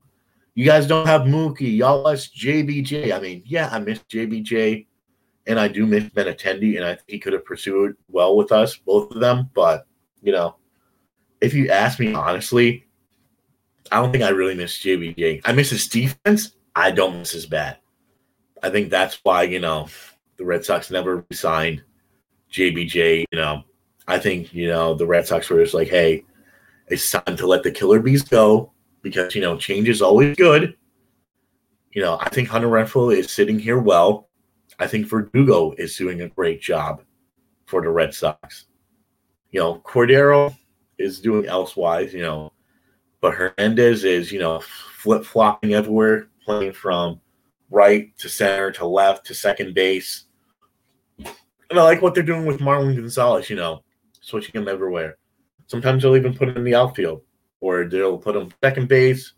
you 0.56 0.64
guys 0.64 0.88
don't 0.88 1.06
have 1.06 1.20
Mookie. 1.20 1.76
Y'all 1.76 2.02
lost 2.02 2.34
JBJ. 2.34 3.14
I 3.14 3.20
mean, 3.20 3.44
yeah, 3.46 3.68
I 3.70 3.78
miss 3.78 4.00
JBJ 4.10 4.87
and 5.48 5.58
I 5.58 5.66
do 5.66 5.86
miss 5.86 6.04
Benintendi, 6.04 6.76
and 6.76 6.84
I 6.84 6.94
think 6.94 7.08
he 7.08 7.18
could 7.18 7.32
have 7.32 7.44
pursued 7.44 7.96
well 8.08 8.36
with 8.36 8.52
us, 8.52 8.76
both 8.76 9.10
of 9.10 9.20
them. 9.20 9.50
But, 9.54 9.86
you 10.22 10.30
know, 10.30 10.56
if 11.40 11.54
you 11.54 11.70
ask 11.70 11.98
me 11.98 12.12
honestly, 12.12 12.86
I 13.90 13.96
don't 14.00 14.12
think 14.12 14.24
I 14.24 14.28
really 14.28 14.54
miss 14.54 14.78
JBJ. 14.78 15.40
I 15.44 15.52
miss 15.52 15.70
his 15.70 15.88
defense. 15.88 16.52
I 16.76 16.90
don't 16.90 17.18
miss 17.18 17.32
his 17.32 17.46
bat. 17.46 17.80
I 18.62 18.68
think 18.68 18.90
that's 18.90 19.20
why, 19.22 19.44
you 19.44 19.58
know, 19.58 19.88
the 20.36 20.44
Red 20.44 20.64
Sox 20.64 20.90
never 20.90 21.24
signed 21.32 21.82
JBJ. 22.52 23.24
You 23.32 23.38
know, 23.38 23.64
I 24.06 24.18
think, 24.18 24.52
you 24.52 24.68
know, 24.68 24.94
the 24.94 25.06
Red 25.06 25.26
Sox 25.26 25.48
were 25.48 25.62
just 25.62 25.74
like, 25.74 25.88
hey, 25.88 26.24
it's 26.88 27.10
time 27.10 27.36
to 27.36 27.46
let 27.46 27.62
the 27.62 27.70
killer 27.70 28.00
bees 28.00 28.22
go 28.22 28.72
because, 29.00 29.34
you 29.34 29.40
know, 29.40 29.56
change 29.56 29.88
is 29.88 30.02
always 30.02 30.36
good. 30.36 30.76
You 31.92 32.02
know, 32.02 32.18
I 32.20 32.28
think 32.28 32.48
Hunter 32.48 32.68
Renfroe 32.68 33.16
is 33.16 33.32
sitting 33.32 33.58
here 33.58 33.78
well. 33.78 34.27
I 34.78 34.86
think 34.86 35.06
Verdugo 35.06 35.72
is 35.78 35.96
doing 35.96 36.22
a 36.22 36.28
great 36.28 36.60
job 36.60 37.02
for 37.66 37.82
the 37.82 37.90
Red 37.90 38.14
Sox. 38.14 38.66
You 39.50 39.60
know, 39.60 39.82
Cordero 39.84 40.56
is 40.98 41.20
doing 41.20 41.46
elsewise, 41.46 42.12
you 42.12 42.22
know, 42.22 42.52
but 43.20 43.34
Hernandez 43.34 44.04
is, 44.04 44.30
you 44.30 44.38
know, 44.38 44.60
flip 44.98 45.24
flopping 45.24 45.74
everywhere, 45.74 46.28
playing 46.44 46.72
from 46.72 47.20
right 47.70 48.16
to 48.18 48.28
center 48.28 48.70
to 48.72 48.86
left 48.86 49.26
to 49.26 49.34
second 49.34 49.74
base. 49.74 50.24
And 51.18 51.78
I 51.78 51.82
like 51.82 52.00
what 52.00 52.14
they're 52.14 52.22
doing 52.22 52.46
with 52.46 52.60
Marwin 52.60 52.94
Gonzalez, 52.94 53.50
you 53.50 53.56
know, 53.56 53.82
switching 54.20 54.60
him 54.60 54.68
everywhere. 54.68 55.18
Sometimes 55.66 56.02
they'll 56.02 56.16
even 56.16 56.34
put 56.34 56.48
him 56.48 56.56
in 56.56 56.64
the 56.64 56.74
outfield, 56.74 57.22
or 57.60 57.84
they'll 57.84 58.16
put 58.16 58.36
him 58.36 58.52
second 58.62 58.88
base, 58.88 59.34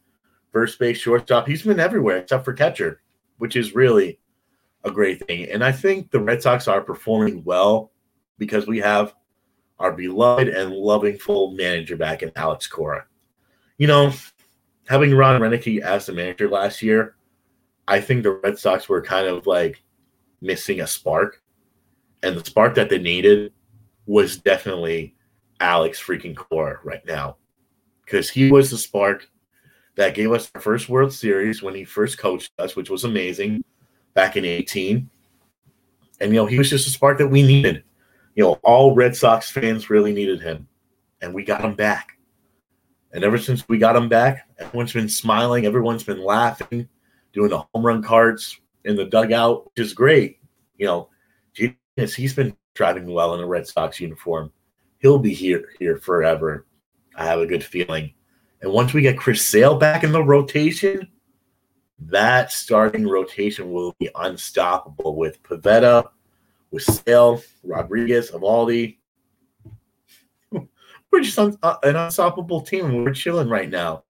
first 0.52 0.78
base, 0.78 0.98
shortstop. 0.98 1.48
He's 1.48 1.62
been 1.62 1.80
everywhere 1.80 2.18
except 2.18 2.44
for 2.44 2.52
catcher, 2.52 3.02
which 3.38 3.56
is 3.56 3.74
really 3.74 4.20
a 4.84 4.90
great 4.90 5.26
thing. 5.26 5.48
And 5.50 5.64
I 5.64 5.72
think 5.72 6.10
the 6.10 6.20
Red 6.20 6.42
Sox 6.42 6.68
are 6.68 6.80
performing 6.80 7.44
well 7.44 7.92
because 8.38 8.66
we 8.66 8.78
have 8.78 9.14
our 9.78 9.92
beloved 9.92 10.48
and 10.48 10.72
loving 10.72 11.18
full 11.18 11.52
manager 11.52 11.96
back 11.96 12.22
in 12.22 12.32
Alex 12.36 12.66
Cora. 12.66 13.06
You 13.78 13.86
know, 13.86 14.12
having 14.88 15.14
Ron 15.14 15.40
Roenicke 15.40 15.80
as 15.80 16.06
the 16.06 16.12
manager 16.12 16.48
last 16.48 16.82
year, 16.82 17.16
I 17.88 18.00
think 18.00 18.22
the 18.22 18.32
Red 18.32 18.58
Sox 18.58 18.88
were 18.88 19.02
kind 19.02 19.26
of 19.26 19.46
like 19.46 19.82
missing 20.40 20.80
a 20.80 20.86
spark. 20.86 21.42
And 22.22 22.36
the 22.36 22.44
spark 22.44 22.74
that 22.74 22.90
they 22.90 22.98
needed 22.98 23.52
was 24.06 24.36
definitely 24.38 25.16
Alex 25.60 26.02
freaking 26.02 26.36
Cora 26.36 26.78
right 26.84 27.04
now. 27.06 27.36
Because 28.04 28.28
he 28.28 28.50
was 28.50 28.70
the 28.70 28.78
spark 28.78 29.28
that 29.96 30.14
gave 30.14 30.32
us 30.32 30.50
our 30.54 30.60
first 30.60 30.88
World 30.88 31.12
Series 31.12 31.62
when 31.62 31.74
he 31.74 31.84
first 31.84 32.18
coached 32.18 32.52
us, 32.58 32.76
which 32.76 32.90
was 32.90 33.04
amazing 33.04 33.62
back 34.14 34.36
in 34.36 34.44
18. 34.44 35.08
And, 36.20 36.32
you 36.32 36.36
know, 36.36 36.46
he 36.46 36.58
was 36.58 36.70
just 36.70 36.86
a 36.86 36.90
spark 36.90 37.18
that 37.18 37.28
we 37.28 37.42
needed. 37.42 37.82
You 38.34 38.44
know, 38.44 38.52
all 38.62 38.94
Red 38.94 39.16
Sox 39.16 39.50
fans 39.50 39.90
really 39.90 40.12
needed 40.12 40.40
him. 40.40 40.68
And 41.22 41.34
we 41.34 41.44
got 41.44 41.64
him 41.64 41.74
back. 41.74 42.18
And 43.12 43.24
ever 43.24 43.38
since 43.38 43.68
we 43.68 43.78
got 43.78 43.96
him 43.96 44.08
back, 44.08 44.48
everyone's 44.58 44.92
been 44.92 45.08
smiling, 45.08 45.66
everyone's 45.66 46.04
been 46.04 46.22
laughing, 46.22 46.88
doing 47.32 47.50
the 47.50 47.58
home 47.58 47.84
run 47.84 48.02
cards 48.02 48.58
in 48.84 48.96
the 48.96 49.04
dugout, 49.04 49.66
which 49.66 49.84
is 49.84 49.94
great. 49.94 50.38
You 50.76 50.86
know, 50.86 51.08
genius, 51.52 52.14
he's 52.14 52.34
been 52.34 52.56
driving 52.74 53.12
well 53.12 53.34
in 53.34 53.40
a 53.40 53.46
Red 53.46 53.66
Sox 53.66 54.00
uniform. 54.00 54.52
He'll 54.98 55.18
be 55.18 55.34
here 55.34 55.70
here 55.78 55.96
forever. 55.96 56.66
I 57.16 57.24
have 57.24 57.40
a 57.40 57.46
good 57.46 57.64
feeling. 57.64 58.14
And 58.62 58.72
once 58.72 58.92
we 58.92 59.02
get 59.02 59.18
Chris 59.18 59.46
Sale 59.46 59.76
back 59.76 60.04
in 60.04 60.12
the 60.12 60.22
rotation, 60.22 61.08
that 62.06 62.50
starting 62.52 63.06
rotation 63.06 63.72
will 63.72 63.94
be 63.98 64.08
unstoppable 64.14 65.16
with 65.16 65.42
Pivetta, 65.42 66.08
with 66.70 66.82
Sale, 66.82 67.42
Rodriguez, 67.62 68.30
Eovaldi. 68.30 68.96
We're 71.10 71.20
just 71.20 71.38
un- 71.38 71.58
uh, 71.62 71.76
an 71.82 71.96
unstoppable 71.96 72.62
team. 72.62 73.04
We're 73.04 73.12
chilling 73.12 73.48
right 73.48 73.68
now 73.68 74.04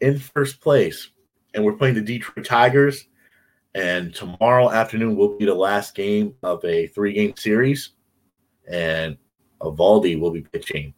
in 0.00 0.18
first 0.18 0.60
place. 0.60 1.10
And 1.54 1.64
we're 1.64 1.76
playing 1.76 1.94
the 1.94 2.00
Detroit 2.00 2.46
Tigers. 2.46 3.06
And 3.74 4.14
tomorrow 4.14 4.70
afternoon 4.70 5.16
will 5.16 5.36
be 5.36 5.44
the 5.44 5.54
last 5.54 5.94
game 5.94 6.34
of 6.42 6.64
a 6.64 6.86
three 6.88 7.12
game 7.12 7.34
series. 7.36 7.90
And 8.70 9.16
Eovaldi 9.60 10.18
will 10.18 10.30
be 10.30 10.42
pitching 10.42 10.94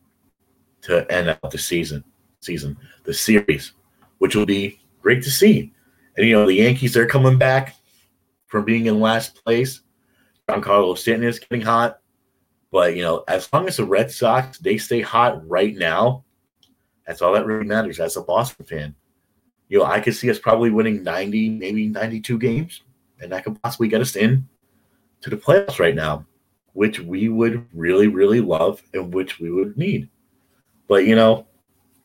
to 0.83 1.11
end 1.11 1.29
out 1.29 1.51
the 1.51 1.59
season, 1.59 2.05
season, 2.41 2.77
the 3.05 3.15
series, 3.15 3.73
which 4.19 4.35
will 4.35 4.47
be 4.47 4.81
great 5.03 5.23
to 5.23 5.31
see. 5.31 5.73
And 6.17 6.27
you 6.27 6.35
know, 6.35 6.47
the 6.47 6.55
Yankees 6.55 6.97
are 6.97 7.07
coming 7.07 7.39
back 7.39 7.77
from 8.47 8.65
being 8.65 8.87
in 8.87 9.01
last 9.01 9.43
place. 9.45 9.81
Giancarlo 10.49 10.99
Stanton 10.99 11.29
is 11.29 11.39
getting 11.39 11.61
hot. 11.63 12.01
But 12.71 12.97
you 12.97 13.03
know, 13.03 13.25
as 13.29 13.49
long 13.53 13.67
as 13.69 13.77
the 13.77 13.85
Red 13.85 14.11
Sox 14.11 14.59
they 14.59 14.79
stay 14.79 15.01
hot 15.01 15.47
right 15.49 15.77
now, 15.77 16.25
that's 17.07 17.23
all 17.23 17.33
that 17.33 17.47
really 17.47 17.67
matters 17.67 17.99
as 17.99 18.17
a 18.17 18.23
Boston 18.23 18.67
fan. 18.67 18.95
You 19.69 19.81
know, 19.81 19.85
I 19.85 20.01
could 20.01 20.15
see 20.15 20.31
us 20.31 20.39
probably 20.39 20.71
winning 20.71 21.03
90, 21.03 21.51
maybe 21.51 21.87
92 21.89 22.39
games, 22.39 22.83
and 23.21 23.31
that 23.33 23.45
could 23.45 23.61
possibly 23.63 23.89
get 23.89 24.01
us 24.01 24.17
in 24.17 24.49
to 25.21 25.31
the 25.31 25.37
playoffs 25.37 25.79
right 25.79 25.95
now, 25.95 26.27
which 26.73 27.01
we 27.01 27.29
would 27.29 27.67
really, 27.73 28.09
really 28.09 28.41
love 28.41 28.83
and 28.95 29.13
which 29.15 29.39
we 29.39 29.51
would 29.51 29.77
need. 29.77 30.09
But 30.89 31.07
you 31.07 31.15
know, 31.15 31.47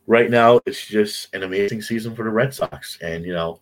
right 0.07 0.29
now 0.29 0.59
it's 0.65 0.85
just 0.85 1.33
an 1.33 1.43
amazing 1.43 1.81
season 1.81 2.15
for 2.15 2.23
the 2.23 2.29
Red 2.29 2.53
Sox. 2.53 2.97
And 3.01 3.25
you 3.25 3.33
know, 3.33 3.59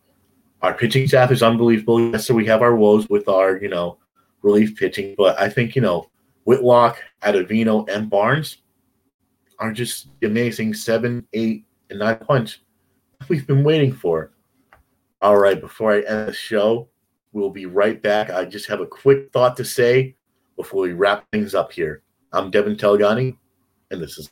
our 0.63 0.73
pitching 0.73 1.07
staff 1.07 1.29
is 1.29 1.43
unbelievable. 1.43 1.99
Yes, 2.11 2.25
so 2.25 2.33
we 2.33 2.45
have 2.45 2.61
our 2.61 2.75
woes 2.75 3.07
with 3.09 3.27
our, 3.27 3.57
you 3.57 3.69
know, 3.69 3.97
relief 4.41 4.75
pitching, 4.77 5.13
but 5.17 5.39
I 5.39 5.49
think, 5.49 5.75
you 5.75 5.81
know, 5.81 6.09
Whitlock, 6.45 6.97
Ottavino, 7.21 7.87
and 7.89 8.09
Barnes 8.09 8.57
are 9.59 9.71
just 9.71 10.07
amazing 10.23 10.73
seven, 10.73 11.27
eight, 11.33 11.65
and 11.89 11.99
nine 11.99 12.17
punch 12.17 12.61
we've 13.27 13.45
been 13.45 13.63
waiting 13.63 13.93
for. 13.93 14.31
All 15.21 15.37
right, 15.37 15.59
before 15.59 15.93
I 15.93 15.99
end 16.01 16.27
the 16.27 16.33
show, 16.33 16.89
we'll 17.31 17.49
be 17.49 17.65
right 17.65 18.01
back. 18.01 18.29
I 18.29 18.45
just 18.45 18.67
have 18.67 18.81
a 18.81 18.85
quick 18.85 19.31
thought 19.31 19.55
to 19.57 19.65
say 19.65 20.15
before 20.57 20.83
we 20.83 20.93
wrap 20.93 21.25
things 21.31 21.55
up 21.55 21.71
here. 21.71 22.03
I'm 22.31 22.51
Devin 22.51 22.75
Telgani, 22.75 23.37
and 23.91 24.01
this 24.01 24.17
is 24.17 24.31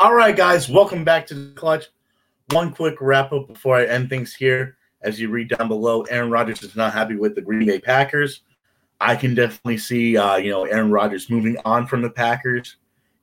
All 0.00 0.14
right, 0.14 0.34
guys, 0.34 0.66
welcome 0.66 1.04
back 1.04 1.26
to 1.26 1.34
the 1.34 1.52
clutch. 1.52 1.88
One 2.52 2.72
quick 2.72 2.94
wrap 3.02 3.34
up 3.34 3.46
before 3.46 3.76
I 3.76 3.84
end 3.84 4.08
things 4.08 4.34
here. 4.34 4.78
as 5.02 5.20
you 5.20 5.28
read 5.28 5.50
down 5.50 5.68
below, 5.68 6.04
Aaron 6.04 6.30
Rodgers 6.30 6.62
is 6.62 6.74
not 6.74 6.94
happy 6.94 7.16
with 7.16 7.34
the 7.34 7.42
Green 7.42 7.66
Bay 7.66 7.78
Packers. 7.78 8.40
I 8.98 9.14
can 9.14 9.34
definitely 9.34 9.76
see, 9.76 10.16
uh, 10.16 10.36
you 10.36 10.52
know, 10.52 10.64
Aaron 10.64 10.90
Rodgers 10.90 11.28
moving 11.28 11.58
on 11.66 11.86
from 11.86 12.00
the 12.00 12.08
Packers. 12.08 12.76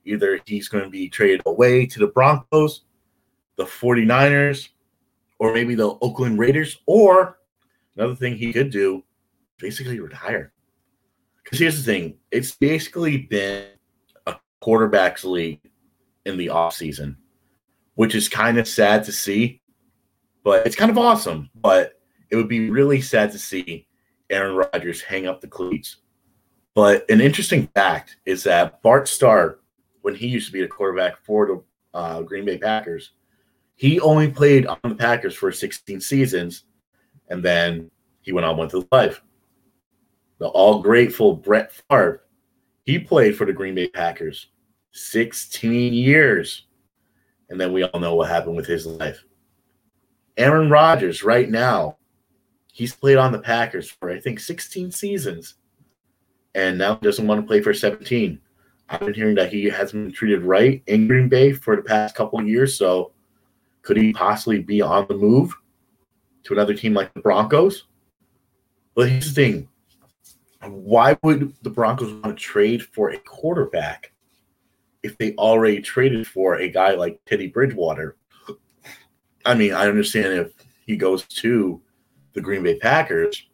Either 0.04 0.38
he's 0.46 0.68
going 0.68 0.84
to 0.84 0.88
be 0.88 1.08
traded 1.08 1.42
away 1.46 1.84
to 1.84 1.98
the 1.98 2.06
Broncos, 2.06 2.84
the 3.56 3.64
49ers, 3.64 4.68
or 5.40 5.52
maybe 5.52 5.74
the 5.74 5.98
Oakland 6.00 6.38
Raiders, 6.38 6.78
or 6.86 7.40
another 7.96 8.14
thing 8.14 8.36
he 8.36 8.52
could 8.52 8.70
do, 8.70 9.02
basically 9.58 9.98
retire. 9.98 10.52
Because 11.42 11.58
here's 11.58 11.84
the 11.84 11.92
thing 11.92 12.18
it's 12.30 12.52
basically 12.52 13.16
been 13.16 13.66
a 14.28 14.36
quarterback's 14.60 15.24
league 15.24 15.60
in 16.24 16.36
the 16.36 16.46
offseason, 16.46 17.16
which 17.94 18.14
is 18.14 18.28
kind 18.28 18.58
of 18.58 18.68
sad 18.68 19.04
to 19.04 19.12
see, 19.12 19.60
but 20.44 20.66
it's 20.66 20.76
kind 20.76 20.90
of 20.90 20.98
awesome. 20.98 21.50
But 21.54 22.00
it 22.30 22.36
would 22.36 22.48
be 22.48 22.70
really 22.70 23.00
sad 23.00 23.32
to 23.32 23.38
see 23.38 23.86
Aaron 24.30 24.56
Rodgers 24.56 25.00
hang 25.00 25.26
up 25.26 25.40
the 25.40 25.46
cleats. 25.46 25.96
But 26.74 27.10
an 27.10 27.20
interesting 27.20 27.66
fact 27.74 28.18
is 28.24 28.44
that 28.44 28.82
Bart 28.82 29.08
Starr, 29.08 29.58
when 30.02 30.14
he 30.14 30.26
used 30.28 30.46
to 30.46 30.52
be 30.52 30.60
the 30.60 30.68
quarterback 30.68 31.16
for 31.24 31.46
the 31.46 31.62
uh, 31.98 32.22
Green 32.22 32.44
Bay 32.44 32.58
Packers, 32.58 33.12
he 33.74 34.00
only 34.00 34.30
played 34.30 34.66
on 34.66 34.78
the 34.82 34.94
Packers 34.94 35.34
for 35.34 35.50
16 35.50 36.00
seasons, 36.00 36.64
and 37.28 37.42
then 37.42 37.90
he 38.20 38.32
went 38.32 38.44
on 38.44 38.56
with 38.56 38.72
his 38.72 38.84
life. 38.92 39.22
The 40.38 40.48
all 40.48 40.82
grateful 40.82 41.34
Brett 41.34 41.72
Favre, 41.72 42.22
he 42.84 42.98
played 42.98 43.36
for 43.36 43.44
the 43.44 43.52
Green 43.52 43.74
Bay 43.74 43.88
Packers 43.88 44.48
16 44.98 45.92
years. 45.92 46.66
And 47.48 47.60
then 47.60 47.72
we 47.72 47.82
all 47.82 48.00
know 48.00 48.14
what 48.14 48.28
happened 48.28 48.56
with 48.56 48.66
his 48.66 48.86
life. 48.86 49.24
Aaron 50.36 50.70
Rodgers, 50.70 51.22
right 51.22 51.48
now, 51.48 51.96
he's 52.72 52.94
played 52.94 53.16
on 53.16 53.32
the 53.32 53.38
Packers 53.38 53.90
for 53.90 54.10
I 54.10 54.20
think 54.20 54.38
16 54.38 54.92
seasons, 54.92 55.54
and 56.54 56.78
now 56.78 56.94
doesn't 56.94 57.26
want 57.26 57.40
to 57.40 57.46
play 57.46 57.60
for 57.60 57.74
17. 57.74 58.38
I've 58.88 59.00
been 59.00 59.14
hearing 59.14 59.34
that 59.34 59.52
he 59.52 59.64
hasn't 59.64 60.04
been 60.04 60.12
treated 60.12 60.42
right 60.42 60.82
in 60.86 61.08
Green 61.08 61.28
Bay 61.28 61.52
for 61.52 61.76
the 61.76 61.82
past 61.82 62.14
couple 62.14 62.42
years. 62.42 62.76
So, 62.76 63.12
could 63.82 63.96
he 63.96 64.12
possibly 64.12 64.60
be 64.60 64.80
on 64.80 65.06
the 65.08 65.14
move 65.14 65.54
to 66.44 66.54
another 66.54 66.74
team 66.74 66.94
like 66.94 67.12
the 67.14 67.20
Broncos? 67.20 67.84
But 68.94 69.08
here's 69.08 69.34
the 69.34 69.34
thing: 69.34 69.68
why 70.66 71.16
would 71.22 71.54
the 71.62 71.70
Broncos 71.70 72.12
want 72.12 72.38
to 72.38 72.42
trade 72.42 72.82
for 72.82 73.10
a 73.10 73.18
quarterback 73.18 74.12
if 75.02 75.16
they 75.18 75.34
already 75.34 75.80
traded 75.80 76.26
for 76.26 76.56
a 76.56 76.68
guy 76.68 76.94
like 76.94 77.20
Teddy 77.26 77.48
Bridgewater? 77.48 78.16
I 79.44 79.54
mean, 79.54 79.72
I 79.72 79.88
understand 79.88 80.34
if 80.34 80.52
he 80.86 80.96
goes 80.96 81.24
to 81.24 81.80
the 82.32 82.40
Green 82.40 82.62
Bay 82.62 82.78
Packers, 82.78 83.46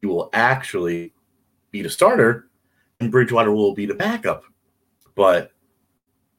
he 0.00 0.06
will 0.06 0.30
actually 0.32 1.12
be 1.70 1.82
the 1.82 1.90
starter 1.90 2.48
and 3.00 3.10
Bridgewater 3.10 3.52
will 3.52 3.74
be 3.74 3.86
the 3.86 3.94
backup. 3.94 4.44
But 5.14 5.52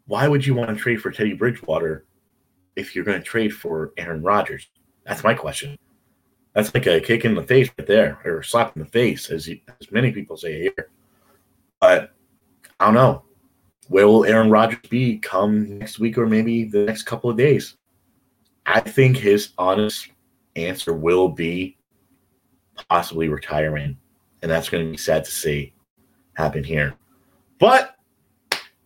why 0.05 0.27
would 0.27 0.45
you 0.45 0.55
want 0.55 0.69
to 0.69 0.75
trade 0.75 1.01
for 1.01 1.11
Teddy 1.11 1.33
Bridgewater 1.33 2.05
if 2.75 2.95
you're 2.95 3.05
going 3.05 3.19
to 3.19 3.23
trade 3.23 3.53
for 3.53 3.93
Aaron 3.97 4.21
Rodgers? 4.21 4.67
That's 5.05 5.23
my 5.23 5.33
question. 5.33 5.77
That's 6.53 6.73
like 6.73 6.87
a 6.87 6.99
kick 6.99 7.25
in 7.25 7.35
the 7.35 7.43
face 7.43 7.69
right 7.77 7.87
there, 7.87 8.19
or 8.25 8.41
slap 8.41 8.75
in 8.75 8.83
the 8.83 8.89
face, 8.89 9.29
as, 9.29 9.47
you, 9.47 9.59
as 9.79 9.91
many 9.91 10.11
people 10.11 10.35
say 10.35 10.59
here. 10.59 10.89
But 11.79 12.13
I 12.79 12.85
don't 12.85 12.95
know. 12.95 13.23
Where 13.89 14.07
will 14.07 14.23
Aaron 14.23 14.49
Rodgers 14.51 14.79
be 14.89 15.17
come 15.17 15.79
next 15.79 15.99
week 15.99 16.17
or 16.17 16.27
maybe 16.27 16.63
the 16.63 16.85
next 16.85 17.03
couple 17.03 17.29
of 17.29 17.37
days? 17.37 17.75
I 18.65 18.79
think 18.79 19.17
his 19.17 19.49
honest 19.57 20.09
answer 20.55 20.93
will 20.93 21.27
be 21.27 21.75
possibly 22.87 23.29
retirement. 23.29 23.97
And 24.41 24.49
that's 24.49 24.69
going 24.69 24.85
to 24.85 24.91
be 24.91 24.97
sad 24.97 25.25
to 25.25 25.31
see 25.31 25.73
happen 26.35 26.63
here. 26.63 26.95
But 27.59 27.95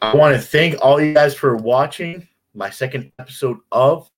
I 0.01 0.15
want 0.15 0.35
to 0.35 0.41
thank 0.41 0.75
all 0.81 1.01
you 1.01 1.13
guys 1.13 1.35
for 1.35 1.55
watching 1.57 2.27
my 2.53 2.69
second 2.69 3.11
episode 3.19 3.57
of 3.71 4.09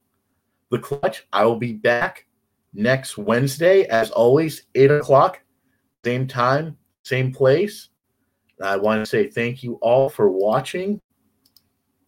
The 0.70 0.80
Clutch. 0.80 1.28
I 1.34 1.46
will 1.46 1.58
be 1.58 1.74
back 1.74 2.26
next 2.74 3.18
Wednesday, 3.18 3.84
as 3.86 4.12
always, 4.12 4.64
8 4.76 4.92
o'clock, 4.92 5.42
same 6.04 6.28
time, 6.28 6.78
same 7.04 7.34
place. 7.34 7.90
I 8.62 8.78
want 8.78 9.02
to 9.02 9.06
say 9.06 9.28
thank 9.28 9.64
you 9.64 9.76
all 9.82 10.10
for 10.10 10.30
watching. 10.30 11.02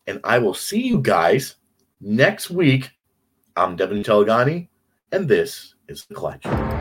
And 0.06 0.20
I 0.24 0.40
will 0.40 0.54
see 0.54 0.82
you 0.82 1.02
guys 1.02 1.56
next 2.00 2.50
week. 2.50 2.92
I'm 3.56 3.76
Devin 3.76 4.04
Telegani 4.04 4.70
and 5.12 5.28
this 5.28 5.76
is 5.88 6.06
The 6.06 6.16
Clutch. 6.16 6.77